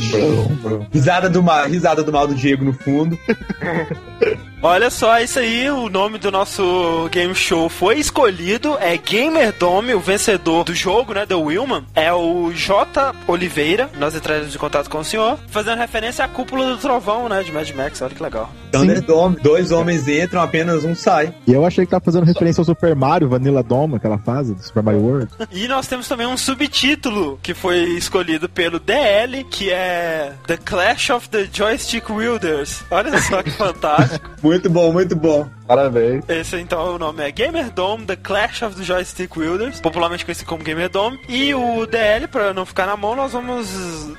risada 0.91 1.29
do 1.29 1.41
mal, 1.41 1.65
risada 1.67 2.03
do 2.03 2.11
mal 2.11 2.27
do 2.27 2.35
Diego 2.35 2.65
no 2.65 2.73
fundo. 2.73 3.17
Olha 4.65 4.89
só, 4.89 5.19
isso 5.19 5.39
aí, 5.39 5.69
o 5.69 5.89
nome 5.89 6.17
do 6.17 6.31
nosso 6.31 7.09
game 7.11 7.35
show 7.35 7.67
foi 7.67 7.99
escolhido, 7.99 8.77
é 8.79 8.95
Gamer 8.95 9.53
Dome, 9.59 9.93
o 9.93 9.99
vencedor 9.99 10.63
do 10.63 10.73
jogo, 10.73 11.13
né, 11.13 11.25
do 11.25 11.37
Willman, 11.37 11.83
é 11.93 12.13
o 12.13 12.49
J. 12.53 13.13
Oliveira, 13.27 13.89
nós 13.99 14.15
entraremos 14.15 14.55
em 14.55 14.57
contato 14.57 14.89
com 14.89 14.99
o 14.99 15.03
senhor, 15.03 15.37
fazendo 15.49 15.79
referência 15.79 16.23
à 16.23 16.29
cúpula 16.29 16.65
do 16.67 16.77
trovão, 16.77 17.27
né, 17.27 17.43
de 17.43 17.51
Mad 17.51 17.69
Max, 17.71 18.01
olha 18.01 18.15
que 18.15 18.23
legal. 18.23 18.49
Thunder 18.71 19.01
Dome, 19.01 19.35
dois 19.35 19.71
homens 19.71 20.07
entram, 20.07 20.41
apenas 20.41 20.85
um 20.85 20.95
sai. 20.95 21.35
E 21.45 21.51
eu 21.51 21.65
achei 21.65 21.85
que 21.85 21.91
tá 21.91 21.99
fazendo 21.99 22.23
referência 22.23 22.61
ao 22.61 22.65
Super 22.65 22.95
Mario, 22.95 23.27
Vanilla 23.27 23.61
Dome, 23.61 23.97
aquela 23.97 24.17
fase 24.17 24.55
do 24.55 24.63
Super 24.63 24.81
Mario 24.81 25.01
World. 25.01 25.29
e 25.51 25.67
nós 25.67 25.87
temos 25.87 26.07
também 26.07 26.25
um 26.25 26.37
subtítulo 26.37 27.37
que 27.43 27.53
foi 27.53 27.83
escolhido 27.97 28.47
pelo 28.47 28.79
DL, 28.79 29.43
que 29.43 29.69
é 29.69 30.33
The 30.47 30.57
Clash 30.57 31.09
of 31.11 31.29
the 31.29 31.47
Joystick 31.51 32.09
Wielders. 32.09 32.81
Olha 32.89 33.21
só 33.21 33.43
que 33.43 33.51
fantástico. 33.51 34.27
Muito 34.53 34.69
bom, 34.69 34.93
muito 34.93 35.15
bom. 35.15 35.49
Parabéns. 35.67 36.23
Esse 36.27 36.57
então 36.57 36.95
o 36.95 36.99
nome 36.99 37.23
é 37.23 37.31
Gamer 37.31 37.71
Dome, 37.71 38.05
The 38.05 38.15
Clash 38.15 38.61
of 38.63 38.75
the 38.75 38.83
Joystick 38.83 39.35
Wielders, 39.35 39.79
popularmente 39.79 40.25
conhecido 40.25 40.47
como 40.47 40.63
Gamer 40.63 40.89
Dome. 40.89 41.19
E 41.27 41.53
o 41.53 41.85
DL, 41.85 42.27
pra 42.27 42.53
não 42.53 42.65
ficar 42.65 42.85
na 42.85 42.97
mão, 42.97 43.15
nós 43.15 43.31
vamos 43.31 43.67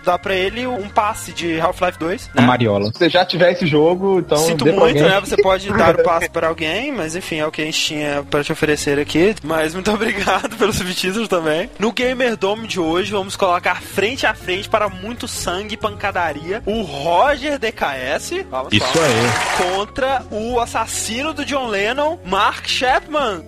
dar 0.05 0.19
pra 0.19 0.35
ele 0.35 0.67
um 0.67 0.89
passe 0.89 1.33
de 1.33 1.61
Half-Life 1.61 1.99
2. 1.99 2.31
Né? 2.35 2.43
Mariola. 2.43 2.87
Se 2.87 2.99
você 2.99 3.11
já 3.11 3.25
tiver 3.25 3.53
esse 3.53 3.67
jogo, 3.67 4.21
então. 4.21 4.39
Sinto 4.39 4.67
muito, 4.67 5.03
né? 5.03 5.21
Você 5.21 5.37
pode 5.37 5.69
dar 5.75 5.99
o 5.99 6.03
passe 6.03 6.31
pra 6.31 6.49
alguém, 6.49 6.93
mas 6.93 7.15
enfim, 7.15 7.37
é 7.37 7.47
o 7.47 7.51
que 7.51 7.63
a 7.63 7.65
gente 7.65 7.81
tinha 7.81 8.25
pra 8.31 8.43
te 8.43 8.53
oferecer 8.53 8.99
aqui. 8.99 9.35
Mas 9.43 9.75
muito 9.75 9.91
obrigado 9.93 10.57
pelo 10.57 10.73
subtítulo 10.73 11.29
também. 11.29 11.71
No 11.79 11.93
Gamer 11.93 12.37
Dome 12.37 12.67
de 12.67 12.81
hoje, 12.81 13.13
vamos 13.13 13.37
colocar 13.37 13.83
frente 13.83 14.27
a 14.27 14.35
frente 14.35 14.69
para 14.69 14.89
muito 14.89 15.29
sangue 15.29 15.75
e 15.75 15.77
pancadaria 15.77 16.63
o 16.65 16.83
Roger 16.83 17.59
DKS. 17.59 18.45
Vamos 18.51 18.73
Isso 18.73 18.99
aí. 18.99 19.75
Contra 19.77 20.25
o 20.31 20.61
assassino 20.61 21.34
do 21.35 21.45
John 21.45 21.69
Lennon, 21.69 22.19
Mark 22.25 22.67
Chapman. 22.67 23.45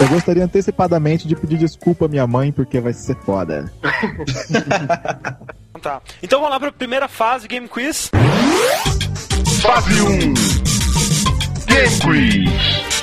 Eu 0.00 0.08
gostaria 0.08 0.44
antecipadamente 0.44 1.26
de 1.28 1.36
pedir 1.36 1.58
desculpa 1.58 2.06
à 2.06 2.08
minha 2.08 2.26
mãe, 2.26 2.50
porque 2.52 2.80
vai 2.80 2.92
ser 2.92 3.16
foda. 3.16 3.70
tá. 5.82 6.00
Então 6.22 6.40
vamos 6.40 6.52
lá 6.52 6.60
para 6.60 6.68
a 6.68 6.72
primeira 6.72 7.08
fase, 7.08 7.48
Game 7.48 7.68
Quiz. 7.68 8.10
Fase 9.60 10.00
1 10.00 10.34
Game 11.66 12.00
Quiz. 12.00 12.99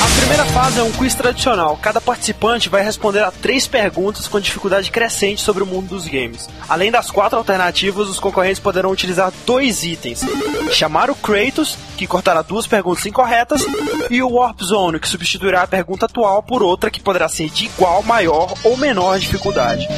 A 0.00 0.20
primeira 0.20 0.44
fase 0.46 0.78
é 0.78 0.82
um 0.82 0.92
quiz 0.92 1.14
tradicional. 1.14 1.76
Cada 1.82 2.00
participante 2.00 2.68
vai 2.68 2.82
responder 2.82 3.22
a 3.22 3.32
três 3.32 3.66
perguntas 3.66 4.28
com 4.28 4.38
dificuldade 4.38 4.90
crescente 4.90 5.40
sobre 5.40 5.62
o 5.62 5.66
mundo 5.66 5.88
dos 5.88 6.06
games. 6.06 6.48
Além 6.68 6.90
das 6.90 7.10
quatro 7.10 7.36
alternativas, 7.36 8.08
os 8.08 8.20
concorrentes 8.20 8.60
poderão 8.60 8.90
utilizar 8.90 9.32
dois 9.44 9.82
itens: 9.82 10.20
chamar 10.70 11.10
o 11.10 11.16
Kratos, 11.16 11.76
que 11.96 12.06
cortará 12.06 12.42
duas 12.42 12.66
perguntas 12.66 13.04
incorretas, 13.06 13.64
e 14.08 14.22
o 14.22 14.30
Warp 14.30 14.60
Zone, 14.62 15.00
que 15.00 15.08
substituirá 15.08 15.62
a 15.62 15.66
pergunta 15.66 16.06
atual 16.06 16.42
por 16.42 16.62
outra 16.62 16.90
que 16.90 17.00
poderá 17.00 17.28
ser 17.28 17.50
de 17.50 17.66
igual, 17.66 18.02
maior 18.02 18.54
ou 18.62 18.76
menor 18.76 19.18
dificuldade. 19.18 19.88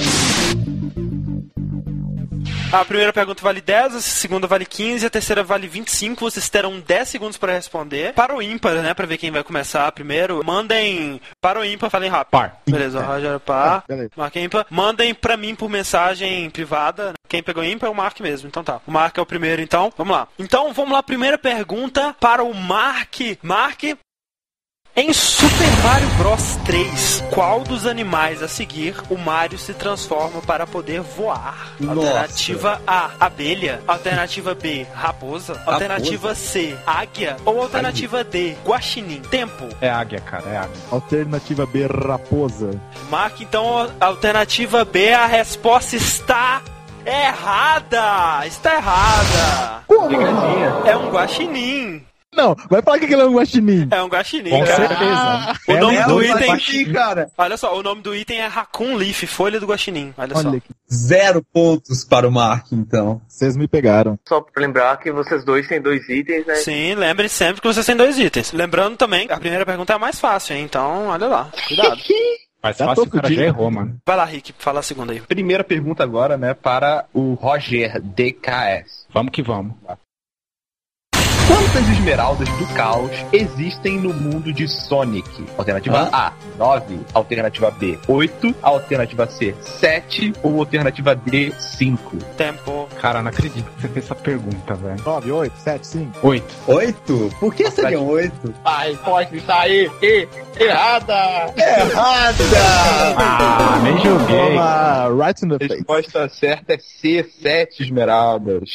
A 2.72 2.84
primeira 2.84 3.12
pergunta 3.12 3.42
vale 3.42 3.60
10, 3.60 3.96
a 3.96 4.00
segunda 4.00 4.46
vale 4.46 4.64
15, 4.64 5.04
a 5.04 5.10
terceira 5.10 5.42
vale 5.42 5.66
25. 5.66 6.20
Vocês 6.20 6.48
terão 6.48 6.78
10 6.78 7.08
segundos 7.08 7.36
para 7.36 7.52
responder. 7.52 8.14
Para 8.14 8.36
o 8.36 8.40
ímpar, 8.40 8.74
né? 8.74 8.94
Para 8.94 9.06
ver 9.06 9.18
quem 9.18 9.32
vai 9.32 9.42
começar 9.42 9.90
primeiro. 9.90 10.40
Mandem 10.44 11.20
para 11.40 11.58
o 11.58 11.64
ímpar, 11.64 11.90
falem 11.90 12.08
rápido. 12.08 12.30
Par. 12.30 12.60
Beleza, 12.64 13.02
Roger, 13.02 13.40
par. 13.40 13.84
Ah, 13.88 13.94
Marca 14.16 14.38
ímpar. 14.38 14.66
Mandem 14.70 15.12
para 15.12 15.36
mim 15.36 15.56
por 15.56 15.68
mensagem 15.68 16.48
privada. 16.48 17.14
Quem 17.28 17.42
pegou 17.42 17.64
ímpar 17.64 17.88
é 17.88 17.92
o 17.92 17.94
Mark 17.94 18.20
mesmo. 18.20 18.46
Então 18.46 18.62
tá. 18.62 18.80
O 18.86 18.92
Mark 18.92 19.18
é 19.18 19.20
o 19.20 19.26
primeiro, 19.26 19.60
então. 19.60 19.92
Vamos 19.98 20.16
lá. 20.16 20.28
Então, 20.38 20.72
vamos 20.72 20.92
lá. 20.92 21.02
Primeira 21.02 21.36
pergunta 21.36 22.14
para 22.20 22.44
o 22.44 22.54
Mark. 22.54 23.16
Mark, 23.42 23.82
em 25.00 25.14
Super 25.14 25.70
Mario 25.82 26.08
Bros 26.18 26.56
3, 26.66 27.24
qual 27.30 27.60
dos 27.60 27.86
animais 27.86 28.42
a 28.42 28.48
seguir 28.48 28.94
o 29.08 29.16
Mario 29.16 29.58
se 29.58 29.72
transforma 29.72 30.42
para 30.42 30.66
poder 30.66 31.00
voar? 31.00 31.72
Nossa. 31.80 32.00
Alternativa 32.06 32.82
A, 32.86 33.10
abelha. 33.18 33.82
Alternativa 33.88 34.54
B, 34.54 34.86
raposa. 34.92 35.58
Alternativa 35.64 36.34
C, 36.34 36.76
águia. 36.86 37.38
Ou 37.46 37.62
alternativa 37.62 38.22
D, 38.22 38.54
guaxinim. 38.62 39.22
Tempo. 39.22 39.68
É 39.80 39.88
águia, 39.88 40.20
cara, 40.20 40.50
é 40.50 40.56
águia. 40.58 40.76
Alternativa 40.90 41.64
B, 41.64 41.86
raposa. 41.86 42.78
Marque 43.08 43.44
então 43.44 43.90
a 43.98 44.04
alternativa 44.04 44.84
B, 44.84 45.14
a 45.14 45.24
resposta 45.24 45.96
está 45.96 46.60
Errada! 47.06 48.46
Está 48.46 48.74
errada! 48.74 49.82
Pegadinha. 49.88 50.82
É 50.84 50.94
um 50.94 51.10
guaxinim. 51.10 52.04
Não, 52.34 52.54
vai 52.68 52.80
falar 52.80 52.98
que 53.00 53.06
aquele 53.06 53.22
é 53.22 53.24
um 53.24 53.34
guaxinim. 53.34 53.88
É 53.90 54.02
um 54.02 54.06
guaxinim, 54.08 54.50
Com 54.50 54.64
cara. 54.64 54.88
certeza. 54.88 55.58
O 55.68 55.76
nome 55.80 55.96
É, 55.96 56.04
do 56.06 56.22
item... 56.22 56.52
aqui, 56.52 56.92
cara. 56.92 57.28
Olha 57.36 57.56
só, 57.56 57.76
o 57.76 57.82
nome 57.82 58.02
do 58.02 58.14
item 58.14 58.38
é 58.40 58.46
Raccoon 58.46 58.94
Leaf, 58.94 59.24
folha 59.26 59.58
do 59.58 59.66
guaxinim. 59.66 60.14
Olha, 60.16 60.36
só. 60.36 60.48
Olha 60.48 60.60
que 60.60 60.70
Zero 60.92 61.42
pontos 61.52 62.04
para 62.04 62.28
o 62.28 62.30
Mark, 62.30 62.66
então. 62.72 63.20
vocês 63.28 63.56
me 63.56 63.66
pegaram. 63.66 64.16
Só 64.28 64.40
pra 64.40 64.62
lembrar 64.62 64.96
que 64.98 65.10
vocês 65.10 65.44
dois 65.44 65.66
têm 65.66 65.80
dois 65.82 66.08
itens, 66.08 66.46
né? 66.46 66.54
Sim, 66.56 66.94
lembre 66.94 67.28
sempre 67.28 67.60
que 67.60 67.66
vocês 67.66 67.84
têm 67.84 67.96
dois 67.96 68.16
itens. 68.18 68.52
Lembrando 68.52 68.96
também, 68.96 69.26
a 69.30 69.38
primeira 69.38 69.66
pergunta 69.66 69.92
é 69.92 69.96
a 69.96 69.98
mais 69.98 70.20
fácil, 70.20 70.54
hein? 70.54 70.62
Então, 70.64 71.08
olha 71.08 71.26
lá. 71.26 71.50
Cuidado. 71.66 72.00
Mas 72.62 72.76
Já 72.76 72.84
fácil 72.84 73.04
o 73.04 73.10
cara 73.10 73.32
já 73.32 73.42
errou, 73.44 73.70
mano. 73.70 73.98
Vai 74.06 74.16
lá, 74.16 74.24
Rick, 74.24 74.54
fala 74.58 74.80
a 74.80 74.82
segunda 74.82 75.12
aí. 75.14 75.20
Primeira 75.22 75.64
pergunta 75.64 76.04
agora, 76.04 76.36
né, 76.36 76.52
para 76.52 77.06
o 77.14 77.32
Roger 77.32 77.98
DKS. 78.02 79.06
Vamos 79.14 79.32
que 79.32 79.42
vamos. 79.42 79.72
Quantas 81.50 81.88
esmeraldas 81.88 82.48
do 82.50 82.66
caos 82.74 83.10
existem 83.32 83.98
no 83.98 84.14
mundo 84.14 84.52
de 84.52 84.68
Sonic? 84.68 85.28
Alternativa 85.58 86.08
A, 86.12 86.32
9. 86.56 87.00
Alternativa 87.12 87.72
B, 87.72 87.98
8. 88.06 88.54
Alternativa 88.62 89.26
C, 89.26 89.52
7. 89.60 90.32
Ou 90.44 90.60
alternativa 90.60 91.12
D, 91.16 91.50
5. 91.58 92.16
Tempo. 92.36 92.88
Cara, 93.00 93.20
não 93.20 93.30
acredito 93.30 93.68
que 93.68 93.82
você 93.82 93.88
fez 93.88 94.04
essa 94.04 94.14
pergunta, 94.14 94.74
velho. 94.74 95.02
9, 95.04 95.32
8, 95.32 95.56
7, 95.58 95.86
5. 95.88 96.26
Oito. 96.28 96.54
Oito? 96.68 97.30
Por 97.40 97.52
que 97.52 97.68
seriam 97.68 98.06
oito? 98.06 98.54
Ai, 98.64 98.96
pode 99.04 99.40
sair 99.40 99.90
errada! 100.00 101.52
Errada! 101.56 102.44
Ah, 103.18 103.80
nem 103.82 103.98
joguei. 103.98 104.36
Toma, 104.36 105.08
right 105.08 105.44
in 105.44 105.48
the 105.48 105.56
A 105.56 105.58
face. 105.58 105.74
resposta 105.74 106.28
certa 106.28 106.74
é 106.74 106.78
C, 106.78 107.24
7 107.42 107.82
esmeraldas. 107.82 108.70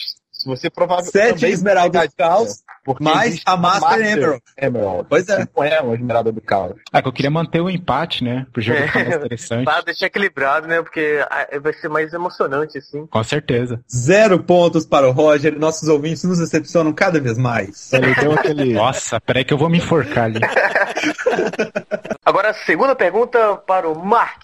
Se 0.46 0.50
você 0.50 0.70
provavelmente. 0.70 1.12
Sete 1.12 1.56
vai 1.64 1.90
do 1.90 2.16
caos, 2.16 2.64
porque 2.84 3.04
mais 3.04 3.42
a 3.48 3.58
Master 3.58 4.00
Emerald. 4.00 4.44
Emerald. 4.56 5.08
Pois 5.10 5.28
é. 5.28 5.48
Não 5.58 5.64
é 5.64 5.82
uma 5.82 5.96
esmeralda 5.96 6.32
do 6.32 6.40
caos. 6.40 6.76
Ah, 6.94 7.02
que 7.02 7.08
eu 7.08 7.12
queria 7.12 7.32
manter 7.32 7.62
o 7.62 7.70
empate, 7.70 8.24
né? 8.24 8.46
Pro 8.54 8.62
jogo 8.62 8.78
É. 8.78 8.86
ficar 8.86 9.06
mais 9.06 9.16
interessante. 9.16 9.66
Pra 9.66 9.82
deixar 9.82 10.06
equilibrado, 10.06 10.68
né? 10.68 10.84
Porque 10.84 11.20
ah, 11.32 11.48
vai 11.60 11.74
ser 11.74 11.90
mais 11.90 12.14
emocionante, 12.14 12.78
assim. 12.78 13.08
Com 13.08 13.24
certeza. 13.24 13.82
Zero 13.92 14.38
pontos 14.44 14.86
para 14.86 15.10
o 15.10 15.12
Roger. 15.12 15.58
Nossos 15.58 15.90
ouvintes 15.90 16.24
nos 16.24 16.38
decepcionam 16.38 16.94
cada 16.94 17.20
vez 17.20 17.40
mais. 17.40 17.92
Ele 17.92 18.14
deu 18.14 18.34
aquele. 18.34 18.72
Nossa, 18.72 19.20
peraí 19.20 19.44
que 19.44 19.52
eu 19.52 19.58
vou 19.58 19.68
me 19.68 19.80
enforcar 19.80 20.26
ali. 20.26 20.42
Agora, 22.24 22.52
a 22.52 22.54
segunda 22.54 22.96
pergunta 22.96 23.56
para 23.66 23.90
o 23.90 23.98
Mark. 24.06 24.44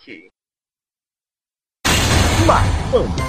Mark, 2.47 2.80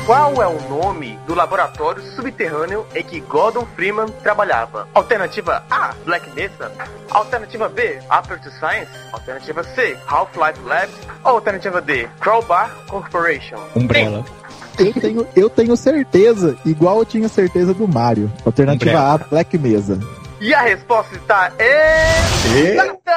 qual 0.05 0.43
é 0.43 0.47
o 0.49 0.61
nome 0.69 1.17
do 1.25 1.37
laboratório 1.37 2.03
subterrâneo 2.17 2.85
em 2.97 3.05
que 3.05 3.21
Gordon 3.21 3.65
Freeman 3.77 4.09
trabalhava? 4.21 4.89
Alternativa 4.93 5.63
A, 5.71 5.95
Black 6.05 6.29
Mesa. 6.35 6.73
Alternativa 7.09 7.69
B, 7.69 8.01
Aperture 8.09 8.53
Science. 8.59 8.91
Alternativa 9.13 9.63
C, 9.63 9.97
Half-Life 10.09 10.61
Labs. 10.67 10.95
Ou 11.23 11.31
alternativa 11.31 11.81
D, 11.81 12.09
Crowbar 12.19 12.75
Corporation. 12.89 13.57
Umbrella. 13.77 14.25
Eu 14.77 14.93
tenho, 14.95 15.27
eu 15.37 15.49
tenho 15.49 15.77
certeza, 15.77 16.57
igual 16.65 16.99
eu 16.99 17.05
tinha 17.05 17.29
certeza 17.29 17.73
do 17.73 17.87
Mario. 17.87 18.33
Alternativa 18.45 18.99
A, 18.99 19.19
Black 19.19 19.57
Mesa. 19.57 20.01
E 20.43 20.53
a 20.53 20.61
resposta 20.63 21.15
está 21.15 21.53
exata! 22.43 23.13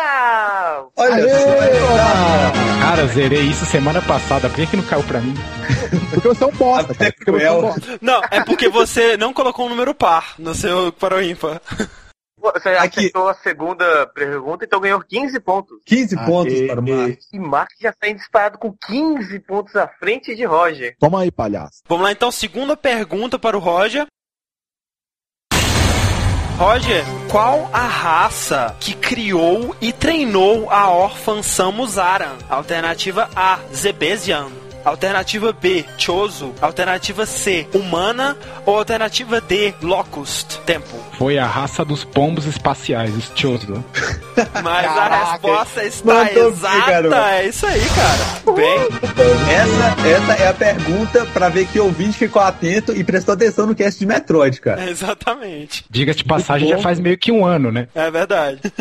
Olha 0.95 1.15
Aê, 1.15 1.29
só. 1.29 2.81
Cara, 2.81 3.01
eu 3.01 3.07
zerei 3.07 3.41
isso 3.41 3.65
semana 3.65 3.99
passada. 4.01 4.47
Por 4.47 4.55
que, 4.57 4.67
que 4.67 4.77
não 4.77 4.83
caiu 4.83 5.03
pra 5.03 5.19
mim? 5.19 5.33
Porque 6.13 6.27
você 6.27 6.43
é 6.43 6.47
um 6.47 6.51
bosta, 6.51 6.91
Até 6.91 7.05
cara. 7.11 7.15
Porque 7.17 7.31
você 7.31 7.43
é 7.45 7.51
um 7.51 7.61
bosta. 7.61 7.81
Não, 8.01 8.21
é 8.29 8.43
porque 8.43 8.69
você 8.69 9.17
não 9.17 9.33
colocou 9.33 9.65
um 9.65 9.69
número 9.69 9.95
par 9.95 10.35
no 10.37 10.53
seu 10.53 10.91
para 10.93 11.15
o 11.15 11.21
ímpar. 11.21 11.59
Você 12.39 12.69
Aqui. 12.69 12.99
acertou 12.99 13.27
a 13.27 13.33
segunda 13.33 14.05
pergunta, 14.13 14.65
então 14.65 14.79
ganhou 14.79 15.01
15 15.01 15.39
pontos. 15.39 15.79
15 15.83 16.15
Ah, 16.15 16.25
pontos 16.25 16.53
e- 16.53 16.67
para 16.67 16.79
o 16.79 16.83
Mark. 16.87 17.17
E 17.33 17.39
Mark 17.39 17.69
já 17.81 17.91
sai 17.99 18.13
disparado 18.13 18.59
com 18.59 18.71
15 18.85 19.39
pontos 19.39 19.75
à 19.75 19.87
frente 19.87 20.35
de 20.35 20.45
Roger. 20.45 20.95
Toma 20.99 21.21
aí, 21.21 21.31
palhaço. 21.31 21.81
Vamos 21.89 22.03
lá 22.03 22.11
então, 22.11 22.29
segunda 22.31 22.77
pergunta 22.77 23.39
para 23.39 23.57
o 23.57 23.59
Roger. 23.59 24.05
Roger, 26.57 27.03
qual 27.29 27.69
a 27.73 27.85
raça 27.85 28.77
que 28.79 28.93
criou 28.93 29.75
e 29.81 29.91
treinou 29.91 30.71
a 30.71 30.89
órfã 30.89 31.43
Samus 31.43 31.97
Aran? 31.97 32.37
Alternativa 32.49 33.29
A, 33.35 33.59
Zebesian. 33.73 34.47
Alternativa 34.85 35.51
B, 35.51 35.83
Chozo. 35.97 36.53
Alternativa 36.61 37.25
C, 37.25 37.67
Humana. 37.73 38.37
Ou 38.65 38.77
alternativa 38.77 39.41
D, 39.41 39.73
Locust. 39.81 40.59
Tempo. 40.65 40.95
Foi 41.17 41.37
a 41.37 41.45
raça 41.45 41.83
dos 41.83 42.03
pombos 42.03 42.45
espaciais, 42.45 43.13
os 43.15 43.31
Chozo. 43.35 43.83
Mas 44.63 44.85
a 44.85 44.93
Caraca. 44.93 45.31
resposta 45.31 45.83
está 45.83 46.13
Mandou 46.13 46.49
exata. 46.49 47.31
é 47.31 47.47
isso 47.47 47.65
aí, 47.65 47.81
cara. 47.81 48.55
Bem, 48.55 48.79
Essa, 49.49 50.07
essa 50.07 50.43
é 50.43 50.47
a 50.49 50.53
pergunta 50.53 51.25
para 51.27 51.49
ver 51.49 51.65
que 51.67 51.79
o 51.79 51.85
ouvinte 51.85 52.17
ficou 52.17 52.41
atento 52.41 52.91
e 52.95 53.03
prestou 53.03 53.33
atenção 53.33 53.65
no 53.65 53.73
cast 53.75 53.99
de 53.99 54.05
Metroid, 54.05 54.59
cara. 54.61 54.83
exatamente. 54.89 55.85
Diga-se 55.89 56.19
de 56.19 56.25
passagem, 56.25 56.69
já 56.69 56.77
faz 56.79 56.99
meio 56.99 57.17
que 57.17 57.31
um 57.31 57.45
ano, 57.45 57.71
né? 57.71 57.87
É 57.95 58.09
verdade. 58.11 58.61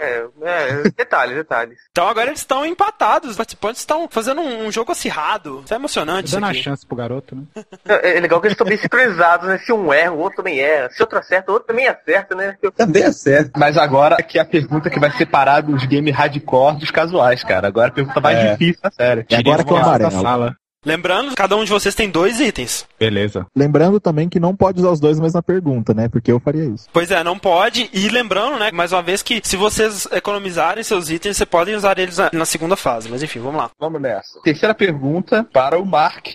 É, 0.00 0.24
é, 0.42 0.82
detalhes, 0.96 1.34
detalhes. 1.36 1.78
Então 1.90 2.08
agora 2.08 2.28
eles 2.28 2.40
estão 2.40 2.64
empatados. 2.64 3.30
Os 3.30 3.36
participantes 3.36 3.80
estão 3.82 4.08
fazendo 4.10 4.40
um, 4.40 4.66
um 4.66 4.72
jogo 4.72 4.92
acirrado. 4.92 5.37
Isso 5.64 5.72
é 5.72 5.76
emocionante. 5.76 6.32
Dando 6.32 6.46
a 6.46 6.50
aqui. 6.50 6.62
chance 6.62 6.86
pro 6.86 6.96
garoto, 6.96 7.34
né? 7.36 7.42
É, 7.88 8.16
é 8.18 8.20
legal 8.20 8.40
que 8.40 8.46
eles 8.46 8.54
estão 8.54 8.66
bem 8.66 8.76
sincronizados, 8.76 9.48
né? 9.48 9.58
Se 9.58 9.72
um 9.72 9.92
erra, 9.92 10.12
o 10.12 10.18
outro 10.18 10.38
também 10.38 10.58
erra. 10.60 10.90
Se 10.90 11.02
outro 11.02 11.18
acerta, 11.18 11.50
o 11.50 11.54
outro 11.54 11.68
também 11.68 11.86
acerta, 11.88 12.34
né? 12.34 12.56
Eu- 12.62 12.72
Também 12.72 13.02
é 13.02 13.12
certo. 13.12 13.52
Mas 13.58 13.76
agora 13.76 14.16
que 14.22 14.38
é 14.38 14.42
a 14.42 14.44
pergunta 14.44 14.90
que 14.90 14.98
vai 15.00 15.10
separar 15.12 15.60
dos 15.62 15.84
games 15.86 16.14
hardcore 16.14 16.78
dos 16.78 16.90
casuais, 16.90 17.42
cara. 17.44 17.68
Agora 17.68 17.88
a 17.88 17.92
pergunta 17.92 18.20
mais 18.20 18.38
É. 18.38 18.52
difícil 18.52 18.80
da 18.82 18.90
série. 18.90 19.26
E 19.28 19.34
agora 19.34 19.64
que 19.64 19.72
é 19.72 19.76
as 19.76 19.82
amarelo. 19.86 20.10
da 20.10 20.20
sala. 20.20 20.56
Lembrando, 20.84 21.34
cada 21.34 21.56
um 21.56 21.64
de 21.64 21.70
vocês 21.70 21.94
tem 21.94 22.08
dois 22.08 22.40
itens. 22.40 22.86
Beleza. 22.98 23.46
Lembrando 23.54 23.98
também 23.98 24.28
que 24.28 24.38
não 24.38 24.54
pode 24.54 24.78
usar 24.78 24.90
os 24.90 25.00
dois 25.00 25.16
na 25.16 25.24
mesma 25.24 25.42
pergunta, 25.42 25.92
né? 25.92 26.08
Porque 26.08 26.30
eu 26.30 26.38
faria 26.38 26.64
isso. 26.64 26.88
Pois 26.92 27.10
é, 27.10 27.22
não 27.24 27.38
pode. 27.38 27.90
E 27.92 28.08
lembrando, 28.08 28.58
né, 28.58 28.70
mais 28.70 28.92
uma 28.92 29.02
vez 29.02 29.22
que 29.22 29.40
se 29.44 29.56
vocês 29.56 30.06
economizarem 30.12 30.84
seus 30.84 31.10
itens, 31.10 31.36
vocês 31.36 31.48
podem 31.48 31.74
usar 31.74 31.98
eles 31.98 32.18
na, 32.18 32.30
na 32.32 32.44
segunda 32.44 32.76
fase. 32.76 33.08
Mas 33.08 33.22
enfim, 33.22 33.40
vamos 33.40 33.56
lá. 33.56 33.70
Vamos 33.78 34.00
nessa. 34.00 34.40
Terceira 34.42 34.74
pergunta 34.74 35.44
para 35.52 35.78
o 35.78 35.84
Mark. 35.84 36.28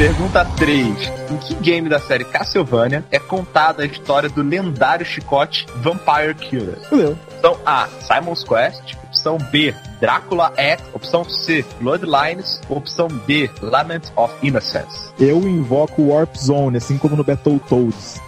Pergunta 0.00 0.46
3. 0.56 1.12
Em 1.30 1.36
que 1.36 1.54
game 1.56 1.86
da 1.86 2.00
série 2.00 2.24
Castlevania 2.24 3.04
é 3.10 3.18
contada 3.18 3.82
a 3.82 3.86
história 3.86 4.30
do 4.30 4.42
lendário 4.42 5.04
chicote 5.04 5.66
Vampire 5.76 6.34
Killer? 6.36 6.78
Fudeu. 6.88 7.18
Opção 7.36 7.58
A, 7.66 7.86
Simon's 8.00 8.42
Quest. 8.42 8.94
Opção 9.04 9.36
B, 9.36 9.74
Drácula 10.00 10.54
X. 10.56 10.82
Opção 10.94 11.22
C, 11.22 11.62
Bloodlines. 11.82 12.62
Opção 12.70 13.08
D, 13.26 13.50
Lament 13.60 14.04
of 14.16 14.34
Innocence. 14.42 15.12
Eu 15.18 15.46
invoco 15.46 16.00
Warp 16.00 16.34
Zone, 16.34 16.78
assim 16.78 16.96
como 16.96 17.14
no 17.14 17.22
Battletoads. 17.22 18.22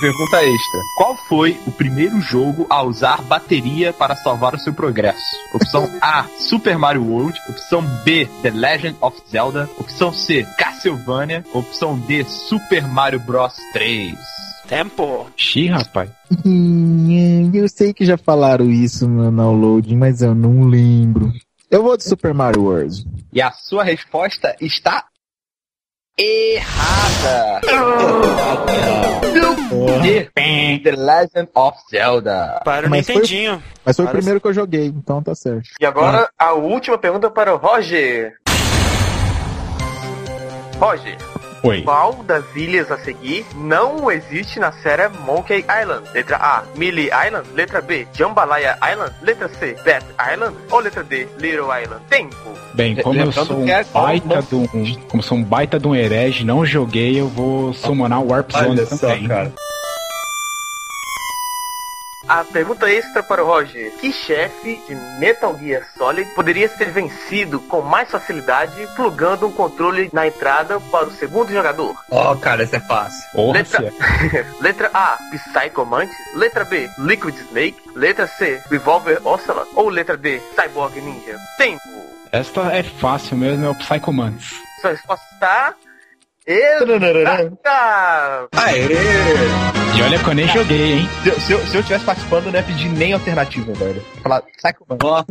Pergunta 0.00 0.42
extra. 0.42 0.80
Qual 0.96 1.16
foi 1.28 1.60
o 1.66 1.70
primeiro 1.70 2.20
jogo 2.20 2.66
a 2.70 2.82
usar 2.82 3.20
bateria 3.22 3.92
para 3.92 4.16
salvar 4.16 4.54
o 4.54 4.58
seu 4.58 4.72
progresso? 4.72 5.20
Opção 5.54 5.88
A, 6.00 6.24
Super 6.38 6.78
Mario 6.78 7.04
World. 7.04 7.38
Opção 7.48 7.82
B, 8.02 8.26
The 8.42 8.50
Legend 8.50 8.96
of 9.00 9.20
Zelda. 9.30 9.68
Opção 9.78 10.12
C, 10.12 10.46
Castlevania. 10.56 11.44
Opção 11.52 11.98
D, 11.98 12.24
Super 12.24 12.88
Mario 12.88 13.20
Bros 13.20 13.54
3. 13.72 14.16
Tempo. 14.66 15.30
Xi, 15.36 15.66
rapaz. 15.66 16.10
Eu 17.52 17.68
sei 17.68 17.92
que 17.92 18.06
já 18.06 18.16
falaram 18.16 18.70
isso 18.70 19.06
no 19.06 19.30
download, 19.30 19.94
mas 19.94 20.22
eu 20.22 20.34
não 20.34 20.62
lembro. 20.62 21.30
Eu 21.70 21.82
vou 21.82 21.96
de 21.96 22.04
Super 22.04 22.32
Mario 22.32 22.62
World. 22.62 23.06
E 23.32 23.42
a 23.42 23.50
sua 23.50 23.84
resposta 23.84 24.56
está 24.60 25.04
errada. 26.18 27.60
D, 30.02 30.78
The 30.82 30.90
Legend 30.92 31.48
of 31.54 31.78
Zelda. 31.90 32.60
Para 32.64 32.86
o 32.86 32.90
Mas 32.90 33.06
foi- 33.06 33.14
Nintendinho. 33.16 33.62
Mas 33.84 33.96
foi 33.96 34.04
o 34.04 34.08
Parece- 34.08 34.18
primeiro 34.18 34.40
que 34.40 34.48
eu 34.48 34.52
joguei, 34.54 34.86
então 34.86 35.22
tá 35.22 35.34
certo. 35.34 35.68
E 35.80 35.86
agora, 35.86 36.28
a 36.38 36.52
última 36.52 36.98
pergunta 36.98 37.30
para 37.30 37.54
o 37.54 37.56
Roger. 37.56 38.34
Roger, 40.78 41.16
Oi. 41.64 41.82
qual 41.82 42.14
das 42.24 42.44
ilhas 42.56 42.90
a 42.90 42.98
seguir 42.98 43.46
não 43.54 44.10
existe 44.10 44.58
na 44.58 44.72
série 44.72 45.08
Monkey 45.24 45.64
Island? 45.80 46.08
Letra 46.12 46.36
A, 46.36 46.62
Melee 46.76 47.08
Island. 47.26 47.46
Letra 47.54 47.80
B, 47.80 48.06
Jambalaya 48.12 48.76
Island. 48.82 49.12
Letra 49.22 49.48
C, 49.48 49.76
Bat 49.84 50.04
Island. 50.32 50.56
Ou 50.70 50.80
letra 50.80 51.04
D, 51.04 51.26
Little 51.38 51.66
Island? 51.80 52.02
Tempo. 52.10 52.34
Bem, 52.74 52.96
como 52.96 53.20
eu 53.20 53.30
sou 53.32 53.58
um 53.60 53.64
que 53.64 53.70
é- 53.70 53.84
baita 53.84 54.42
de 54.42 54.54
um, 54.54 54.66
como 55.08 55.22
sou 55.22 55.38
um 55.38 55.44
baita 55.44 55.78
de 55.78 55.86
um 55.86 55.94
herege, 55.94 56.44
não 56.44 56.64
joguei, 56.66 57.20
eu 57.20 57.28
vou 57.28 57.72
summonar 57.74 58.20
o 58.20 58.28
Warp 58.30 58.50
Zone 58.50 58.70
Olha 58.70 58.86
só, 58.86 58.96
também. 58.96 59.28
cara. 59.28 59.52
A 62.40 62.44
pergunta 62.44 62.90
extra 62.90 63.22
para 63.22 63.44
o 63.44 63.46
Roger. 63.46 63.92
Que 63.98 64.10
chefe 64.10 64.82
de 64.88 64.94
Metal 65.18 65.54
Gear 65.58 65.86
Solid 65.98 66.30
poderia 66.34 66.66
ser 66.66 66.90
vencido 66.90 67.60
com 67.60 67.82
mais 67.82 68.10
facilidade 68.10 68.74
plugando 68.96 69.46
um 69.46 69.52
controle 69.52 70.08
na 70.14 70.26
entrada 70.26 70.80
para 70.80 71.08
o 71.08 71.12
segundo 71.12 71.52
jogador? 71.52 71.94
Ó, 72.10 72.34
cara, 72.36 72.62
essa 72.62 72.76
é 72.76 72.80
fácil. 72.80 73.30
Porra, 73.32 73.58
Letra... 73.58 73.92
Letra 74.60 74.90
A, 74.94 75.18
Psycho 75.30 75.84
Mantis. 75.84 76.16
Letra 76.34 76.64
B, 76.64 76.88
Liquid 76.98 77.36
Snake. 77.36 77.76
Letra 77.94 78.26
C, 78.26 78.62
Revolver 78.70 79.20
Ocelot. 79.26 79.68
Ou 79.74 79.90
letra 79.90 80.16
D, 80.16 80.40
Cyborg 80.54 80.98
Ninja. 81.02 81.38
Tempo. 81.58 81.82
Esta 82.30 82.72
é 82.72 82.82
fácil 82.82 83.36
mesmo, 83.36 83.66
é 83.66 83.68
o 83.68 83.74
Psychomantis. 83.74 84.54
Sua 84.80 84.92
resposta 84.92 85.26
está... 85.34 85.74
Exata! 86.46 88.48
Aê! 88.56 88.86
E 89.96 90.02
olha 90.02 90.18
que 90.18 90.28
eu 90.28 90.34
nem 90.34 90.48
joguei, 90.48 90.92
hein? 90.94 91.08
Se, 91.22 91.28
eu- 91.28 91.40
se 91.40 91.52
eu, 91.52 91.66
se 91.66 91.76
eu 91.76 91.82
tivesse 91.82 92.04
participando, 92.04 92.46
eu 92.46 92.52
não 92.52 92.58
ia 92.58 92.64
pedir 92.64 92.88
nem 92.88 93.12
alternativa, 93.12 93.72
velho. 93.74 94.02
Falar, 94.22 94.42
sai 94.58 94.72
com 94.72 94.84
Ó, 95.02 95.24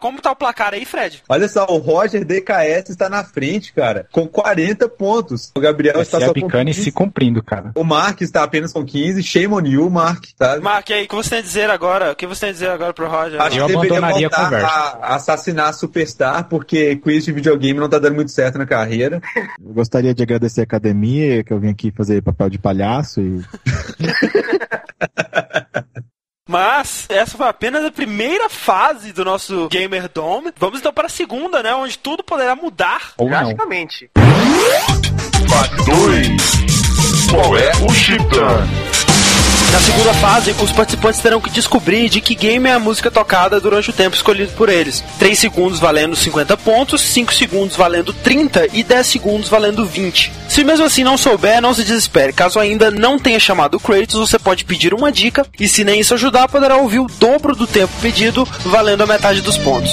Como 0.00 0.20
tá 0.20 0.32
o 0.32 0.36
placar 0.36 0.74
aí, 0.74 0.84
Fred? 0.84 1.22
olha 1.28 1.48
só, 1.48 1.66
o 1.66 1.78
Roger 1.78 2.24
DKS 2.24 2.90
está 2.90 3.08
na 3.08 3.22
frente, 3.22 3.72
cara, 3.72 4.06
com 4.10 4.26
40 4.26 4.88
pontos. 4.88 5.52
O 5.54 5.60
Gabriel 5.60 6.00
está 6.00 6.18
é 6.18 6.20
só 6.22 6.26
com 6.28 6.34
Picane 6.34 6.72
15. 6.72 6.84
se 6.84 6.92
cumprindo, 6.92 7.42
cara. 7.42 7.72
O 7.74 7.84
Mark 7.84 8.20
está 8.22 8.42
apenas 8.42 8.72
com 8.72 8.84
15. 8.84 9.22
Shame 9.22 9.54
on 9.54 9.60
you, 9.66 9.90
Mark, 9.90 10.24
tá? 10.38 10.58
Mark, 10.60 10.90
aí, 10.90 11.04
o 11.04 11.08
que 11.08 11.14
você 11.14 11.30
tem 11.30 11.38
a 11.40 11.42
dizer 11.42 11.70
agora? 11.70 12.12
O 12.12 12.16
que 12.16 12.26
você 12.26 12.40
tem 12.40 12.50
a 12.50 12.52
dizer 12.52 12.70
agora 12.70 12.92
pro 12.92 13.08
Roger? 13.08 13.40
Acho 13.40 13.58
Eu 13.58 13.66
que 13.66 13.72
deveria 13.74 13.98
abandonaria 13.98 14.26
a 14.26 14.30
conversa. 14.30 14.66
a 14.66 15.14
assassinar 15.14 15.68
a 15.68 15.72
Superstar, 15.72 16.48
porque 16.48 16.96
quiz 16.96 17.24
de 17.24 17.32
videogame 17.32 17.78
não 17.78 17.88
tá 17.88 17.98
dando 17.98 18.14
muito 18.14 18.30
certo 18.30 18.58
na 18.58 18.66
carreira. 18.66 19.20
Eu 19.62 19.74
gostaria 19.74 20.14
de 20.14 20.22
agradecer 20.22 20.60
a 20.62 20.64
academia, 20.64 21.44
que 21.44 21.52
eu 21.52 21.58
vim 21.60 21.70
aqui 21.70 21.90
fazer 21.90 22.22
papel 22.22 22.48
de 22.50 22.58
palhaço 22.58 23.20
e 23.20 23.40
Mas 26.50 27.06
essa 27.08 27.36
foi 27.38 27.46
apenas 27.46 27.84
a 27.84 27.92
primeira 27.92 28.48
fase 28.48 29.12
do 29.12 29.24
nosso 29.24 29.68
Gamer 29.68 30.10
Dome. 30.12 30.52
Vamos 30.58 30.80
então 30.80 30.92
para 30.92 31.06
a 31.06 31.08
segunda, 31.08 31.62
né? 31.62 31.72
Onde 31.72 31.96
tudo 31.96 32.24
poderá 32.24 32.56
mudar. 32.56 33.12
Ou. 33.16 33.28
Drasticamente. 33.28 34.10
Fase 35.48 35.76
2. 35.84 37.30
Qual 37.30 37.56
é 37.56 37.70
o 37.88 37.94
Chiptan? 37.94 38.66
Na 39.72 39.78
segunda 39.78 40.12
fase, 40.14 40.50
os 40.60 40.72
participantes 40.72 41.20
terão 41.20 41.40
que 41.40 41.48
descobrir 41.48 42.08
de 42.08 42.20
que 42.20 42.34
game 42.34 42.68
é 42.68 42.72
a 42.72 42.78
música 42.78 43.08
tocada 43.08 43.60
durante 43.60 43.90
o 43.90 43.92
tempo 43.92 44.16
escolhido 44.16 44.50
por 44.52 44.68
eles. 44.68 45.04
3 45.18 45.38
segundos 45.38 45.78
valendo 45.78 46.16
50 46.16 46.56
pontos, 46.56 47.00
5 47.02 47.32
segundos 47.32 47.76
valendo 47.76 48.12
30 48.12 48.66
e 48.72 48.82
10 48.82 49.06
segundos 49.06 49.48
valendo 49.48 49.86
20. 49.86 50.32
Se 50.48 50.64
mesmo 50.64 50.84
assim 50.84 51.04
não 51.04 51.16
souber, 51.16 51.62
não 51.62 51.72
se 51.72 51.84
desespere. 51.84 52.32
Caso 52.32 52.58
ainda 52.58 52.90
não 52.90 53.16
tenha 53.16 53.38
chamado 53.38 53.76
o 53.76 53.80
Kratos, 53.80 54.16
você 54.16 54.38
pode 54.40 54.64
pedir 54.64 54.92
uma 54.92 55.12
dica 55.12 55.46
e 55.58 55.68
se 55.68 55.84
nem 55.84 56.00
isso 56.00 56.14
ajudar, 56.14 56.48
poderá 56.48 56.76
ouvir 56.76 56.98
o 56.98 57.06
dobro 57.06 57.54
do 57.54 57.66
tempo 57.66 57.92
pedido, 58.02 58.46
valendo 58.64 59.04
a 59.04 59.06
metade 59.06 59.40
dos 59.40 59.56
pontos. 59.56 59.92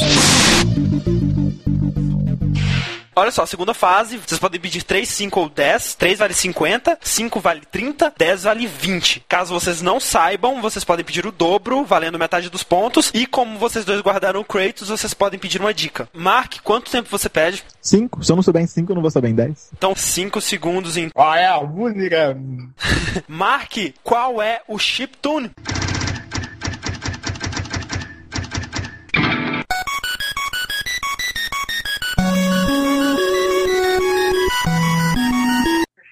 Olha 3.17 3.31
só, 3.31 3.47
segunda 3.47 3.73
fase, 3.73 4.15
vocês 4.17 4.39
podem 4.39 4.61
pedir 4.61 4.83
3, 4.83 5.09
5 5.09 5.39
ou 5.39 5.49
10. 5.49 5.95
3 5.95 6.19
vale 6.19 6.35
50, 6.35 6.99
5 7.01 7.39
vale 7.39 7.61
30, 7.71 8.13
10 8.15 8.43
vale 8.43 8.67
20. 8.67 9.25
Caso 9.27 9.55
vocês 9.55 9.81
não 9.81 9.99
saibam, 9.99 10.61
vocês 10.61 10.85
podem 10.85 11.03
pedir 11.03 11.25
o 11.25 11.31
dobro, 11.31 11.83
valendo 11.83 12.19
metade 12.19 12.47
dos 12.47 12.61
pontos. 12.61 13.09
E 13.15 13.25
como 13.25 13.57
vocês 13.57 13.83
dois 13.83 14.01
guardaram 14.01 14.41
o 14.41 14.45
Kratos, 14.45 14.89
vocês 14.89 15.15
podem 15.15 15.39
pedir 15.39 15.59
uma 15.59 15.73
dica. 15.73 16.07
Mark, 16.13 16.57
quanto 16.63 16.91
tempo 16.91 17.09
você 17.09 17.27
pede? 17.27 17.63
5. 17.81 18.23
Se 18.23 18.31
eu 18.31 18.35
não 18.35 18.43
souber 18.43 18.61
em 18.61 18.67
5, 18.67 18.91
eu 18.91 18.95
não 18.95 19.01
vou 19.01 19.09
saber 19.09 19.29
em 19.29 19.35
10. 19.35 19.71
Então, 19.75 19.95
5 19.95 20.39
segundos 20.39 20.95
em. 20.95 21.09
Ah, 21.15 21.39
é 21.39 21.47
a 21.47 21.59
música. 21.59 22.37
Mark, 23.27 23.77
qual 24.03 24.39
é 24.39 24.61
o 24.67 24.77
chiptune? 24.77 25.49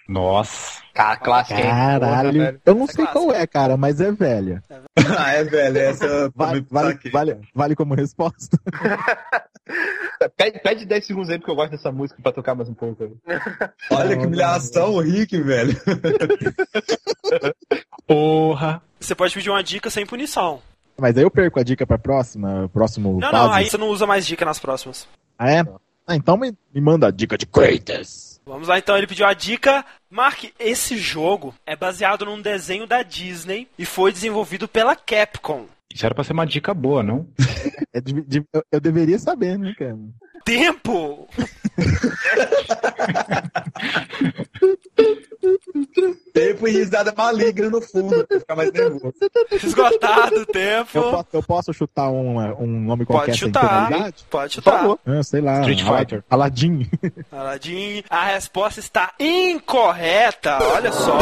Nossa. 0.07 0.81
Cara, 0.93 1.17
clássica? 1.17 1.59
Porra, 1.59 1.99
Caralho. 1.99 2.61
Eu 2.65 2.75
não 2.75 2.83
É 2.83 2.87
sei 2.87 3.05
clássico. 3.05 3.25
qual 3.25 3.31
é, 3.35 3.47
cara, 3.47 3.75
mas 3.75 3.99
é 3.99 4.11
velha. 4.11 4.63
ah, 5.17 5.31
é, 5.33 5.43
velho, 5.43 5.77
essa 5.79 6.31
Vale, 6.35 6.65
vale, 6.69 6.99
vale, 7.11 7.39
vale 7.53 7.75
como 7.75 7.95
resposta. 7.95 8.57
Pede, 10.37 10.59
pede 10.59 10.85
10 10.85 11.05
segundos 11.07 11.29
aí, 11.29 11.37
porque 11.39 11.51
eu 11.51 11.55
gosto 11.55 11.71
dessa 11.71 11.91
música 11.91 12.21
pra 12.21 12.31
tocar 12.31 12.53
mais 12.55 12.69
um 12.69 12.73
pouco. 12.73 13.03
aí. 13.03 13.11
Olha 13.91 14.15
que 14.17 14.25
humilhação, 14.25 14.93
o 14.93 15.01
Rick, 15.01 15.39
velho. 15.41 15.75
Porra. 18.07 18.81
Você 18.99 19.15
pode 19.15 19.33
pedir 19.33 19.49
uma 19.49 19.63
dica 19.63 19.89
sem 19.89 20.05
punição. 20.05 20.61
Mas 20.97 21.17
aí 21.17 21.23
eu 21.23 21.31
perco 21.31 21.59
a 21.59 21.63
dica 21.63 21.85
pra 21.85 21.97
próxima, 21.97 22.69
próximo 22.71 23.19
Não, 23.19 23.29
fase. 23.31 23.33
não, 23.43 23.51
aí 23.53 23.69
você 23.69 23.77
não 23.77 23.89
usa 23.89 24.05
mais 24.07 24.25
dica 24.25 24.45
nas 24.45 24.59
próximas. 24.59 25.07
Ah, 25.37 25.51
é? 25.51 25.63
Ah, 26.07 26.15
então 26.15 26.37
me, 26.37 26.53
me 26.73 26.79
manda 26.79 27.07
a 27.07 27.11
dica 27.11 27.37
de 27.37 27.45
Kratos. 27.45 28.34
Vamos 28.45 28.67
lá 28.67 28.77
então, 28.77 28.95
ele 28.97 29.07
pediu 29.07 29.25
a 29.25 29.33
dica. 29.33 29.83
Mark, 30.09 30.43
esse 30.59 30.97
jogo 30.97 31.53
é 31.65 31.75
baseado 31.75 32.25
num 32.25 32.41
desenho 32.41 32.85
da 32.85 33.01
Disney 33.01 33.67
e 33.77 33.85
foi 33.85 34.11
desenvolvido 34.11 34.67
pela 34.67 34.95
Capcom. 34.95 35.65
Isso 35.91 36.05
era 36.05 36.13
pra 36.13 36.23
ser 36.23 36.33
uma 36.33 36.45
dica 36.45 36.73
boa, 36.73 37.01
não? 37.01 37.27
É 37.93 38.01
de- 38.01 38.21
de- 38.23 38.43
eu, 38.53 38.63
eu 38.73 38.79
deveria 38.81 39.17
saber, 39.17 39.57
né, 39.57 39.73
cara? 39.77 39.97
Tempo! 40.45 41.27
Tempo 46.33 46.67
e 46.67 46.71
risada 46.71 47.13
maligna 47.15 47.69
no 47.69 47.81
fundo, 47.81 48.25
pra 48.27 48.39
ficar 48.39 48.55
mais 48.55 48.71
nervoso. 48.71 49.13
Esgotado 49.51 50.41
o 50.41 50.45
tempo. 50.45 50.89
Eu, 50.93 51.03
posso, 51.11 51.27
eu 51.33 51.43
posso 51.43 51.73
chutar 51.73 52.09
um, 52.09 52.37
um 52.61 52.67
nome 52.67 53.05
qualquer 53.05 53.27
Pode 53.31 53.39
sem 53.39 53.47
chutar. 53.47 53.87
penalidade? 53.87 54.25
Pode 54.29 54.53
chutar. 54.53 54.85
Ah, 55.05 55.23
sei 55.23 55.41
lá. 55.41 55.59
Street 55.61 55.81
Fighter. 55.83 56.23
Aladdin. 56.29 56.89
Aladdin, 57.31 58.03
a 58.09 58.25
resposta 58.25 58.79
está 58.79 59.13
incorreta. 59.19 60.59
Olha 60.61 60.91
só. 60.91 61.17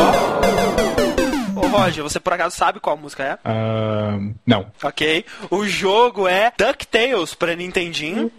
Ô 1.56 1.68
Roger, 1.68 2.04
você 2.04 2.20
por 2.20 2.34
acaso 2.34 2.56
sabe 2.56 2.80
qual 2.80 2.98
música 2.98 3.24
é? 3.24 3.38
Ahn, 3.50 4.34
não. 4.46 4.66
Ok. 4.84 5.24
O 5.52 5.66
jogo 5.68 6.28
é 6.28 6.52
DuckTales 6.58 7.36
pra 7.36 7.56
Nintendinho. 7.56 8.32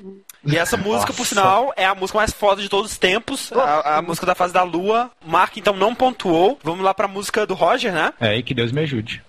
E 0.46 0.56
essa 0.56 0.76
música, 0.76 1.12
por 1.12 1.26
sinal, 1.26 1.72
é 1.76 1.84
a 1.84 1.94
música 1.94 2.18
mais 2.18 2.32
foda 2.32 2.60
de 2.60 2.68
todos 2.68 2.92
os 2.92 2.98
tempos. 2.98 3.52
A, 3.52 3.98
a 3.98 4.02
música 4.02 4.26
da 4.26 4.34
fase 4.34 4.52
da 4.52 4.62
lua. 4.62 5.10
Mark, 5.24 5.56
então, 5.56 5.74
não 5.74 5.94
pontuou. 5.94 6.58
Vamos 6.62 6.84
lá 6.84 6.92
pra 6.92 7.08
música 7.08 7.46
do 7.46 7.54
Roger, 7.54 7.92
né? 7.92 8.12
É 8.20 8.28
aí 8.28 8.42
que 8.42 8.54
Deus 8.54 8.72
me 8.72 8.82
ajude. 8.82 9.22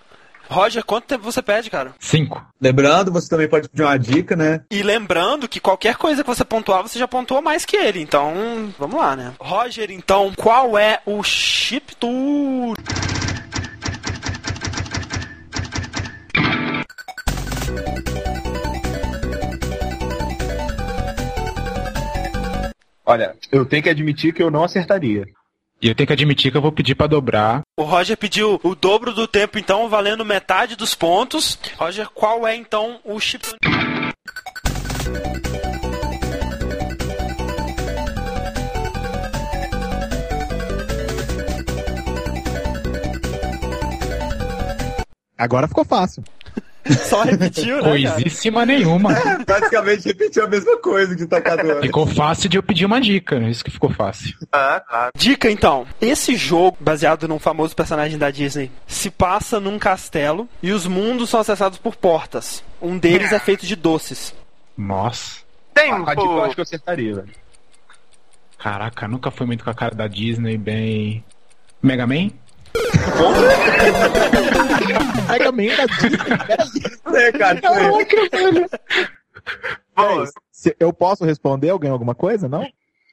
Roger, 0.49 0.84
quanto 0.84 1.06
tempo 1.06 1.23
você 1.23 1.41
pede, 1.41 1.69
cara? 1.69 1.93
Cinco. 1.99 2.45
Lembrando, 2.62 3.12
você 3.12 3.28
também 3.28 3.47
pode 3.47 3.67
pedir 3.67 3.84
uma 3.84 3.97
dica, 3.97 4.36
né? 4.36 4.62
E 4.69 4.84
lembrando 4.84 5.47
que 5.47 5.60
qualquer 5.60 5.95
coisa 5.95 6.23
que 6.23 6.30
você 6.30 6.45
pontuar, 6.45 6.84
você 6.84 6.99
já 6.99 7.08
pontuou 7.08 7.41
mais 7.41 7.65
que 7.65 7.75
ele. 7.75 8.01
Então, 8.01 8.73
vamos 8.78 8.99
lá, 8.99 9.15
né? 9.15 9.34
Roger, 9.39 9.91
então, 9.91 10.32
qual 10.36 10.78
é 10.78 10.99
o 11.06 11.23
chip 11.23 11.95
tour? 11.95 12.75
Olha, 23.06 23.36
eu 23.52 23.63
tenho 23.65 23.84
que 23.84 23.89
admitir 23.89 24.34
que 24.34 24.41
eu 24.41 24.50
não 24.50 24.63
acertaria. 24.63 25.26
E 25.80 25.88
eu 25.88 25.94
tenho 25.94 26.08
que 26.08 26.13
admitir 26.13 26.52
que 26.52 26.58
eu 26.58 26.62
vou 26.62 26.72
pedir 26.72 26.96
pra 26.96 27.06
dobrar. 27.06 27.62
O 27.78 27.84
Roger 27.84 28.18
pediu 28.18 28.60
o 28.63 28.74
dobro 28.74 29.13
do 29.13 29.28
tempo, 29.28 29.60
então, 29.60 29.88
valendo 29.88 30.26
metade 30.26 30.76
dos 30.76 30.96
pontos. 30.96 31.60
Roger, 31.78 32.10
qual 32.10 32.48
é, 32.48 32.56
então, 32.56 33.00
o 33.04 33.20
chip? 33.20 33.46
Agora 45.38 45.68
ficou 45.68 45.86
fácil. 45.86 46.24
Só 47.06 47.24
repetiu, 47.24 47.78
né, 47.78 47.82
cara? 47.82 47.91
Coisíssima 47.91 48.65
nenhuma. 48.65 49.13
Praticamente 49.45 50.08
repetiu 50.08 50.45
a 50.45 50.48
mesma 50.48 50.78
coisa 50.78 51.15
que 51.15 51.26
tocado 51.26 51.62
antes. 51.69 51.82
Ficou 51.82 52.06
fácil 52.06 52.48
de 52.48 52.58
eu 52.58 52.63
pedir 52.63 52.86
uma 52.86 53.02
dica. 53.02 53.38
Isso 53.50 53.63
que 53.63 53.71
ficou 53.71 53.89
fácil. 53.89 54.36
Ah, 54.52 54.82
claro. 54.88 55.12
Dica 55.17 55.50
então: 55.50 55.88
esse 56.00 56.36
jogo, 56.36 56.78
baseado 56.80 57.28
num 57.28 57.39
famoso 57.39 57.76
personagem 57.76 58.19
da 58.19 58.30
Disney, 58.30 58.71
se 58.86 59.10
passa 59.10 59.60
num 59.60 59.80
castelo 59.80 60.48
e 60.62 60.71
os 60.71 60.86
mundos 60.86 61.30
são 61.30 61.39
acessados 61.39 61.80
por 61.80 61.95
portas. 61.95 62.63
Um 62.80 62.98
deles 62.98 63.32
é 63.32 63.39
feito 63.39 63.65
de 63.65 63.76
doces. 63.76 64.36
Nossa. 64.78 65.39
Tempo! 65.74 66.10
A 66.10 66.13
dica 66.13 66.28
eu 66.28 66.43
acho 66.43 66.56
que 66.56 66.62
eu 66.62 66.63
acertaria, 66.63 67.15
velho. 67.15 67.30
Caraca, 68.60 69.08
nunca 69.08 69.32
foi 69.32 69.45
muito 69.48 69.63
com 69.63 69.69
a 69.69 69.76
cara 69.76 69.95
da 69.95 70.08
Disney, 70.08 70.58
bem. 70.58 71.24
Mega 71.82 72.06
Man? 72.06 72.30
Mega 75.30 75.52
Man 75.52 75.76
da 75.76 75.86
Disney. 75.86 76.18
Peraí. 76.48 77.26
É, 77.28 77.32
cara, 77.32 77.62
foi. 77.62 78.66
Bom, 79.96 80.26
Se 80.52 80.76
eu 80.80 80.92
posso 80.92 81.24
responder? 81.24 81.70
Alguém 81.70 81.92
alguma 81.92 82.16
coisa? 82.16 82.48
Não? 82.48 82.68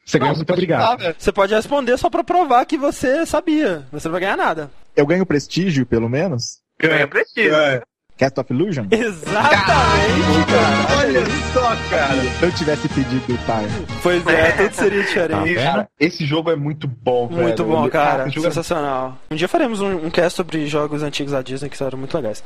Você 0.05 0.19
ganhou 0.19 0.35
muito 0.35 0.53
obrigado. 0.53 1.15
Você 1.17 1.31
pode 1.31 1.55
responder 1.55 1.97
só 1.97 2.11
pra 2.11 2.25
provar 2.25 2.67
que 2.67 2.77
você 2.77 3.25
sabia. 3.25 3.87
Você 3.93 4.09
não 4.09 4.13
vai 4.13 4.21
ganhar 4.21 4.37
nada. 4.37 4.71
Eu 4.97 5.07
ganho 5.07 5.25
prestígio, 5.25 5.87
pelo 5.87 6.09
menos? 6.09 6.61
Ganha 6.79 7.07
prestígio. 7.07 7.55
É. 7.55 7.83
Cast 8.17 8.39
of 8.39 8.53
Illusion? 8.53 8.87
Exatamente, 8.93 10.47
cara. 10.47 10.99
Olha 10.99 11.23
só, 11.53 11.77
cara. 11.91 12.23
Se 12.39 12.43
eu 12.45 12.53
tivesse 12.53 12.89
pedido 12.89 13.17
o 13.35 13.39
Time. 13.39 13.87
Pois 14.03 14.27
é, 14.27 14.53
tudo 14.53 14.75
seria 14.75 15.03
diferente. 15.03 15.55
Cara, 15.55 15.89
esse 15.99 16.25
jogo 16.25 16.51
é 16.51 16.57
muito 16.57 16.87
bom, 16.87 17.27
velho. 17.29 17.43
Muito 17.43 17.65
bom, 17.65 17.89
cara. 17.89 18.29
Jogo 18.29 18.47
é 18.47 18.51
Sensacional. 18.51 19.19
Um 19.31 19.35
dia 19.37 19.49
faremos 19.49 19.81
um, 19.81 20.07
um 20.07 20.11
cast 20.11 20.37
sobre 20.37 20.67
jogos 20.67 21.03
antigos 21.03 21.33
da 21.33 21.43
Disney 21.43 21.69
que 21.69 21.77
serão 21.77 21.99
muito 21.99 22.15
legais. 22.17 22.43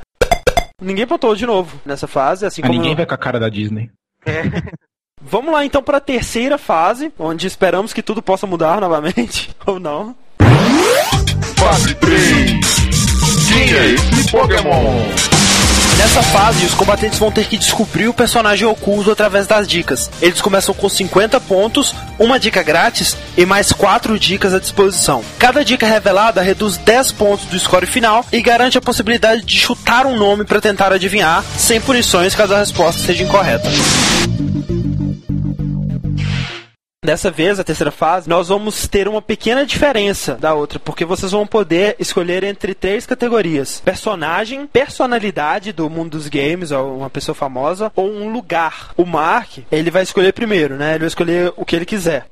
Ninguém 0.81 1.07
pontuou 1.07 1.35
de 1.35 1.47
novo 1.47 1.79
nessa 1.85 2.07
fase, 2.07 2.45
assim 2.47 2.61
Ah, 2.63 2.67
como. 2.67 2.79
ninguém 2.79 2.95
vai 2.95 3.07
com 3.07 3.15
a 3.15 3.19
cara 3.19 3.41
da 3.41 3.49
Disney. 3.49 3.91
Vamos 5.23 5.53
lá 5.53 5.65
então 5.65 5.83
para 5.83 5.97
a 5.97 6.01
terceira 6.01 6.59
fase, 6.59 7.11
onde 7.19 7.47
esperamos 7.47 7.93
que 7.93 8.03
tudo 8.03 8.21
possa 8.23 8.47
mudar 8.47 8.81
novamente, 8.81 9.51
ou 9.67 9.81
não. 9.81 10.15
Fase 11.57 11.95
3. 11.97 12.61
Quem 13.49 13.73
é 13.75 13.87
esse 13.95 14.31
Pokémon? 14.31 15.03
Nessa 15.99 16.23
fase, 16.23 16.67
os 16.67 16.75
combatentes 16.75 17.19
vão 17.19 17.33
ter 17.33 17.47
que 17.47 17.57
descobrir 17.57 18.07
o 18.07 18.13
personagem 18.13 18.67
oculto 18.69 19.11
através 19.11 19.47
das 19.47 19.67
dicas. 19.67 20.11
Eles 20.21 20.43
começam 20.43 20.75
com 20.75 20.89
50 20.89 21.41
pontos, 21.41 21.95
uma 22.19 22.39
dica 22.39 22.63
grátis 22.63 23.17
e 23.37 23.47
mais 23.47 23.73
4 23.73 24.19
dicas 24.19 24.53
à 24.53 24.59
disposição. 24.59 25.25
Cada 25.39 25.65
dica 25.65 25.87
revelada 25.87 26.43
reduz 26.43 26.77
10 26.77 27.13
pontos 27.13 27.47
do 27.47 27.59
score 27.59 27.87
final 27.87 28.25
e 28.31 28.43
garante 28.43 28.77
a 28.77 28.83
possibilidade 28.83 29.43
de 29.43 29.59
chutar 29.59 30.05
um 30.05 30.17
nome 30.17 30.45
para 30.45 30.61
tentar 30.61 30.93
adivinhar, 30.93 31.43
sem 31.57 31.81
punições 31.81 32.35
caso 32.35 32.55
a 32.55 32.59
resposta 32.59 33.01
seja 33.01 33.25
incorreta. 33.25 33.69
Dessa 37.07 37.31
vez, 37.31 37.61
a 37.61 37.63
terceira 37.63 37.93
fase, 37.93 38.29
nós 38.29 38.49
vamos 38.49 38.89
ter 38.89 39.07
uma 39.07 39.23
pequena 39.23 39.65
diferença 39.65 40.35
da 40.35 40.55
outra, 40.55 40.81
porque 40.81 41.05
vocês 41.05 41.31
vão 41.31 41.47
poder 41.47 41.95
escolher 42.01 42.43
entre 42.43 42.75
três 42.75 43.07
categorias: 43.07 43.81
personagem, 43.85 44.67
personalidade 44.67 45.73
do 45.73 45.89
mundo 45.89 46.11
dos 46.11 46.27
games, 46.27 46.73
ou 46.73 46.97
uma 46.97 47.09
pessoa 47.09 47.33
famosa, 47.33 47.93
ou 47.95 48.11
um 48.11 48.33
lugar. 48.33 48.91
O 48.97 49.07
Mark, 49.07 49.59
ele 49.71 49.89
vai 49.89 50.03
escolher 50.03 50.33
primeiro, 50.33 50.75
né? 50.75 50.95
Ele 50.95 50.99
vai 50.99 51.07
escolher 51.07 51.53
o 51.57 51.65
que 51.65 51.77
ele 51.77 51.87
quiser. 51.87 52.27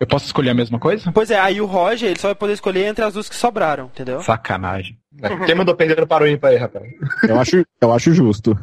Eu 0.00 0.06
posso 0.06 0.24
escolher 0.24 0.50
a 0.50 0.54
mesma 0.54 0.78
coisa? 0.78 1.12
Pois 1.12 1.30
é, 1.30 1.38
aí 1.38 1.60
o 1.60 1.66
Roger, 1.66 2.08
ele 2.08 2.18
só 2.18 2.28
vai 2.28 2.34
poder 2.34 2.54
escolher 2.54 2.86
entre 2.86 3.04
as 3.04 3.12
duas 3.12 3.28
que 3.28 3.36
sobraram, 3.36 3.90
entendeu? 3.92 4.22
Sacanagem. 4.22 4.96
Quem 5.46 5.54
mandou 5.54 5.74
perdendo 5.74 6.06
para 6.06 6.24
o 6.24 6.26
ímpar 6.26 6.50
aí, 6.50 6.56
rapaz? 6.56 6.84
Eu 7.28 7.38
acho, 7.38 7.64
eu 7.80 7.92
acho 7.92 8.14
justo. 8.14 8.56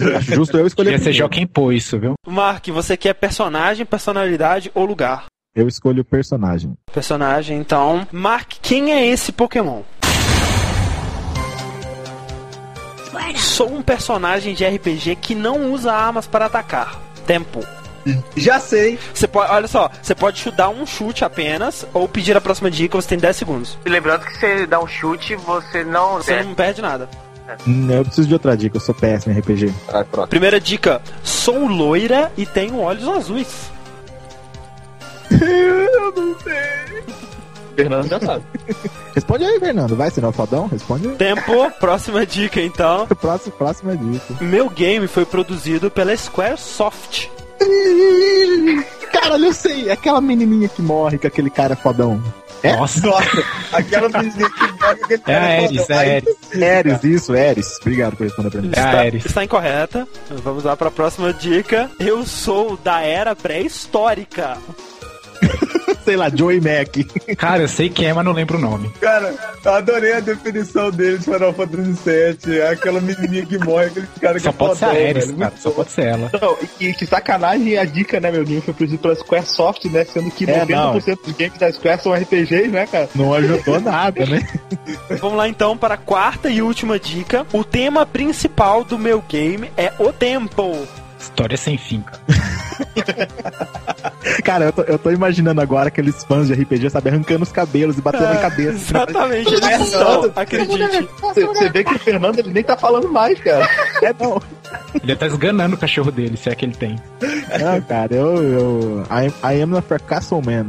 Eu 0.00 0.16
acho 0.18 0.34
justo 0.34 0.58
eu 0.58 0.66
escolher. 0.66 0.90
Devia 0.90 0.98
ser 0.98 1.10
primeiro. 1.10 1.18
Joaquim 1.18 1.46
Pô 1.46 1.72
isso, 1.72 1.98
viu? 1.98 2.14
Mark, 2.26 2.66
você 2.68 2.96
quer 2.96 3.14
personagem, 3.14 3.86
personalidade 3.86 4.70
ou 4.74 4.84
lugar? 4.84 5.26
Eu 5.54 5.68
escolho 5.68 6.02
o 6.02 6.04
personagem. 6.04 6.74
Personagem, 6.92 7.58
então. 7.58 8.06
Mark, 8.10 8.54
quem 8.60 8.92
é 8.92 9.06
esse 9.06 9.32
Pokémon? 9.32 9.82
Sou 13.54 13.72
um 13.72 13.82
personagem 13.82 14.52
de 14.52 14.64
RPG 14.66 15.14
que 15.14 15.32
não 15.32 15.72
usa 15.72 15.92
armas 15.92 16.26
para 16.26 16.46
atacar. 16.46 17.00
Tempo. 17.24 17.60
Já 18.36 18.60
sei. 18.60 18.98
Você 19.12 19.26
pode, 19.26 19.50
olha 19.50 19.68
só, 19.68 19.90
você 20.02 20.14
pode 20.14 20.38
chutar 20.38 20.68
um 20.68 20.84
chute 20.86 21.24
apenas 21.24 21.86
ou 21.92 22.08
pedir 22.08 22.36
a 22.36 22.40
próxima 22.40 22.70
dica, 22.70 22.96
você 23.00 23.08
tem 23.08 23.18
10 23.18 23.36
segundos. 23.36 23.78
E 23.84 23.88
lembrando 23.88 24.24
que 24.24 24.36
você 24.38 24.66
dá 24.66 24.80
um 24.80 24.86
chute, 24.86 25.34
você 25.36 25.84
não. 25.84 26.16
Você 26.16 26.34
é, 26.34 26.42
não 26.44 26.54
perde 26.54 26.82
nada. 26.82 27.08
Hum, 27.66 27.90
Eu 27.90 28.04
preciso 28.04 28.26
de 28.28 28.34
outra 28.34 28.56
dica, 28.56 28.76
eu 28.76 28.80
sou 28.80 28.94
péssimo 28.94 29.34
em 29.34 29.38
RPG. 29.38 29.72
Ah. 29.92 30.26
Primeira 30.26 30.60
dica: 30.60 31.00
sou 31.22 31.66
loira 31.66 32.32
e 32.36 32.44
tenho 32.46 32.78
olhos 32.80 33.06
azuis. 33.08 33.70
Fernando 37.76 38.08
já 38.08 38.20
sabe. 38.20 38.44
Responde 39.14 39.44
aí, 39.44 39.58
Fernando. 39.58 39.96
Vai, 39.96 40.10
senão 40.10 40.32
fodão? 40.32 40.68
Responde 40.68 41.08
aí. 41.08 41.16
Tempo, 41.16 41.70
próxima 41.80 42.24
dica 42.24 42.60
então. 42.60 43.06
Próximo, 43.06 43.52
próxima 43.56 43.96
dica. 43.96 44.34
Meu 44.40 44.70
game 44.70 45.06
foi 45.08 45.24
produzido 45.24 45.90
pela 45.90 46.16
Squaresoft. 46.16 47.28
Caralho, 49.12 49.46
eu 49.46 49.52
sei. 49.54 49.88
É 49.88 49.92
aquela 49.92 50.20
menininha 50.20 50.68
que 50.68 50.82
morre 50.82 51.18
com 51.18 51.26
aquele 51.26 51.50
cara 51.50 51.76
fodão. 51.76 52.22
É? 52.62 52.74
Nossa, 52.76 53.06
Nossa, 53.06 53.44
aquela 53.72 54.08
menina 54.08 54.48
que 54.50 54.66
joga 54.66 54.90
aquele 54.92 55.14
é 55.14 55.18
cara 55.18 55.60
Eris, 55.62 55.80
fodão. 55.82 55.96
é 55.96 55.98
a 55.98 56.00
Aí 56.00 56.10
Eris. 56.16 56.36
sim, 56.50 56.64
Eris, 56.64 56.92
cara. 56.94 57.06
isso, 57.14 57.34
Eris. 57.34 57.76
Obrigado 57.80 58.16
por 58.16 58.24
responder 58.24 58.50
pra 58.50 58.62
mim. 58.62 58.70
É 58.74 58.80
a 58.80 59.00
Ares. 59.00 59.26
Está 59.26 59.44
incorreta. 59.44 60.08
Vamos 60.42 60.64
lá 60.64 60.74
para 60.76 60.88
a 60.88 60.90
próxima 60.90 61.32
dica. 61.32 61.90
Eu 62.00 62.24
sou 62.24 62.76
da 62.78 63.00
era 63.02 63.36
pré-histórica. 63.36 64.56
Sei 66.04 66.16
lá, 66.16 66.28
Joey 66.28 66.60
Mac. 66.60 67.36
Cara, 67.38 67.62
eu 67.62 67.68
sei 67.68 67.88
quem 67.88 68.08
é, 68.08 68.12
mas 68.12 68.24
não 68.24 68.32
lembro 68.32 68.58
o 68.58 68.60
nome. 68.60 68.90
Cara, 69.00 69.34
eu 69.64 69.72
adorei 69.72 70.12
a 70.12 70.20
definição 70.20 70.90
dele 70.90 71.16
de 71.16 71.24
Final 71.24 71.54
Fantasy 71.54 71.92
VII. 72.04 72.58
É 72.58 72.68
aquela 72.68 73.00
menininha 73.00 73.46
que 73.46 73.56
morre, 73.58 73.86
aquele 73.86 74.06
cara 74.20 74.34
que 74.34 74.40
Só 74.40 74.50
é 74.50 74.52
pode 74.52 74.78
ser 74.78 74.84
a 74.84 74.88
Ares, 74.88 75.30
cara. 75.30 75.52
Só 75.58 75.70
bom. 75.70 75.76
pode 75.76 75.92
ser 75.92 76.04
ela. 76.04 76.30
Não, 76.40 76.58
e 76.78 76.92
que 76.92 77.06
sacanagem 77.06 77.78
a 77.78 77.84
dica, 77.86 78.20
né, 78.20 78.30
meu 78.30 78.44
game 78.44 78.60
foi 78.60 78.74
produzido 78.74 79.00
pela 79.00 79.14
Squaresoft, 79.14 79.86
né? 79.86 80.04
Sendo 80.04 80.30
que 80.30 80.44
É, 80.44 80.66
90% 80.66 81.18
dos 81.24 81.36
games 81.36 81.58
da 81.58 81.72
Square 81.72 82.02
são 82.02 82.12
RPGs, 82.12 82.68
né, 82.68 82.86
cara? 82.86 83.08
Não 83.14 83.32
ajudou 83.32 83.80
nada, 83.80 84.26
né? 84.26 84.46
Vamos 85.20 85.38
lá 85.38 85.48
então 85.48 85.74
para 85.76 85.94
a 85.94 85.98
quarta 85.98 86.50
e 86.50 86.60
última 86.60 86.98
dica. 86.98 87.46
O 87.52 87.64
tema 87.64 88.04
principal 88.04 88.84
do 88.84 88.98
meu 88.98 89.22
game 89.26 89.70
é 89.76 89.90
o 89.98 90.12
tempo. 90.12 90.86
História 91.24 91.56
sem 91.56 91.78
fim, 91.78 92.02
cara. 92.02 92.20
Cara, 94.44 94.66
eu 94.66 94.72
tô, 94.72 94.82
eu 94.82 94.98
tô 94.98 95.10
imaginando 95.10 95.60
agora 95.60 95.88
aqueles 95.88 96.22
fãs 96.24 96.48
de 96.48 96.54
RPG, 96.54 96.90
sabe, 96.90 97.08
arrancando 97.08 97.42
os 97.42 97.52
cabelos 97.52 97.96
e 97.98 98.00
batendo 98.00 98.34
na 98.34 98.36
cabeça. 98.36 98.98
Exatamente, 98.98 99.54
eles 99.54 99.88
são, 99.88 100.32
acredite. 100.36 101.08
Você, 101.20 101.44
você 101.44 101.68
vê 101.70 101.84
que 101.84 101.94
o 101.94 101.98
Fernando 101.98 102.38
ele 102.38 102.52
nem 102.52 102.62
tá 102.62 102.76
falando 102.76 103.10
mais, 103.10 103.38
cara. 103.40 103.68
É, 104.02 104.14
não. 104.18 104.40
Ele 104.94 105.16
tá 105.16 105.26
esganando 105.26 105.76
o 105.76 105.78
cachorro 105.78 106.10
dele, 106.10 106.36
se 106.36 106.50
é 106.50 106.54
que 106.54 106.64
ele 106.64 106.74
tem. 106.74 106.96
Não, 107.20 107.80
cara, 107.82 108.14
eu. 108.14 108.36
eu 108.42 109.02
I, 109.10 109.56
I 109.56 109.62
am 109.62 109.76
a 109.76 109.82
fracasso 109.82 110.40
man. 110.42 110.66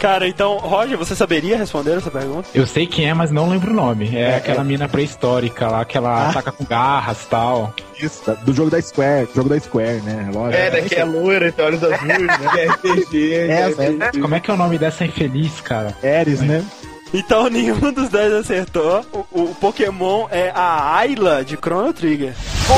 Cara, 0.00 0.26
então, 0.26 0.56
Roger, 0.56 0.96
você 0.96 1.14
saberia 1.14 1.58
responder 1.58 1.98
essa 1.98 2.10
pergunta? 2.10 2.48
Eu 2.54 2.66
sei 2.66 2.86
quem 2.86 3.08
é, 3.08 3.12
mas 3.12 3.30
não 3.30 3.48
lembro 3.50 3.70
o 3.70 3.74
nome. 3.74 4.16
É, 4.16 4.20
É, 4.30 4.36
aquela 4.36 4.62
é. 4.62 4.64
mina 4.64 4.88
pré-histórica 4.88 5.68
lá, 5.68 5.84
que 5.84 5.96
ela 5.98 6.10
Ah. 6.26 6.30
ataca 6.30 6.50
com 6.50 6.64
garras 6.64 7.22
e 7.22 7.26
tal. 7.26 7.74
Isso, 8.00 8.22
tá, 8.24 8.32
do 8.32 8.52
jogo 8.54 8.70
da 8.70 8.80
Square, 8.80 9.28
jogo 9.34 9.50
da 9.50 9.60
Square, 9.60 10.00
né? 10.00 10.30
Lógico. 10.32 10.56
É, 10.56 10.70
né? 10.70 10.80
Que 10.88 10.94
é 10.94 11.04
loira 11.04 11.52
tem 11.52 11.64
olhos 11.66 11.84
azuis, 11.84 12.00
né? 12.00 12.38
É 12.58 12.66
RPG, 12.68 13.34
É, 13.34 13.50
é, 13.50 14.08
é. 14.16 14.20
Como 14.20 14.34
é 14.34 14.40
que 14.40 14.50
é 14.50 14.54
o 14.54 14.56
nome 14.56 14.78
dessa 14.78 15.04
infeliz, 15.04 15.60
cara? 15.60 15.94
Ares, 16.02 16.40
né? 16.40 16.64
Então, 17.12 17.48
nenhum 17.50 17.92
dos 17.92 18.08
dois 18.08 18.32
acertou. 18.32 19.04
O, 19.12 19.42
o 19.42 19.54
Pokémon 19.56 20.28
é 20.30 20.50
a 20.54 20.96
Ayla 20.96 21.44
de 21.44 21.56
Chrono 21.56 21.92
Trigger. 21.92 22.32
Pô, 22.66 22.74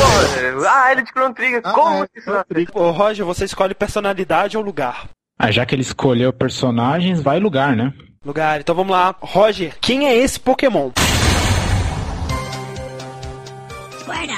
ah, 0.69 0.91
ele 0.91 1.03
de 1.03 1.11
Chrono 1.11 1.33
Trigger. 1.35 1.61
Ah, 1.63 1.71
Como 1.73 2.03
é, 2.05 2.09
isso? 2.17 2.31
Ô, 2.75 2.91
Roger, 2.91 3.25
você 3.25 3.45
escolhe 3.45 3.75
personalidade 3.75 4.57
ou 4.57 4.63
lugar? 4.65 5.05
Ah, 5.45 5.51
já 5.51 5.67
que 5.67 5.75
ele 5.75 5.83
escolheu 5.83 6.33
personagens, 6.33 7.21
vai 7.21 7.41
lugar, 7.41 7.75
né? 7.75 7.93
Lugar. 8.25 8.61
Então 8.61 8.77
vamos 8.77 8.93
lá. 8.93 9.13
Roger, 9.21 9.75
quem 9.81 10.07
é 10.07 10.17
esse 10.17 10.39
Pokémon? 10.39 10.91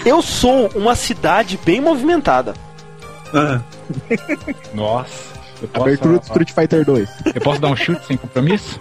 Eu 0.06 0.22
sou 0.22 0.68
uma 0.74 0.94
cidade 0.94 1.60
bem 1.62 1.78
movimentada. 1.78 2.54
Ah, 3.34 3.60
Nossa. 4.72 5.34
Abertura 5.74 6.18
do 6.18 6.22
Street 6.24 6.52
Fighter 6.52 6.86
2. 6.86 7.08
eu 7.34 7.40
posso 7.42 7.60
dar 7.60 7.68
um 7.68 7.76
chute 7.76 8.06
sem 8.06 8.16
compromisso? 8.16 8.78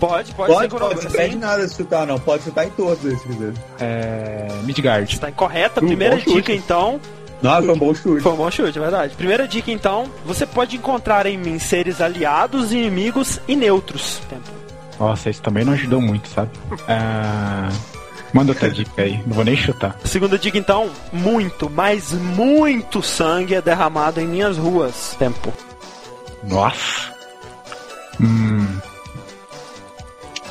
Pode, 0.00 0.32
pode, 0.34 0.52
Pode, 0.52 0.70
ser 0.72 0.78
pode, 0.78 1.04
não 1.04 1.10
perde 1.12 1.36
nada 1.36 1.68
se 1.68 1.76
chutar, 1.76 2.04
não. 2.04 2.18
Pode 2.18 2.42
chutar 2.42 2.66
em 2.66 2.70
todos 2.70 3.04
esses, 3.04 3.20
se 3.22 3.28
quiser. 3.28 3.52
É. 3.78 4.48
Midgard. 4.64 5.12
Está 5.12 5.30
incorreta. 5.30 5.80
Hum, 5.82 5.86
Primeira 5.86 6.16
dica, 6.16 6.52
então. 6.52 7.00
Nossa, 7.42 7.62
foi 7.62 7.74
um 7.74 7.78
bom 7.78 7.94
chute. 7.94 8.22
Foi 8.22 8.32
um 8.32 8.36
bom 8.36 8.50
chute, 8.50 8.78
é 8.78 8.80
verdade. 8.80 9.14
Primeira 9.14 9.46
dica, 9.46 9.70
então. 9.70 10.10
Você 10.24 10.44
pode 10.44 10.76
encontrar 10.76 11.26
em 11.26 11.38
mim 11.38 11.58
seres 11.58 12.00
aliados, 12.00 12.72
inimigos 12.72 13.40
e 13.46 13.54
neutros. 13.54 14.20
Tempo. 14.28 14.50
Nossa, 14.98 15.30
isso 15.30 15.40
também 15.42 15.64
não 15.64 15.72
ajudou 15.74 16.00
muito, 16.00 16.28
sabe? 16.28 16.50
Ah, 16.88 17.68
Manda 18.32 18.52
outra 18.52 18.70
dica 18.70 19.02
aí, 19.02 19.22
não 19.26 19.34
vou 19.34 19.44
nem 19.44 19.56
chutar. 19.56 19.96
Segunda 20.04 20.38
dica, 20.38 20.58
então. 20.58 20.90
Muito, 21.12 21.70
mas 21.70 22.12
muito 22.12 23.02
sangue 23.02 23.54
é 23.54 23.62
derramado 23.62 24.20
em 24.20 24.26
minhas 24.26 24.56
ruas. 24.58 25.16
Tempo. 25.18 25.52
Nossa. 26.44 27.14
Hum. 28.20 28.66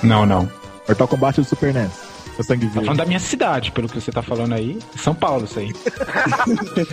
Não, 0.02 0.26
não. 0.26 0.50
Mortal 0.88 1.08
Kombat 1.08 1.42
do 1.42 1.46
Super 1.48 1.74
NES. 1.74 2.07
O 2.38 2.44
sangue 2.44 2.68
Tá 2.68 2.72
verde. 2.74 2.86
falando 2.86 2.98
da 3.00 3.06
minha 3.06 3.20
cidade, 3.20 3.72
pelo 3.72 3.90
que 3.90 4.00
você 4.00 4.12
tá 4.12 4.22
falando 4.22 4.54
aí. 4.54 4.78
São 4.98 5.16
Paulo, 5.16 5.46
isso 5.46 5.60
aí. 5.60 5.74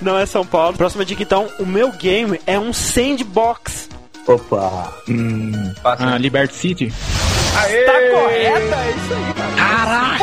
Não 0.00 0.16
é 0.18 0.26
São 0.26 0.44
Paulo. 0.46 0.76
Próxima 0.76 1.04
dica, 1.04 1.22
então. 1.22 1.48
O 1.58 1.66
meu 1.66 1.90
game 1.92 2.40
é 2.46 2.58
um 2.58 2.72
sandbox. 2.72 3.88
Opa. 4.26 4.92
Hum. 5.08 5.72
Ah, 5.84 6.16
Liberty 6.16 6.54
City. 6.54 6.92
Tá 7.52 8.10
correta? 8.10 8.76
É 8.76 8.90
isso 8.90 9.14
aí, 9.14 9.34
cara. 9.34 9.52
Caraca, 9.56 10.22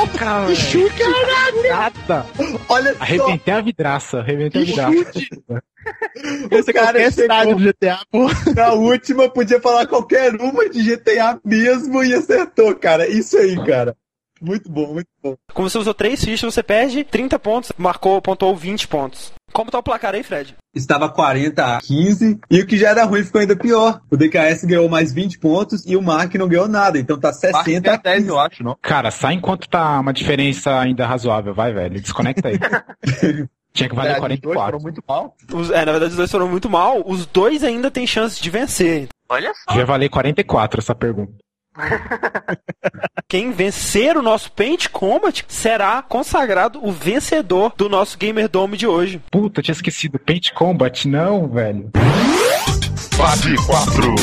Nada. 1.69 2.25
Olha 2.67 2.93
só, 2.93 3.03
Arrebentei 3.03 3.53
a 3.53 3.61
vidraça, 3.61 4.19
arrebentei 4.19 4.61
a 4.61 4.65
vidraça. 4.65 5.11
Esse 6.51 6.73
cara 6.73 6.88
cara 6.88 7.01
é 7.01 7.11
cidade 7.11 7.53
do 7.53 7.59
GTA, 7.59 7.99
pô. 8.11 8.27
na 8.55 8.73
última 8.73 9.30
podia 9.30 9.61
falar 9.61 9.88
qualquer 9.88 10.36
uma 10.36 10.69
de 10.69 10.84
GTA 10.84 11.39
mesmo 11.43 12.03
e 12.03 12.13
acertou, 12.13 12.75
cara. 12.75 13.07
Isso 13.07 13.38
aí, 13.38 13.55
cara. 13.65 13.95
Muito 14.41 14.69
bom, 14.69 14.93
muito 14.93 15.09
bom. 15.21 15.36
Como 15.53 15.69
você 15.69 15.77
usou 15.77 15.93
três 15.93 16.23
fichas, 16.23 16.53
você 16.53 16.63
perde 16.63 17.03
30 17.03 17.38
pontos, 17.39 17.71
marcou, 17.77 18.21
pontuou 18.21 18.55
20 18.55 18.88
pontos. 18.88 19.32
Como 19.53 19.71
tá 19.71 19.79
o 19.79 19.83
placar 19.83 20.13
aí, 20.15 20.23
Fred? 20.23 20.55
Estava 20.73 21.09
40 21.09 21.77
a 21.77 21.79
15. 21.81 22.39
E 22.49 22.59
o 22.61 22.65
que 22.67 22.77
já 22.77 22.89
era 22.89 23.03
ruim 23.03 23.23
ficou 23.23 23.41
ainda 23.41 23.55
pior. 23.55 23.99
O 24.09 24.15
DKS 24.15 24.65
ganhou 24.65 24.87
mais 24.87 25.11
20 25.11 25.39
pontos 25.39 25.85
e 25.85 25.97
o 25.97 26.01
Mark 26.01 26.33
não 26.35 26.47
ganhou 26.47 26.67
nada. 26.67 26.97
Então 26.99 27.19
tá 27.19 27.33
60 27.33 27.91
a 27.91 27.97
10, 27.97 28.17
15. 28.19 28.29
eu 28.29 28.39
acho, 28.39 28.63
não? 28.63 28.77
Cara, 28.81 29.11
sai 29.11 29.33
enquanto 29.33 29.67
tá 29.67 29.99
uma 29.99 30.13
diferença 30.13 30.79
ainda 30.79 31.05
razoável, 31.05 31.53
vai, 31.53 31.73
velho. 31.73 31.99
Desconecta 31.99 32.47
aí. 32.49 32.59
Tinha 33.73 33.87
que 33.87 33.95
valer 33.95 34.13
É, 34.13 34.13
os 34.13 34.19
dois 34.19 34.39
44. 34.41 34.65
foram 34.71 34.79
muito 34.79 35.03
mal. 35.07 35.35
Os- 35.53 35.69
é, 35.69 35.85
na 35.85 35.91
verdade, 35.91 36.11
os 36.11 36.17
dois 36.17 36.31
foram 36.31 36.47
muito 36.49 36.69
mal. 36.69 37.03
Os 37.05 37.25
dois 37.27 37.63
ainda 37.63 37.91
têm 37.91 38.05
chance 38.07 38.41
de 38.41 38.49
vencer. 38.49 39.07
Olha 39.29 39.51
só. 39.53 39.71
Devia 39.71 39.85
valer 39.85 40.09
44 40.09 40.79
essa 40.79 40.95
pergunta. 40.95 41.33
Quem 43.28 43.51
vencer 43.51 44.17
o 44.17 44.22
nosso 44.22 44.51
Paint 44.51 44.88
Combat 44.88 45.45
será 45.47 46.01
consagrado 46.01 46.84
o 46.84 46.91
vencedor 46.91 47.74
do 47.78 47.88
nosso 47.88 48.17
Gamer 48.17 48.49
Dome 48.49 48.76
de 48.76 48.88
hoje. 48.88 49.22
Puta, 49.32 49.59
eu 49.59 49.63
tinha 49.63 49.74
esquecido. 49.74 50.17
Paint 50.20 50.51
Combat, 50.53 51.07
não, 51.07 51.47
velho. 51.47 51.91
Fase 53.11 53.55
4. 53.67 54.15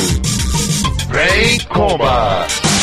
Vem 1.09 1.61
Combat. 1.68 2.75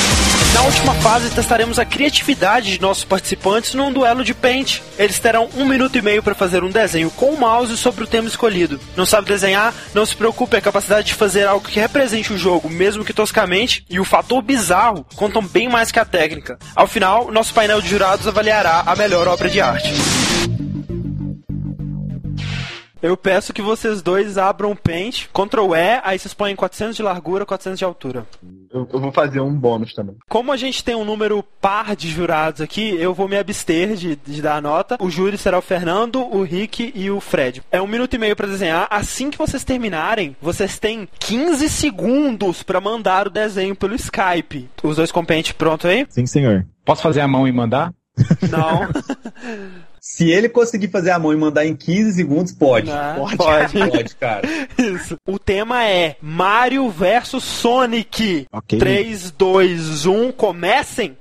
Na 0.53 0.61
última 0.61 0.93
fase, 0.95 1.31
testaremos 1.31 1.79
a 1.79 1.85
criatividade 1.85 2.73
de 2.73 2.81
nossos 2.81 3.03
participantes 3.03 3.73
num 3.73 3.91
duelo 3.91 4.23
de 4.23 4.35
Paint. 4.35 4.81
Eles 4.99 5.19
terão 5.19 5.49
um 5.57 5.65
minuto 5.65 5.97
e 5.97 6.01
meio 6.01 6.21
para 6.21 6.35
fazer 6.35 6.63
um 6.63 6.69
desenho 6.69 7.09
com 7.09 7.31
o 7.31 7.39
mouse 7.39 7.75
sobre 7.75 8.03
o 8.03 8.07
tema 8.07 8.27
escolhido. 8.27 8.79
Não 8.95 9.05
sabe 9.05 9.27
desenhar? 9.27 9.73
Não 9.95 10.05
se 10.05 10.15
preocupe, 10.15 10.55
a 10.55 10.61
capacidade 10.61 11.07
de 11.07 11.15
fazer 11.15 11.47
algo 11.47 11.67
que 11.67 11.79
represente 11.79 12.31
o 12.31 12.37
jogo, 12.37 12.69
mesmo 12.69 13.03
que 13.03 13.13
toscamente, 13.13 13.83
e 13.89 13.99
o 13.99 14.05
fator 14.05 14.43
bizarro 14.43 15.05
contam 15.15 15.41
bem 15.41 15.67
mais 15.67 15.91
que 15.91 15.99
a 15.99 16.05
técnica. 16.05 16.59
Ao 16.75 16.87
final, 16.87 17.31
nosso 17.31 17.53
painel 17.53 17.81
de 17.81 17.89
jurados 17.89 18.27
avaliará 18.27 18.83
a 18.85 18.95
melhor 18.95 19.27
obra 19.27 19.49
de 19.49 19.59
arte. 19.59 19.91
Eu 23.03 23.17
peço 23.17 23.51
que 23.51 23.61
vocês 23.61 24.01
dois 24.01 24.37
abram 24.37 24.71
o 24.71 24.75
Paint, 24.77 25.25
Ctrl 25.27 25.75
E, 25.75 25.99
aí 26.05 26.17
vocês 26.17 26.33
põem 26.33 26.55
400 26.55 26.95
de 26.95 27.03
largura, 27.03 27.45
400 27.45 27.77
de 27.77 27.83
altura. 27.83 28.25
Eu, 28.71 28.87
eu 28.93 28.99
vou 29.01 29.11
fazer 29.11 29.41
um 29.41 29.53
bônus 29.53 29.93
também. 29.93 30.15
Como 30.29 30.53
a 30.53 30.55
gente 30.55 30.81
tem 30.81 30.95
um 30.95 31.03
número 31.03 31.43
par 31.59 31.97
de 31.97 32.09
jurados 32.09 32.61
aqui, 32.61 32.95
eu 32.95 33.13
vou 33.13 33.27
me 33.27 33.37
abster 33.37 33.95
de, 33.95 34.15
de 34.15 34.41
dar 34.41 34.55
a 34.55 34.61
nota. 34.61 34.95
O 35.01 35.09
júri 35.09 35.37
será 35.37 35.59
o 35.59 35.61
Fernando, 35.61 36.21
o 36.21 36.43
Rick 36.43 36.93
e 36.95 37.11
o 37.11 37.19
Fred. 37.19 37.61
É 37.69 37.81
um 37.81 37.87
minuto 37.87 38.13
e 38.13 38.17
meio 38.17 38.37
pra 38.37 38.47
desenhar. 38.47 38.87
Assim 38.89 39.29
que 39.29 39.37
vocês 39.37 39.65
terminarem, 39.65 40.33
vocês 40.41 40.79
têm 40.79 41.05
15 41.19 41.67
segundos 41.67 42.63
pra 42.63 42.79
mandar 42.79 43.27
o 43.27 43.31
desenho 43.31 43.75
pelo 43.75 43.95
Skype. 43.95 44.69
Os 44.81 44.95
dois 44.95 45.11
compentes 45.11 45.51
pronto 45.51 45.89
aí? 45.89 46.07
Sim, 46.09 46.25
senhor. 46.25 46.65
Posso 46.85 47.01
fazer 47.01 47.19
a 47.19 47.27
mão 47.27 47.45
e 47.45 47.51
mandar? 47.51 47.93
Não. 48.49 48.87
Se 50.05 50.29
ele 50.29 50.49
conseguir 50.49 50.89
fazer 50.89 51.11
a 51.11 51.17
mão 51.17 51.31
e 51.31 51.37
mandar 51.37 51.65
em 51.65 51.73
15 51.73 52.11
segundos, 52.11 52.51
pode. 52.51 52.91
Não, 52.91 53.15
pode, 53.21 53.37
pode. 53.37 53.79
pode, 53.89 54.15
cara. 54.17 54.45
Isso. 54.77 55.15
O 55.25 55.39
tema 55.39 55.85
é 55.85 56.17
Mario 56.21 56.89
versus 56.89 57.41
Sonic. 57.41 58.45
Ok. 58.51 58.77
3, 58.77 59.31
2, 59.31 60.05
1, 60.05 60.33
comecem! 60.33 61.17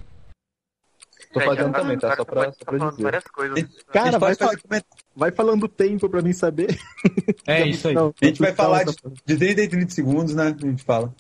Tô 1.33 1.39
Fred, 1.41 1.57
fazendo 1.57 1.73
também, 1.73 1.97
tá? 1.97 2.17
Só 2.17 2.25
pra, 2.25 2.53
só 2.53 2.65
pra 2.65 2.91
dizer. 2.91 3.03
várias 3.05 3.25
coisas. 3.25 3.59
a 3.89 3.93
Cara, 3.93 4.19
vai, 4.19 4.35
falar, 4.35 4.59
fa- 4.69 4.83
vai 5.15 5.31
falando 5.31 5.69
tempo 5.69 6.09
pra 6.09 6.21
mim 6.21 6.33
saber. 6.33 6.77
É 7.47 7.65
isso 7.65 7.87
aí. 7.87 7.95
Não, 7.95 8.13
a 8.21 8.25
gente 8.25 8.41
vai 8.41 8.53
falar 8.53 8.83
de, 8.85 8.97
de 9.25 9.37
30 9.37 9.63
em 9.63 9.69
30 9.69 9.95
segundos, 9.95 10.35
né? 10.35 10.57
A 10.61 10.67
gente 10.67 10.83
fala. 10.83 11.15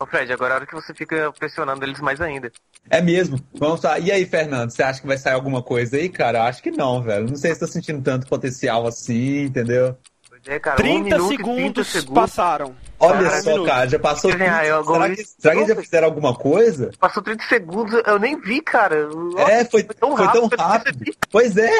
Ô 0.00 0.06
Fred, 0.06 0.32
agora 0.32 0.50
é 0.50 0.52
a 0.52 0.56
hora 0.56 0.66
que 0.66 0.74
você 0.74 0.94
fica 0.94 1.30
pressionando 1.38 1.84
eles 1.84 2.00
mais 2.00 2.20
ainda. 2.22 2.50
É 2.88 3.02
mesmo. 3.02 3.38
Vamos 3.54 3.82
lá. 3.82 3.98
E 3.98 4.10
aí, 4.10 4.24
Fernando, 4.24 4.70
você 4.70 4.82
acha 4.82 4.98
que 5.00 5.06
vai 5.06 5.18
sair 5.18 5.34
alguma 5.34 5.62
coisa 5.62 5.98
aí, 5.98 6.08
cara? 6.08 6.44
Acho 6.44 6.62
que 6.62 6.70
não, 6.70 7.02
velho. 7.02 7.28
Não 7.28 7.36
sei 7.36 7.52
se 7.52 7.60
tá 7.60 7.66
sentindo 7.66 8.02
tanto 8.02 8.26
potencial 8.26 8.86
assim, 8.86 9.42
entendeu? 9.42 9.94
Pois 10.26 10.40
é, 10.46 10.58
cara, 10.58 10.76
30 10.76 10.94
um 10.98 11.04
minuto 11.04 11.28
segundos, 11.28 11.54
30 11.56 11.84
segundos. 11.84 12.14
passaram. 12.14 12.74
Olha 12.98 13.28
Cara, 13.28 13.42
só, 13.42 13.50
minuto. 13.50 13.66
cara, 13.66 13.88
já 13.90 13.98
passou. 13.98 14.30
Desenhar, 14.32 14.60
30, 14.60 14.74
eu 14.74 14.84
será, 14.84 15.10
que, 15.10 15.24
será 15.24 15.54
que 15.54 15.60
eles 15.60 15.68
já 15.68 15.82
fizeram 15.82 16.08
alguma 16.08 16.34
coisa? 16.34 16.90
Passou 16.98 17.22
30 17.22 17.44
segundos, 17.44 18.02
eu 18.06 18.18
nem 18.18 18.40
vi, 18.40 18.62
cara. 18.62 19.06
Nossa, 19.06 19.52
é, 19.52 19.64
foi, 19.66 19.82
tão 19.82 20.16
foi 20.16 20.26
tão 20.28 20.46
rápido, 20.46 20.54
eu 20.54 20.58
rápido. 20.58 20.84
percebi. 20.98 21.16
Pois 21.30 21.56
é. 21.58 21.78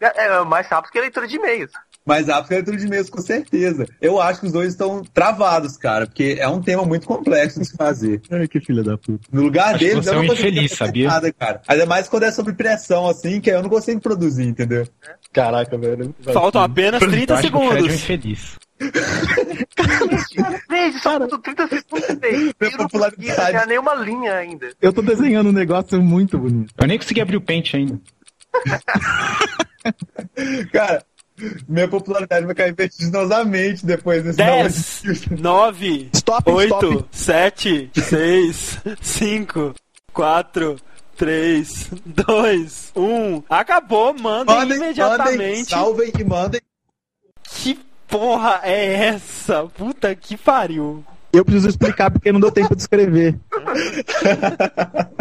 É, 0.00 0.26
é 0.26 0.44
mais 0.44 0.66
rápido 0.66 0.90
que 0.92 0.98
a 0.98 1.02
leitura 1.02 1.26
de 1.26 1.36
e-mails. 1.36 1.70
Mas 2.06 2.26
rápido 2.26 2.48
que 2.48 2.54
a 2.54 2.56
leitura 2.58 2.76
de 2.76 2.86
e-mails, 2.86 3.08
com 3.08 3.22
certeza. 3.22 3.86
Eu 3.98 4.20
acho 4.20 4.40
que 4.40 4.46
os 4.46 4.52
dois 4.52 4.68
estão 4.68 5.02
travados, 5.02 5.78
cara, 5.78 6.06
porque 6.06 6.36
é 6.38 6.46
um 6.46 6.60
tema 6.60 6.84
muito 6.84 7.06
complexo 7.06 7.58
de 7.58 7.64
se 7.66 7.74
fazer. 7.76 8.20
Ai, 8.30 8.46
que 8.46 8.60
filha 8.60 8.82
da 8.82 8.98
puta. 8.98 9.26
No 9.32 9.42
lugar 9.42 9.70
Acho 9.74 9.78
deles, 9.78 10.04
você 10.04 10.10
eu 10.10 10.14
é 10.14 10.18
um 10.18 10.20
não 10.20 10.28
conseguiria 10.28 10.60
infeliz, 10.62 10.76
sabia? 10.78 11.08
nada, 11.08 11.32
cara. 11.32 11.62
Ainda 11.66 11.86
mais 11.86 12.06
quando 12.08 12.24
é 12.24 12.30
sobre 12.30 12.52
pressão, 12.52 13.08
assim, 13.08 13.40
que 13.40 13.50
aí 13.50 13.56
eu 13.56 13.62
não 13.62 13.70
consigo 13.70 14.00
produzir, 14.02 14.44
entendeu? 14.44 14.86
Caraca, 15.32 15.78
velho. 15.78 16.14
Faltam 16.32 16.62
apenas 16.62 17.00
30 17.00 17.32
Eu 17.32 17.36
acho 17.38 17.50
que 17.50 17.56
o 17.56 17.60
Fred 17.60 17.72
é 17.72 17.72
um 17.72 17.76
segundos. 17.80 17.94
infeliz. 17.94 18.56
Fred, 20.66 20.98
só 20.98 21.18
faltam 21.18 21.40
30 21.40 21.68
segundos, 21.68 22.08
velho. 22.20 22.36
Eu 22.36 22.42
não 22.42 22.52
consegui 22.52 22.76
popularidade. 22.76 23.36
desenhar 23.40 23.66
nenhuma 23.66 23.94
linha 23.94 24.34
ainda. 24.34 24.68
Eu 24.80 24.92
tô 24.92 25.00
desenhando 25.00 25.48
um 25.48 25.52
negócio 25.52 26.00
muito 26.02 26.38
bonito. 26.38 26.74
Eu 26.78 26.86
nem 26.86 26.98
consegui 26.98 27.20
abrir 27.22 27.36
o 27.36 27.40
Paint 27.40 27.74
ainda. 27.74 27.98
Cara, 30.72 31.04
minha 31.68 31.88
popularidade 31.88 32.46
vai 32.46 32.54
cair 32.54 32.74
vertiginosamente 32.74 33.84
depois 33.84 34.22
desse 34.22 34.36
10, 34.38 35.30
9, 35.40 36.10
Stop, 36.14 36.50
8, 36.50 36.74
stop. 36.74 37.04
7, 37.10 37.90
6, 37.94 38.78
5, 39.00 39.74
4, 40.12 40.76
3, 41.16 41.90
2, 42.06 42.92
1. 42.94 43.42
Acabou, 43.48 44.14
mandem 44.14 44.54
Mandem, 44.54 44.56
mandem, 44.56 44.76
imediatamente. 44.76 45.70
salvem 45.70 46.12
e 46.18 46.24
mandem. 46.24 46.60
Que 47.50 47.78
porra 48.08 48.60
é 48.62 49.06
essa? 49.06 49.64
Puta 49.66 50.14
que 50.14 50.36
pariu. 50.36 51.04
Eu 51.32 51.44
preciso 51.44 51.68
explicar 51.68 52.10
porque 52.12 52.30
não 52.30 52.38
deu 52.38 52.52
tempo 52.52 52.76
de 52.76 52.82
escrever. 52.82 53.36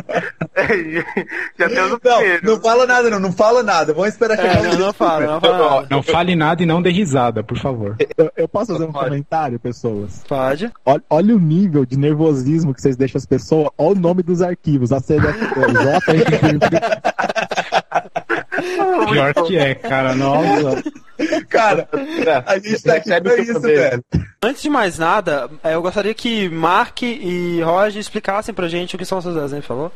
Já 1.59 1.69
temos 1.69 1.91
o 1.93 1.99
Não, 2.03 2.17
primeiro. 2.17 2.45
não 2.45 2.61
fala 2.61 2.85
nada, 2.85 3.09
não, 3.09 3.19
não 3.19 3.31
fala 3.31 3.63
nada. 3.63 3.93
Vamos 3.93 4.09
esperar 4.09 4.35
chegar 4.37 4.57
É, 4.59 4.63
não, 4.63 4.77
não 4.79 4.93
fala, 4.93 5.25
não 5.25 5.41
fala 5.41 5.57
nada. 5.75 5.87
Não 5.89 6.03
fale 6.03 6.35
nada 6.35 6.63
e 6.63 6.65
não 6.65 6.81
dê 6.81 6.89
risada, 6.91 7.43
por 7.43 7.57
favor. 7.57 7.95
Eu, 8.17 8.31
eu 8.35 8.47
posso 8.47 8.73
fazer 8.73 8.85
um 8.85 8.91
Pode. 8.91 9.05
comentário, 9.09 9.59
pessoas? 9.59 10.23
Pode. 10.27 10.71
Olha, 10.85 11.03
olha 11.09 11.35
o 11.35 11.39
nível 11.39 11.85
de 11.85 11.97
nervosismo 11.97 12.73
que 12.73 12.81
vocês 12.81 12.95
deixam 12.95 13.17
as 13.19 13.25
pessoas. 13.25 13.69
Olha 13.77 13.95
o 13.97 13.99
nome 13.99 14.23
dos 14.23 14.41
arquivos. 14.41 14.91
A 14.91 14.99
Pior 19.11 19.33
que 19.45 19.57
é, 19.57 19.75
cara. 19.75 20.15
Nossa. 20.15 20.83
Cara, 21.49 21.87
a 22.45 22.57
gente 22.57 22.81
tá 22.83 22.95
aqui 22.95 23.21
pra 23.21 23.37
isso, 23.37 23.59
velho. 23.59 24.03
Antes 24.43 24.61
de 24.61 24.69
mais 24.69 24.97
nada, 24.97 25.49
eh, 25.63 25.73
eu 25.75 25.81
gostaria 25.81 26.13
que 26.13 26.49
Mark 26.49 27.01
e 27.03 27.61
Roger 27.61 27.99
explicassem 27.99 28.53
pra 28.53 28.67
gente 28.67 28.95
o 28.95 28.97
que 28.97 29.05
são 29.05 29.21
seus 29.21 29.35
desenhos, 29.35 29.65
por 29.65 29.75
favor. 29.75 29.91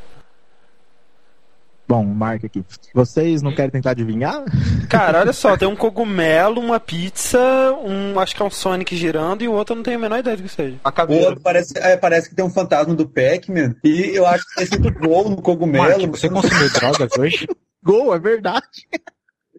Bom, 1.88 2.04
marca 2.04 2.48
aqui. 2.48 2.66
Vocês 2.94 3.42
não 3.42 3.56
querem 3.56 3.72
tentar 3.72 3.92
adivinhar? 3.92 4.44
Cara, 4.90 5.22
olha 5.22 5.32
só, 5.32 5.56
tem 5.58 5.68
um 5.68 5.76
cogumelo, 5.76 6.60
uma 6.60 6.80
pizza, 6.82 7.40
um. 7.82 8.20
acho 8.20 8.36
que 8.36 8.42
é 8.42 8.46
um 8.46 8.50
Sonic 8.50 8.96
girando 8.96 9.42
e 9.44 9.48
o 9.48 9.54
outro 9.54 9.72
eu 9.74 9.78
não 9.78 9.84
tenho 9.84 9.98
a 9.98 10.02
menor 10.02 10.20
ideia 10.20 10.36
do 10.36 10.44
que 10.44 10.50
seja. 10.50 10.78
A 10.84 10.90
O 11.06 11.14
outro 11.14 11.40
parece, 11.42 11.78
é, 11.78 11.96
parece 11.96 12.30
que 12.30 12.36
tem 12.36 12.44
um 12.44 12.50
fantasma 12.50 12.94
do 12.94 13.08
Pac-Man. 13.08 13.76
E 13.86 14.12
eu 14.14 14.26
acho 14.28 14.46
que 14.50 14.56
tem 14.56 14.64
escrito 14.66 15.00
gol 15.00 15.30
no 15.30 15.42
cogumelo. 15.42 15.86
Mark, 15.88 16.02
você 16.08 16.30
consumiu 16.30 16.70
drogas 16.74 17.10
hoje? 17.18 17.48
Gol, 17.84 18.14
é 18.14 18.20
verdade. 18.20 18.66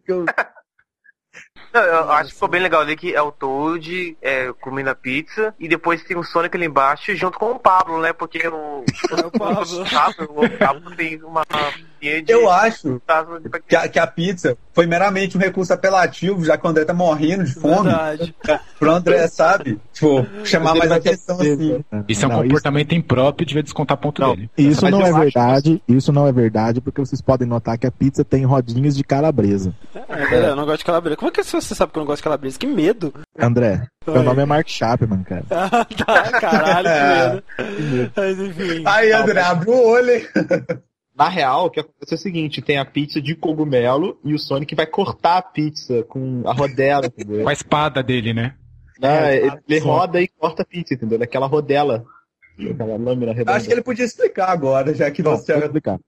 Eu- 0.07 0.27
Não, 1.73 1.81
eu 1.83 2.11
acho 2.13 2.29
que 2.29 2.35
ficou 2.35 2.49
bem 2.49 2.61
legal 2.61 2.83
ali 2.83 2.95
que 2.97 3.15
é 3.15 3.23
o 3.23 3.33
Toad 3.33 4.17
é, 4.21 4.53
comendo 4.61 4.91
a 4.91 4.95
pizza 4.95 5.55
e 5.59 5.67
depois 5.69 6.03
tem 6.03 6.17
o 6.17 6.23
Sonic 6.25 6.55
ali 6.57 6.67
embaixo 6.67 7.15
junto 7.15 7.39
com 7.39 7.53
o 7.53 7.59
Pablo, 7.59 8.01
né? 8.03 8.13
Porque 8.13 8.47
o, 8.49 8.85
o 9.25 9.31
Pablo. 9.39 9.85
Pablo, 9.91 10.45
o 10.45 10.59
Pablo 10.59 10.97
tem 10.97 11.23
uma 11.23 11.43
de 12.01 12.33
Eu 12.33 12.51
acho 12.51 13.01
que 13.67 13.77
a, 13.77 13.89
que 13.89 13.99
a 13.99 14.07
pizza 14.07 14.57
foi 14.73 14.87
meramente 14.87 15.37
um 15.37 15.41
recurso 15.41 15.73
apelativo, 15.73 16.45
já 16.45 16.57
que 16.57 16.67
o 16.67 16.71
André 16.71 16.85
tá 16.85 16.95
morrendo 16.95 17.45
de 17.45 17.53
fome. 17.55 17.89
Verdade. 17.91 18.35
Pro 18.79 18.91
André, 18.93 19.27
sabe? 19.27 19.81
Tipo, 19.93 20.27
chamar 20.45 20.75
mais 20.75 20.93
atenção 20.93 21.37
assim. 21.41 21.85
Isso 22.09 22.25
é 22.25 22.29
um 22.29 22.31
Não, 22.31 22.43
comportamento 22.43 22.95
impróprio, 22.95 23.47
devia 23.47 23.63
descontar 23.63 23.97
ponto 23.97 24.23
Não, 24.23 24.37
dele. 24.37 24.51
Isso 24.57 24.83
Mas 24.83 24.93
não 24.93 25.01
é 25.01 25.11
acho 25.11 25.19
verdade, 25.19 25.83
isso 25.89 26.13
não 26.13 26.27
é 26.27 26.33
verdade, 26.33 26.81
porque 26.81 27.01
vocês 27.01 27.21
podem 27.21 27.47
notar 27.47 27.77
que 27.77 27.87
a 27.87 27.91
pizza 27.91 28.25
tem 28.25 28.45
rodinhas 28.45 28.97
de 28.97 29.03
calabresa. 29.03 29.75
É 30.09 30.17
verdade, 30.17 30.47
eu 30.47 30.57
não 30.57 30.65
gosto 30.65 30.79
de 30.79 30.85
calabresa. 30.85 31.17
Como 31.17 31.29
é 31.29 31.33
que 31.33 31.43
você 31.43 31.75
sabe 31.75 31.93
que 31.93 31.99
eu 31.99 32.03
não 32.03 32.07
gosto 32.07 32.19
de 32.19 32.25
calabresa? 32.25 32.59
Que 32.59 32.67
medo. 32.67 33.13
André, 33.39 33.83
Oi. 34.07 34.15
meu 34.15 34.23
nome 34.23 34.43
é 34.43 34.47
Mark 34.47 34.69
Chapman, 34.69 35.25
cara. 35.25 35.45
Ah, 35.51 35.85
tá, 35.85 36.41
caralho, 36.41 37.43
que 37.57 37.83
medo. 37.83 38.13
Mas 38.17 38.39
enfim. 38.39 38.83
Aí, 38.87 39.13
André, 39.13 39.41
abre 39.41 39.71
o 39.71 39.87
olho, 39.89 40.11
hein? 40.11 40.27
Na 41.19 41.29
real, 41.29 41.67
o 41.67 41.71
que 41.71 41.81
acontece 41.81 42.15
é 42.15 42.17
o 42.17 42.19
seguinte: 42.19 42.63
tem 42.63 42.79
a 42.79 42.85
pizza 42.85 43.21
de 43.21 43.35
cogumelo 43.35 44.21
e 44.25 44.33
o 44.33 44.39
Sonic 44.39 44.77
vai 44.77 44.87
cortar 44.87 45.39
a 45.39 45.43
pizza 45.43 46.05
com 46.05 46.43
a 46.47 46.53
rodela, 46.53 47.07
entendeu? 47.07 47.43
Com 47.43 47.49
a 47.49 47.53
espada 47.53 48.05
dele, 48.05 48.33
né? 48.33 48.55
Ah, 49.03 49.33
ele, 49.33 49.51
ele 49.69 49.81
Só. 49.81 49.89
roda 49.89 50.21
e 50.21 50.29
corta 50.29 50.63
a 50.63 50.65
pizza, 50.65 50.95
entendeu? 50.95 51.19
Daquela 51.19 51.47
rodela. 51.47 52.05
Aquela 52.59 52.97
lâmina 52.97 53.33
redonda. 53.33 53.57
Acho 53.57 53.67
que 53.67 53.73
ele 53.73 53.83
podia 53.83 54.05
explicar 54.05 54.51
agora, 54.51 54.95
já 54.95 55.11
que 55.11 55.23
Bom, 55.23 55.37
você 55.37 55.55
vou 55.55 55.65
explicar. 55.65 55.99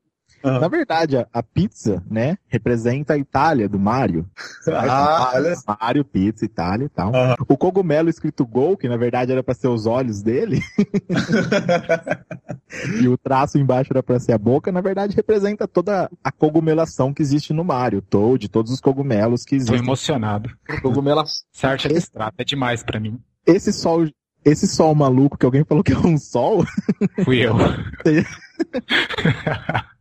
Na 0.43 0.69
verdade, 0.69 1.17
a, 1.17 1.27
a 1.33 1.43
pizza, 1.43 2.03
né, 2.11 2.37
representa 2.49 3.15
a 3.15 3.19
Itália 3.19 3.69
do 3.69 3.79
Mario. 3.79 4.27
Ah, 4.69 5.33
olha 5.35 5.55
Mario, 5.67 6.05
pizza, 6.05 6.45
Itália 6.45 6.87
e 6.87 6.89
tal. 6.89 7.15
Aham. 7.15 7.35
O 7.49 7.57
cogumelo 7.57 8.09
escrito 8.09 8.47
Gol, 8.47 8.77
que 8.77 8.89
na 8.89 8.97
verdade 8.97 9.33
era 9.33 9.43
pra 9.43 9.55
ser 9.55 9.69
os 9.69 9.87
olhos 9.87 10.23
dele, 10.23 10.61
e 13.03 13.09
o 13.09 13.17
traço 13.19 13.59
embaixo 13.59 13.93
era 13.93 14.03
pra 14.03 14.19
ser 14.19 14.33
a 14.33 14.39
boca, 14.39 14.73
na 14.73 14.81
verdade 14.81 15.15
representa 15.17 15.67
toda 15.69 16.11
a 16.23 16.33
cogumelação 16.33 17.13
que 17.13 17.23
existe 17.23 17.53
no 17.53 17.65
Mario. 17.65 18.03
Toad, 18.03 18.49
todos 18.49 18.73
os 18.73 18.81
cogumelos 18.81 19.45
que 19.45 19.51
Tô 19.51 19.57
existem. 19.57 19.79
emocionado. 19.79 20.51
Cogumelas. 20.83 21.45
Essa 21.55 21.69
arte 21.69 21.87
abstrata 21.89 22.35
é 22.39 22.45
demais 22.45 22.83
pra 22.83 22.99
mim. 22.99 23.19
Esse 23.47 23.73
sol, 23.73 24.07
esse 24.45 24.67
sol 24.67 24.95
maluco 24.95 25.37
que 25.37 25.45
alguém 25.45 25.65
falou 25.65 25.85
que 25.85 25.93
é 25.93 25.99
um 25.99 26.17
sol, 26.19 26.65
Fui 27.25 27.45
eu. 27.45 27.55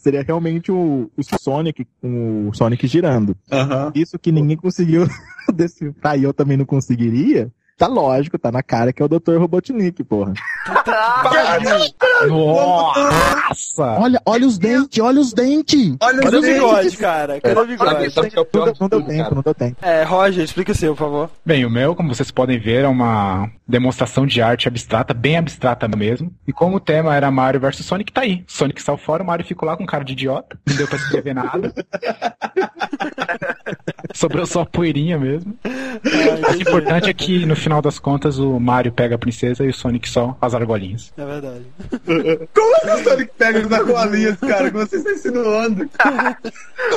seria 0.00 0.22
realmente 0.22 0.72
o, 0.72 1.10
o 1.16 1.22
Sonic, 1.22 1.86
o 2.02 2.50
Sonic 2.54 2.86
girando. 2.86 3.36
Aham. 3.52 3.92
Isso 3.94 4.18
que 4.18 4.32
ninguém 4.32 4.56
conseguiu 4.56 5.06
decifrar 5.54 6.18
e 6.18 6.24
eu 6.24 6.32
também 6.32 6.56
não 6.56 6.64
conseguiria. 6.64 7.52
Tá 7.80 7.86
lógico, 7.86 8.38
tá 8.38 8.52
na 8.52 8.62
cara 8.62 8.92
que 8.92 9.00
é 9.00 9.04
o 9.06 9.08
Dr. 9.08 9.38
Robotnik, 9.38 10.04
porra. 10.04 10.34
Nossa! 12.28 13.82
Olha, 13.98 14.20
olha 14.26 14.46
os 14.46 14.58
dentes, 14.58 15.02
olha 15.02 15.18
os 15.18 15.32
dentes! 15.32 15.96
Olha 16.02 16.20
Cadê 16.20 16.36
o 16.36 16.40
os 16.40 16.46
bigode, 16.46 16.82
dentes. 16.82 16.98
cara? 16.98 17.40
Cadê 17.40 17.58
o 17.58 17.66
bigode? 17.66 18.10
sabe 18.10 18.30
que 18.30 18.38
é 18.38 18.40
o 18.42 18.44
Não, 18.44 18.50
pior 18.50 18.64
deu- 18.66 18.74
de 18.74 18.80
não 18.82 18.88
deu 18.90 19.02
tempo, 19.02 19.22
cara? 19.22 19.34
não 19.34 19.42
deu 19.42 19.54
tempo. 19.54 19.76
É, 19.80 20.02
Roger, 20.02 20.44
explica 20.44 20.72
o 20.72 20.74
seu, 20.74 20.94
por 20.94 20.98
favor. 21.04 21.30
Bem, 21.42 21.64
o 21.64 21.70
meu, 21.70 21.94
como 21.94 22.14
vocês 22.14 22.30
podem 22.30 22.58
ver, 22.58 22.84
é 22.84 22.88
uma 22.88 23.48
demonstração 23.66 24.26
de 24.26 24.42
arte 24.42 24.68
abstrata, 24.68 25.14
bem 25.14 25.38
abstrata 25.38 25.88
mesmo. 25.88 26.30
E 26.46 26.52
como 26.52 26.76
o 26.76 26.80
tema 26.80 27.14
era 27.16 27.30
Mario 27.30 27.60
versus 27.60 27.86
Sonic, 27.86 28.12
tá 28.12 28.20
aí. 28.22 28.44
Sonic 28.46 28.82
saiu 28.82 28.98
fora, 28.98 29.22
o 29.22 29.26
Mario 29.26 29.46
ficou 29.46 29.66
lá 29.66 29.74
com 29.76 29.86
cara 29.86 30.04
de 30.04 30.12
idiota, 30.12 30.58
não 30.68 30.76
deu 30.76 30.86
pra 30.86 30.96
escrever 30.98 31.34
nada. 31.34 31.72
Sobrou 34.12 34.44
só 34.44 34.62
a 34.62 34.66
poeirinha 34.66 35.16
mesmo. 35.18 35.54
O 35.64 36.60
importante 36.60 37.08
é 37.08 37.14
que, 37.14 37.46
no 37.46 37.54
final 37.54 37.69
das 37.80 37.98
contas, 37.98 38.38
o 38.38 38.58
Mario 38.58 38.90
pega 38.90 39.14
a 39.16 39.18
princesa 39.18 39.62
e 39.64 39.68
o 39.68 39.74
Sonic 39.74 40.08
só 40.08 40.34
as 40.40 40.54
argolinhas. 40.54 41.12
É 41.16 41.24
verdade. 41.24 41.64
Como 42.54 42.80
que 42.80 42.90
o 42.90 43.04
Sonic 43.04 43.30
pega 43.36 43.58
os 43.66 43.70
argolinhas, 43.72 44.36
cara? 44.38 44.70
Que 44.70 44.76
você 44.78 44.96
está 44.96 45.10
insinuando? 45.12 45.88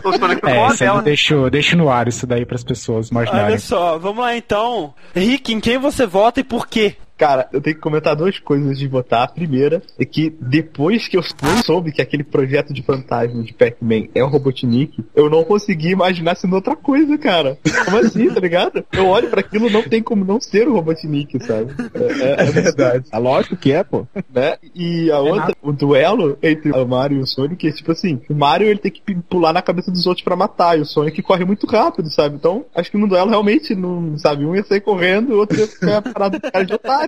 O 0.03 0.13
Sonic 0.17 0.41
É, 0.47 0.67
isso 0.67 0.83
né? 0.85 1.01
deixo, 1.03 1.49
deixo 1.49 1.77
no 1.77 1.89
ar 1.89 2.07
isso 2.07 2.25
daí 2.25 2.45
pras 2.45 2.63
pessoas 2.63 3.09
Olha 3.11 3.23
imaginarem. 3.25 3.57
só, 3.57 3.97
vamos 3.99 4.23
lá 4.23 4.35
então. 4.35 4.93
Rick, 5.13 5.53
em 5.53 5.59
quem 5.59 5.77
você 5.77 6.05
vota 6.05 6.39
e 6.39 6.43
por 6.43 6.67
quê? 6.67 6.95
Cara, 7.17 7.47
eu 7.53 7.61
tenho 7.61 7.75
que 7.75 7.81
comentar 7.81 8.15
duas 8.15 8.39
coisas 8.39 8.77
de 8.77 8.87
votar. 8.87 9.23
A 9.23 9.27
primeira 9.27 9.81
é 9.99 10.03
que 10.05 10.35
depois 10.41 11.07
que 11.07 11.15
eu 11.15 11.21
soube 11.63 11.91
que 11.91 12.01
aquele 12.01 12.23
projeto 12.23 12.73
de 12.73 12.81
fantasma 12.81 13.43
de 13.43 13.53
Pac-Man 13.53 14.07
é 14.15 14.23
o 14.23 14.27
Robotnik, 14.27 15.03
eu 15.15 15.29
não 15.29 15.43
consegui 15.43 15.89
imaginar 15.89 16.35
sendo 16.35 16.55
outra 16.55 16.75
coisa, 16.75 17.17
cara. 17.17 17.57
Como 17.85 17.97
assim, 17.97 18.29
tá 18.33 18.39
ligado? 18.39 18.83
Eu 18.91 19.07
olho 19.07 19.29
pra 19.29 19.41
aquilo, 19.41 19.69
não 19.69 19.83
tem 19.83 20.01
como 20.01 20.25
não 20.25 20.41
ser 20.41 20.67
o 20.67 20.73
Robotnik, 20.73 21.39
sabe? 21.45 21.73
É, 21.93 22.23
é- 22.23 22.47
É 22.47 22.51
verdade. 22.51 23.05
É 23.11 23.17
lógico 23.19 23.55
que 23.55 23.71
é, 23.71 23.83
pô. 23.83 24.05
né? 24.33 24.57
E 24.73 25.11
a 25.11 25.19
outra, 25.19 25.55
o 25.61 25.71
duelo 25.71 26.37
entre 26.41 26.71
o 26.71 26.85
Mario 26.87 27.19
e 27.19 27.21
o 27.21 27.27
Sonic 27.27 27.67
é 27.67 27.71
tipo 27.71 27.91
assim, 27.91 28.19
o 28.29 28.33
Mario 28.33 28.67
ele 28.67 28.79
tem 28.79 28.91
que 28.91 29.01
pular 29.29 29.53
na 29.53 29.61
cabeça 29.61 29.91
dos 29.91 30.05
outros 30.07 30.23
pra 30.23 30.35
matar, 30.35 30.77
e 30.77 30.81
o 30.81 30.85
Sonic 30.85 31.21
corre 31.21 31.45
muito 31.45 31.67
rápido, 31.67 32.09
sabe? 32.11 32.35
Então, 32.35 32.65
acho 32.75 32.89
que 32.91 32.97
no 32.97 33.07
duelo 33.07 33.29
realmente 33.29 33.75
não, 33.75 34.17
sabe, 34.17 34.45
um 34.45 34.55
ia 34.55 34.63
sair 34.63 34.81
correndo, 34.81 35.33
o 35.33 35.37
outro 35.37 35.59
ia 35.59 35.67
ficar 35.67 36.01
parado 36.01 36.41
com 36.41 36.51
cara 36.51 36.65
de 36.65 36.73
otário. 36.73 37.02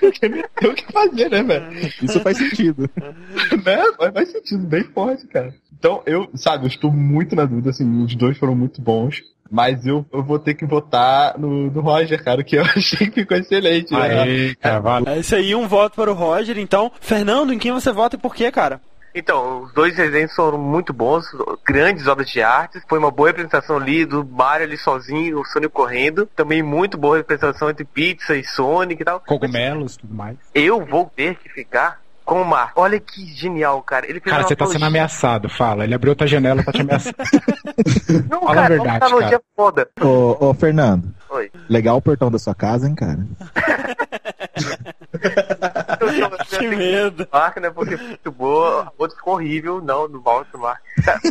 Porque 0.00 0.28
não 0.28 0.42
tem 0.56 0.70
o 0.70 0.74
que 0.74 0.92
fazer, 0.92 1.30
né, 1.30 1.42
velho? 1.42 1.66
Isso 2.02 2.20
faz 2.20 2.36
sentido. 2.38 2.88
né? 3.64 3.84
Faz, 3.96 4.12
faz 4.12 4.32
sentido, 4.32 4.66
bem 4.66 4.84
forte, 4.84 5.26
cara. 5.26 5.54
Então, 5.78 6.02
eu, 6.06 6.28
sabe, 6.34 6.64
eu 6.64 6.68
estou 6.68 6.92
muito 6.92 7.34
na 7.34 7.44
dúvida, 7.44 7.70
assim, 7.70 8.02
os 8.02 8.14
dois 8.14 8.36
foram 8.38 8.54
muito 8.54 8.80
bons. 8.80 9.22
Mas 9.52 9.84
eu, 9.84 10.06
eu 10.12 10.22
vou 10.22 10.38
ter 10.38 10.54
que 10.54 10.64
votar 10.64 11.36
no, 11.36 11.68
no 11.72 11.80
Roger, 11.80 12.22
cara, 12.22 12.44
que 12.44 12.54
eu 12.56 12.62
achei 12.76 13.08
que 13.08 13.22
ficou 13.22 13.36
excelente. 13.36 13.92
né? 13.92 14.20
Aê, 14.20 14.54
cara, 14.54 14.78
valeu. 14.78 15.12
É 15.12 15.18
isso 15.18 15.34
aí, 15.34 15.54
um 15.56 15.66
voto 15.66 15.96
para 15.96 16.08
o 16.10 16.14
Roger. 16.14 16.56
Então, 16.56 16.92
Fernando, 17.00 17.52
em 17.52 17.58
quem 17.58 17.72
você 17.72 17.90
vota 17.90 18.14
e 18.14 18.18
por 18.18 18.32
quê, 18.32 18.52
cara? 18.52 18.80
Então, 19.14 19.62
os 19.62 19.72
dois 19.72 19.96
desenhos 19.96 20.34
foram 20.34 20.58
muito 20.58 20.92
bons, 20.92 21.26
grandes 21.66 22.06
obras 22.06 22.30
de 22.30 22.42
arte. 22.42 22.80
Foi 22.88 22.98
uma 22.98 23.10
boa 23.10 23.28
representação 23.28 23.76
ali 23.76 24.04
do 24.04 24.24
Mario 24.24 24.66
ali 24.66 24.76
sozinho, 24.76 25.40
o 25.40 25.44
Sonic 25.44 25.72
correndo. 25.72 26.26
Também 26.36 26.62
muito 26.62 26.96
boa 26.96 27.16
representação 27.16 27.70
entre 27.70 27.84
Pizza 27.84 28.36
e 28.36 28.44
Sonic 28.44 29.02
e 29.02 29.04
tal. 29.04 29.20
Cogumelos 29.20 29.94
e 29.94 29.98
tudo 29.98 30.14
mais. 30.14 30.36
Eu 30.54 30.84
vou 30.84 31.10
ter 31.14 31.36
que 31.36 31.48
ficar 31.48 32.00
com 32.24 32.42
o 32.42 32.44
Marco. 32.44 32.80
Olha 32.80 33.00
que 33.00 33.26
genial, 33.34 33.82
cara. 33.82 34.06
Ele 34.06 34.20
fez 34.20 34.30
Cara, 34.30 34.42
uma 34.42 34.48
você 34.48 34.54
tá 34.54 34.66
sendo 34.66 34.84
ameaçado, 34.84 35.48
fala. 35.48 35.82
Ele 35.82 35.94
abriu 35.94 36.12
outra 36.12 36.28
janela 36.28 36.62
pra 36.62 36.72
te 36.72 36.80
ameaçar. 36.80 37.12
Não, 38.30 38.40
Fala 38.40 38.52
a 38.52 38.54
cara, 38.54 38.68
verdade, 38.68 38.98
uma 38.98 39.06
analogia 39.06 39.40
foda. 39.56 39.88
Ô, 40.00 40.36
ô, 40.48 40.54
Fernando, 40.54 41.12
Oi. 41.30 41.50
legal 41.68 41.96
o 41.96 42.02
portão 42.02 42.30
da 42.30 42.38
sua 42.38 42.54
casa, 42.54 42.88
hein, 42.88 42.94
cara? 42.94 43.18
Que 46.58 46.68
medo. 46.68 47.28
Marco, 47.32 47.60
né? 47.60 47.70
Porque 47.70 47.96
muito 47.96 48.30
boa. 48.32 48.84
A 48.84 48.92
outra 48.98 49.16
ficou 49.16 49.34
horrível. 49.34 49.80
Não, 49.80 50.08
não 50.08 50.20
volta 50.20 50.56
o 50.56 50.60
Marco. 50.60 50.82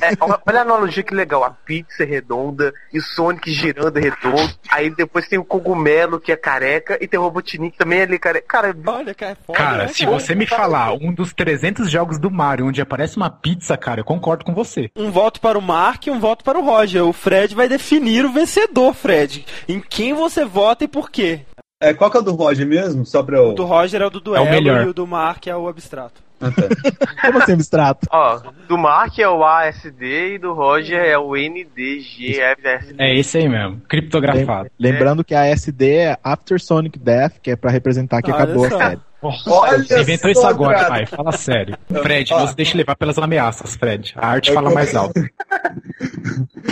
É, 0.01 0.15
olha 0.19 0.39
olha 0.45 0.59
a 0.59 0.61
analogia 0.61 1.03
que 1.03 1.13
legal. 1.13 1.43
A 1.43 1.51
pizza 1.51 2.03
é 2.03 2.05
redonda 2.05 2.73
e 2.93 2.99
o 2.99 3.01
Sonic 3.01 3.51
girando 3.51 3.97
é 3.97 4.01
redondo. 4.01 4.53
Aí 4.71 4.89
depois 4.89 5.27
tem 5.27 5.39
o 5.39 5.43
cogumelo 5.43 6.19
que 6.19 6.31
é 6.31 6.35
careca 6.35 6.97
e 7.01 7.07
tem 7.07 7.19
o 7.19 7.23
Robotnik 7.23 7.77
também 7.77 8.01
ali 8.01 8.19
careca. 8.19 8.47
Cara, 8.47 8.75
Olha, 8.85 9.13
cara, 9.13 9.31
é 9.31 9.35
foda, 9.35 9.57
Cara, 9.57 9.77
né, 9.85 9.87
se 9.89 10.05
cara? 10.05 10.19
você 10.19 10.35
me 10.35 10.45
falar 10.45 10.93
um 10.93 11.13
dos 11.13 11.33
300 11.33 11.89
jogos 11.89 12.17
do 12.17 12.31
Mario 12.31 12.67
onde 12.67 12.81
aparece 12.81 13.17
uma 13.17 13.29
pizza, 13.29 13.77
cara, 13.77 14.01
eu 14.01 14.05
concordo 14.05 14.45
com 14.45 14.53
você. 14.53 14.89
Um 14.95 15.11
voto 15.11 15.39
para 15.41 15.57
o 15.57 15.61
Mark 15.61 16.07
e 16.07 16.11
um 16.11 16.19
voto 16.19 16.43
para 16.43 16.57
o 16.57 16.63
Roger. 16.63 17.03
O 17.05 17.13
Fred 17.13 17.53
vai 17.55 17.67
definir 17.67 18.25
o 18.25 18.31
vencedor, 18.31 18.93
Fred. 18.93 19.45
Em 19.67 19.79
quem 19.79 20.13
você 20.13 20.45
vota 20.45 20.83
e 20.83 20.87
por 20.87 21.09
quê? 21.09 21.41
É, 21.81 21.93
qual 21.93 22.11
que 22.11 22.17
é 22.17 22.19
o 22.19 22.23
do 22.23 22.33
Roger 22.33 22.67
mesmo? 22.67 23.05
Só 23.05 23.23
pra 23.23 23.37
eu. 23.37 23.51
O 23.51 23.53
do 23.53 23.63
Roger 23.63 24.01
é 24.01 24.05
o 24.05 24.09
do 24.09 24.19
duelo 24.19 24.49
melhor. 24.49 24.85
e 24.85 24.89
o 24.89 24.93
do 24.93 25.07
Mark 25.07 25.47
é 25.47 25.55
o 25.55 25.65
abstrato. 25.69 26.21
Ah, 26.41 26.51
tá. 26.51 26.63
Como 27.27 27.41
assim, 27.41 27.53
abstrato? 27.53 28.05
ó, 28.11 28.41
do 28.67 28.77
Mark 28.77 29.17
é 29.17 29.27
o 29.29 29.45
ASD 29.45 30.35
e 30.35 30.37
do 30.37 30.51
Roger 30.53 30.99
é 30.99 31.17
o 31.17 31.35
NDGFS. 31.37 32.95
É 32.97 33.15
esse 33.17 33.37
aí 33.37 33.47
mesmo, 33.47 33.81
criptografado. 33.87 34.69
Lembrando 34.77 35.23
que 35.23 35.33
a 35.33 35.45
SD 35.47 35.95
é 35.95 36.17
After 36.21 36.59
Sonic 36.59 36.99
Death, 36.99 37.35
que 37.41 37.51
é 37.51 37.55
pra 37.55 37.71
representar 37.71 38.21
que 38.21 38.31
Olha 38.31 38.43
acabou 38.43 38.65
a 38.65 38.69
só. 38.69 38.77
série. 38.77 38.99
Olha 39.21 39.83
Você 39.83 40.01
inventou 40.01 40.31
isso 40.31 40.45
agora, 40.47 40.75
cara. 40.75 40.89
pai. 40.89 41.05
Fala 41.05 41.31
sério. 41.33 41.77
Fred, 42.01 42.31
não 42.31 42.47
se 42.47 42.55
deixe 42.55 42.77
levar 42.77 42.95
pelas 42.95 43.17
ameaças, 43.17 43.75
Fred. 43.75 44.13
A 44.15 44.27
arte 44.27 44.53
fala 44.53 44.69
mais 44.71 44.95
alto. 44.95 45.19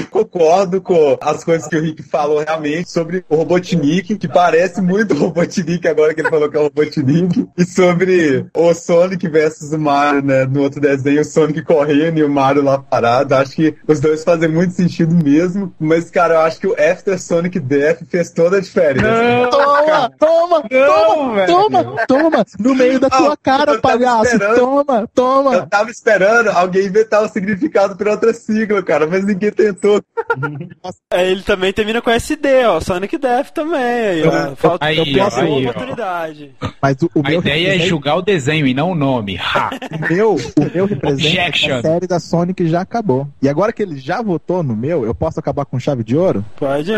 Concordo 0.09 0.81
com 0.81 1.17
as 1.21 1.43
coisas 1.43 1.67
que 1.67 1.75
o 1.75 1.81
Rick 1.81 2.01
falou 2.03 2.39
realmente 2.43 2.89
sobre 2.89 3.23
o 3.29 3.35
Robotnik, 3.35 4.17
que 4.17 4.27
parece 4.27 4.81
muito 4.81 5.13
o 5.13 5.17
Robotnik 5.17 5.87
agora 5.87 6.13
que 6.13 6.21
ele 6.21 6.29
falou 6.29 6.49
que 6.49 6.57
é 6.57 6.59
o 6.59 6.63
Robotnik, 6.63 7.47
e 7.57 7.65
sobre 7.65 8.45
o 8.55 8.73
Sonic 8.73 9.27
versus 9.27 9.71
o 9.73 9.77
Mario, 9.79 10.21
né? 10.23 10.45
No 10.45 10.61
outro 10.63 10.79
desenho, 10.79 11.21
o 11.21 11.25
Sonic 11.25 11.61
correndo 11.63 12.17
e 12.19 12.23
o 12.23 12.29
Mario 12.29 12.63
lá 12.63 12.79
parado. 12.79 13.35
Acho 13.35 13.55
que 13.55 13.75
os 13.87 13.99
dois 13.99 14.23
fazem 14.23 14.49
muito 14.49 14.73
sentido 14.73 15.13
mesmo, 15.13 15.73
mas, 15.79 16.09
cara, 16.09 16.35
eu 16.35 16.41
acho 16.41 16.59
que 16.59 16.67
o 16.67 16.73
After 16.73 17.19
Sonic 17.21 17.59
Death 17.59 17.99
fez 18.09 18.31
toda 18.31 18.57
a 18.57 18.61
diferença. 18.61 19.07
Toma, 19.51 20.09
toma, 20.17 20.63
Não, 20.71 21.33
velho. 21.35 21.47
toma, 21.47 21.83
toma, 22.07 22.36
no 22.59 22.75
meio 22.75 22.99
da 22.99 23.09
tua 23.09 23.37
cara, 23.37 23.79
palhaço, 23.79 24.25
esperando. 24.33 24.55
toma, 24.59 24.99
Eu 25.01 25.07
toma. 25.07 25.67
tava 25.67 25.89
esperando 25.91 26.49
alguém 26.49 26.85
inventar 26.85 27.23
o 27.23 27.27
significado 27.29 27.95
para 27.95 28.11
outra 28.11 28.33
sigla, 28.33 28.81
cara, 28.83 29.07
mas 29.07 29.25
ninguém 29.25 29.51
tentou. 29.51 30.01
É, 31.11 31.29
ele 31.29 31.41
também 31.41 31.71
termina 31.71 32.01
com 32.01 32.09
SD, 32.09 32.65
ó. 32.65 32.79
Sonic 32.79 33.17
Death 33.17 33.49
também. 33.51 33.79
Aí, 33.79 34.27
ó. 34.27 34.55
Falta 34.55 34.85
Aí, 34.85 34.99
aí, 34.99 35.19
ó. 35.19 35.69
oportunidade. 35.69 36.55
Mas 36.81 36.97
o, 37.01 37.09
o 37.15 37.19
A 37.25 37.29
meu 37.29 37.39
ideia 37.39 37.75
é 37.75 37.79
julgar 37.79 38.15
o 38.15 38.21
desenho 38.21 38.67
e 38.67 38.73
não 38.73 38.91
o 38.91 38.95
nome. 38.95 39.37
Ha! 39.37 39.69
o 39.95 40.13
meu, 40.13 40.35
o 40.35 40.73
meu 40.73 40.85
representa 40.85 41.77
a 41.77 41.81
série 41.81 42.07
da 42.07 42.19
Sonic 42.19 42.67
já 42.67 42.81
acabou. 42.81 43.27
E 43.41 43.47
agora 43.49 43.71
que 43.73 43.81
ele 43.81 43.97
já 43.97 44.21
votou 44.21 44.61
no 44.63 44.75
meu, 44.75 45.05
eu 45.05 45.15
posso 45.15 45.39
acabar 45.39 45.65
com 45.65 45.79
chave 45.79 46.03
de 46.03 46.15
ouro? 46.17 46.43
Pode? 46.57 46.91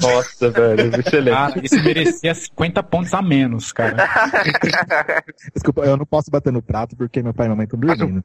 Nossa, 0.00 0.50
velho, 0.50 1.00
excelente. 1.00 1.34
Cara, 1.34 1.60
esse 1.62 1.82
merecia 1.82 2.34
50 2.34 2.82
pontos 2.82 3.14
a 3.14 3.22
menos, 3.22 3.72
cara. 3.72 3.96
Desculpa, 5.54 5.82
eu 5.82 5.96
não 5.96 6.06
posso 6.06 6.30
bater 6.30 6.52
no 6.52 6.62
prato 6.62 6.96
porque 6.96 7.22
meu 7.22 7.34
pai 7.34 7.46
e 7.46 7.48
minha 7.48 7.56
mãe 7.56 7.64
estão 7.64 7.78
dormindo. 7.78 8.24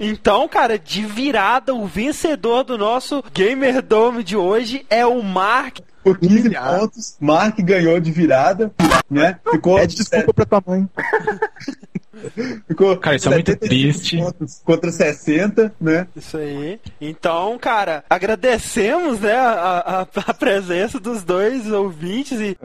Então, 0.00 0.48
cara, 0.48 0.78
de 0.78 1.04
virada, 1.04 1.74
o 1.74 1.86
vencedor 1.86 2.64
do 2.64 2.78
nosso 2.78 3.22
Gamer 3.32 3.82
Dome 3.82 4.22
de 4.22 4.36
hoje 4.36 4.84
é 4.88 5.04
o 5.04 5.22
Mark. 5.22 5.78
Por 6.02 6.18
15 6.18 6.50
pontos, 6.50 7.16
Mark 7.20 7.58
ganhou 7.60 8.00
de 8.00 8.10
virada, 8.10 8.72
né? 9.10 9.38
Ficou. 9.50 9.76
Pede 9.76 9.96
desculpa 9.96 10.32
pra 10.32 10.46
tua 10.46 10.62
mãe. 10.66 10.88
Ficou 12.66 12.96
Cara, 12.96 13.16
isso 13.16 13.28
é 13.28 13.32
muito 13.32 13.50
75 13.52 14.32
triste. 14.32 14.62
Contra 14.64 14.90
60, 14.92 15.72
né? 15.80 16.06
Isso 16.16 16.36
aí. 16.36 16.78
Então, 17.00 17.58
cara, 17.58 18.04
agradecemos, 18.08 19.20
né, 19.20 19.34
a, 19.34 20.06
a- 20.14 20.20
a 20.26 20.34
presença 20.34 20.98
dos 21.00 21.22
dois 21.22 21.70
ouvintes 21.70 22.40
e 22.40 22.56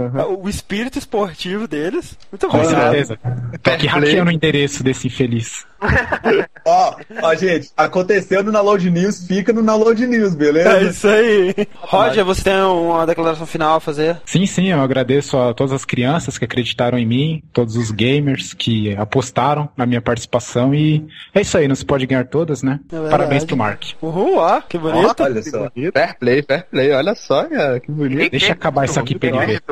o 0.41 0.47
espírito 0.49 0.97
esportivo 0.97 1.67
deles. 1.67 2.17
Muito 2.31 2.47
bom. 2.47 2.59
Com 2.59 2.69
cara. 2.69 2.91
certeza. 2.91 3.19
Tô 3.61 3.71
aqui 3.71 3.87
hackeando 3.87 4.29
o 4.29 4.33
endereço 4.33 4.83
desse 4.83 5.07
infeliz. 5.07 5.65
Ó, 6.65 6.95
ó, 7.21 7.35
gente, 7.35 7.69
aconteceu 7.75 8.41
no 8.41 8.53
Download 8.53 8.89
News, 8.89 9.27
fica 9.27 9.51
no 9.51 9.61
Download 9.61 10.07
News, 10.07 10.33
É 10.33 10.37
beleza? 10.37 10.81
isso 10.89 11.07
aí. 11.09 11.53
Roger, 11.75 12.23
você 12.23 12.41
tem 12.41 12.55
uma 12.55 13.05
declaração 13.05 13.45
final 13.45 13.75
a 13.75 13.79
fazer? 13.81 14.21
Sim, 14.25 14.45
sim, 14.45 14.69
eu 14.71 14.79
agradeço 14.81 15.37
a 15.37 15.53
todas 15.53 15.73
as 15.73 15.83
crianças 15.83 16.37
que 16.37 16.45
acreditaram 16.45 16.97
em 16.97 17.05
mim, 17.05 17.43
todos 17.51 17.75
os 17.75 17.91
gamers 17.91 18.53
que 18.53 18.95
apostaram 18.95 19.42
na 19.75 19.85
minha 19.85 20.01
participação 20.01 20.73
e 20.73 21.05
é 21.33 21.41
isso 21.41 21.57
aí, 21.57 21.67
não 21.67 21.75
se 21.75 21.85
pode 21.85 22.05
ganhar 22.05 22.25
todas, 22.25 22.63
né? 22.63 22.79
verdade. 22.89 23.11
Parabéns 23.11 23.45
pro 23.45 23.57
Mark. 23.57 23.83
Uhul, 24.01 24.37
ó, 24.37 24.61
que 24.61 24.77
bonito. 24.77 25.21
Olha 25.21 25.43
só. 25.43 25.69
Fair 25.93 26.17
play, 26.19 26.43
fair 26.43 26.65
play. 26.69 26.91
Olha 26.91 27.15
só, 27.15 27.43
cara, 27.45 27.79
que 27.79 27.91
bonito. 27.91 28.31
Deixa 28.31 28.47
eu 28.47 28.53
acabar 28.53 28.85
isso 28.85 28.99
aqui 28.99 29.17
pra 29.17 29.29
ele 29.29 29.45
ver. 29.45 29.63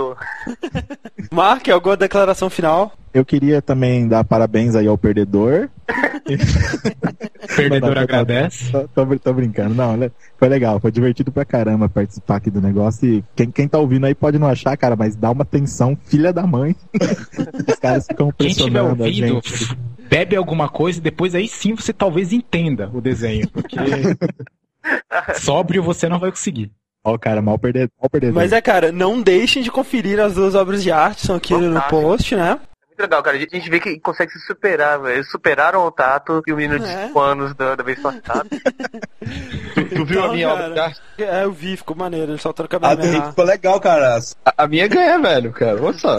Mark, 1.32 1.68
alguma 1.70 1.98
declaração 1.98 2.50
final? 2.50 2.94
Eu 3.14 3.26
queria 3.26 3.62
também 3.62 4.08
dar 4.08 4.24
parabéns 4.24 4.76
aí 4.76 4.88
ao 4.88 4.98
perdedor. 4.98 5.70
Perdedor 7.56 7.90
Não, 7.90 7.96
não, 7.96 8.02
agradece. 8.04 8.72
Tô, 8.72 8.88
tô, 8.88 9.20
tô 9.20 9.34
brincando, 9.34 9.76
não, 9.76 9.98
né? 9.98 10.12
foi 10.38 10.48
legal, 10.48 10.80
foi 10.80 10.92
divertido 10.92 11.32
pra 11.32 11.44
caramba 11.44 11.90
participar 11.90 12.38
aqui 12.38 12.50
do 12.50 12.62
negócio. 12.62 13.08
E 13.08 13.24
quem, 13.36 13.52
quem 13.52 13.68
tá 13.68 13.78
ouvindo 13.78 14.06
aí 14.06 14.16
pode 14.16 14.40
não 14.40 14.48
achar, 14.48 14.76
cara, 14.78 14.96
mas 14.96 15.16
dá 15.16 15.30
uma 15.30 15.44
tensão, 15.44 15.98
filha 16.06 16.32
da 16.32 16.48
mãe. 16.48 16.76
Os 17.68 17.76
caras 17.76 18.08
ficam 18.08 18.32
Quem 18.32 18.48
estiver 18.48 18.72
pressionando 18.72 19.04
a 19.04 19.06
ouvindo, 19.08 19.42
gente. 19.44 19.78
bebe 20.10 20.36
alguma 20.36 20.70
coisa 20.70 21.00
e 21.00 21.02
depois 21.02 21.36
aí 21.36 21.48
sim 21.48 21.76
você 21.76 21.92
talvez 21.92 22.32
entenda 22.32 22.90
o 22.94 23.02
desenho, 23.02 23.50
porque 23.50 23.76
sóbrio 25.36 25.84
você 25.84 26.08
não 26.08 26.20
vai 26.20 26.32
conseguir. 26.32 26.72
Ó, 27.04 27.16
o 27.16 27.20
cara, 27.20 27.42
mal 27.42 27.58
perdedor. 27.58 27.90
Mal 28.00 28.10
perdedor. 28.10 28.36
Mas 28.36 28.54
é, 28.54 28.62
cara, 28.62 28.92
não 28.92 29.22
deixem 29.22 29.62
de 29.62 29.72
conferir 29.72 30.20
as 30.20 30.36
duas 30.36 30.56
obras 30.56 30.82
de 30.82 30.92
arte, 30.92 31.26
são 31.26 31.36
aqui 31.36 31.54
no 31.54 31.82
post, 31.84 32.36
né? 32.36 32.60
Muito 33.02 33.10
legal, 33.10 33.24
cara. 33.24 33.38
A 33.38 33.40
gente 33.40 33.70
vê 33.70 33.80
que 33.80 34.00
consegue 34.00 34.32
se 34.32 34.40
superar, 34.46 35.00
velho. 35.00 35.16
Eles 35.16 35.30
superaram 35.32 35.86
o 35.86 35.92
Tato 35.92 36.42
e 36.46 36.54
o 36.54 36.56
menino 36.56 36.80
de 36.80 36.86
É. 36.90 37.08
5 37.08 37.20
anos 37.20 37.56
da, 37.56 37.76
da 37.76 37.84
vez 37.84 38.00
passada. 38.00 38.48
Tu, 38.50 39.86
tu 39.96 40.06
viu 40.06 40.20
Então, 40.20 40.26
a 40.26 40.34
minha 40.34 40.48
cara. 40.48 40.60
obra 40.66 40.74
de 40.74 40.80
arte? 40.80 41.02
É, 41.18 41.44
eu 41.44 41.52
vi, 41.52 41.78
ficou 41.78 41.96
maneiro, 41.96 42.32
eles 42.32 42.42
soltaram 42.42 42.66
o 42.66 42.76
A 42.76 42.80
cabelo 42.80 43.02
dele 43.02 43.16
errado. 43.18 43.30
ficou 43.30 43.46
legal, 43.46 43.80
cara. 43.80 44.20
A, 44.46 44.54
a 44.64 44.68
minha 44.68 44.88
ganha, 44.88 45.20
velho, 45.20 45.52
cara. 45.52 45.82
Olha 45.82 45.98
só. 45.98 46.18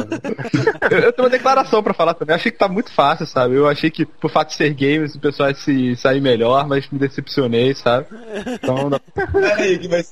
eu, 0.91 0.99
eu 0.99 1.13
tenho 1.13 1.25
uma 1.27 1.31
declaração 1.31 1.83
pra 1.83 1.95
falar 1.95 2.15
também. 2.15 2.33
Eu 2.35 2.37
achei 2.39 2.51
que 2.53 2.59
tá 2.59 2.69
muito 2.69 2.93
fácil, 2.93 3.27
sabe? 3.27 3.55
Eu 3.55 3.69
achei 3.69 3.91
que, 3.91 4.05
por 4.05 4.31
fato 4.31 4.49
de 4.49 4.55
ser 4.57 4.75
games, 4.75 5.15
o 5.15 5.21
pessoal 5.21 5.49
ia 5.51 5.55
se 5.55 5.97
sair 5.97 6.21
melhor, 6.21 6.67
mas 6.67 6.89
me 6.91 6.99
decepcionei, 6.99 7.75
sabe? 7.75 8.07
Então, 8.47 8.91
dá- 8.91 9.01
Peraí, 9.33 9.79
que 9.79 9.89
vai. 9.89 10.03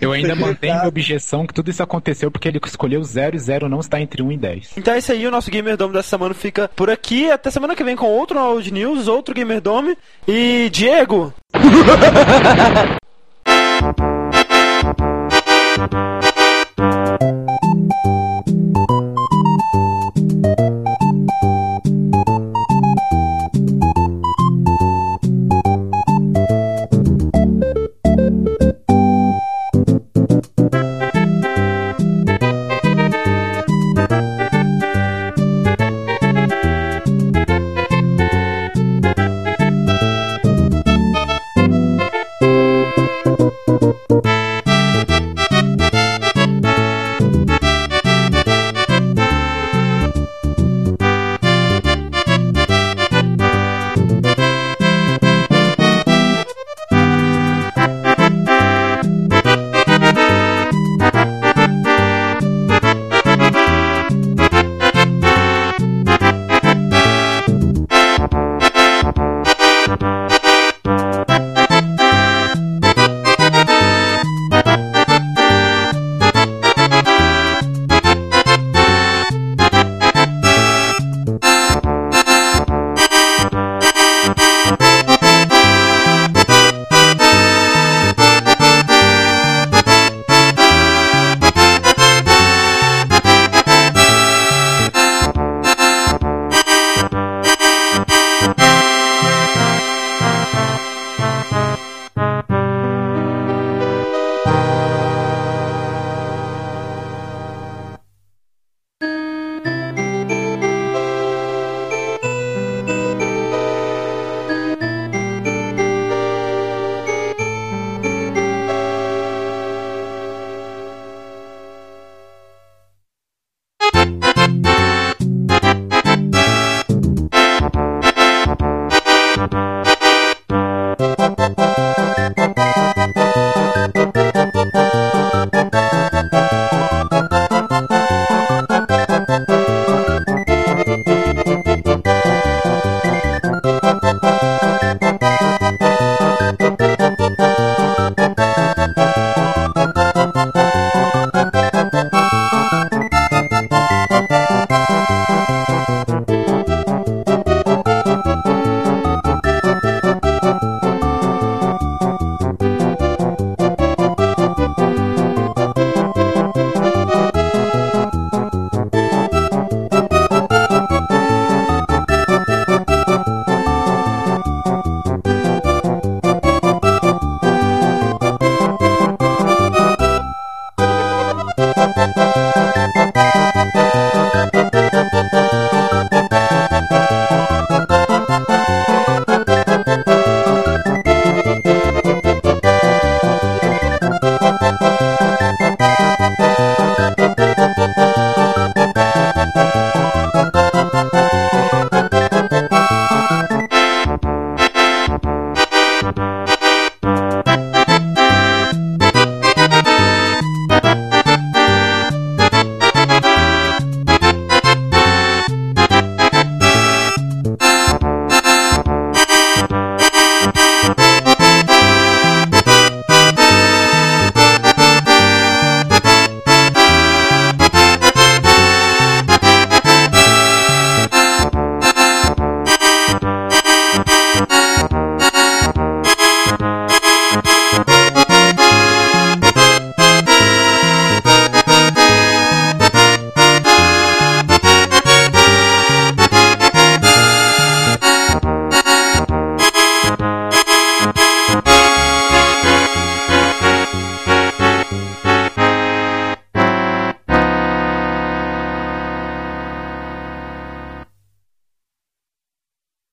Eu 0.00 0.12
ainda 0.12 0.34
mantenho 0.34 0.74
minha 0.74 0.88
objeção 0.88 1.46
que 1.46 1.54
tudo 1.54 1.70
isso 1.70 1.82
aconteceu 1.82 2.30
porque 2.30 2.48
ele 2.48 2.60
escolheu 2.64 3.02
0 3.02 3.36
e 3.36 3.38
0 3.38 3.68
não 3.68 3.80
está 3.80 4.00
entre 4.00 4.22
1 4.22 4.32
e 4.32 4.36
10. 4.36 4.70
Então 4.76 4.94
é 4.94 4.98
isso 4.98 5.12
aí, 5.12 5.26
o 5.26 5.30
nosso 5.30 5.50
Gamerdome 5.50 5.94
dessa 5.94 6.10
semana 6.10 6.34
fica 6.34 6.70
por 6.74 6.90
aqui. 6.90 7.30
Até 7.30 7.50
semana 7.50 7.74
que 7.74 7.84
vem 7.84 7.96
com 7.96 8.06
outro 8.06 8.38
Old 8.38 8.72
News, 8.72 9.08
outro 9.08 9.34
Gamerdome. 9.34 9.96
E 10.28 10.68
Diego! 10.70 11.32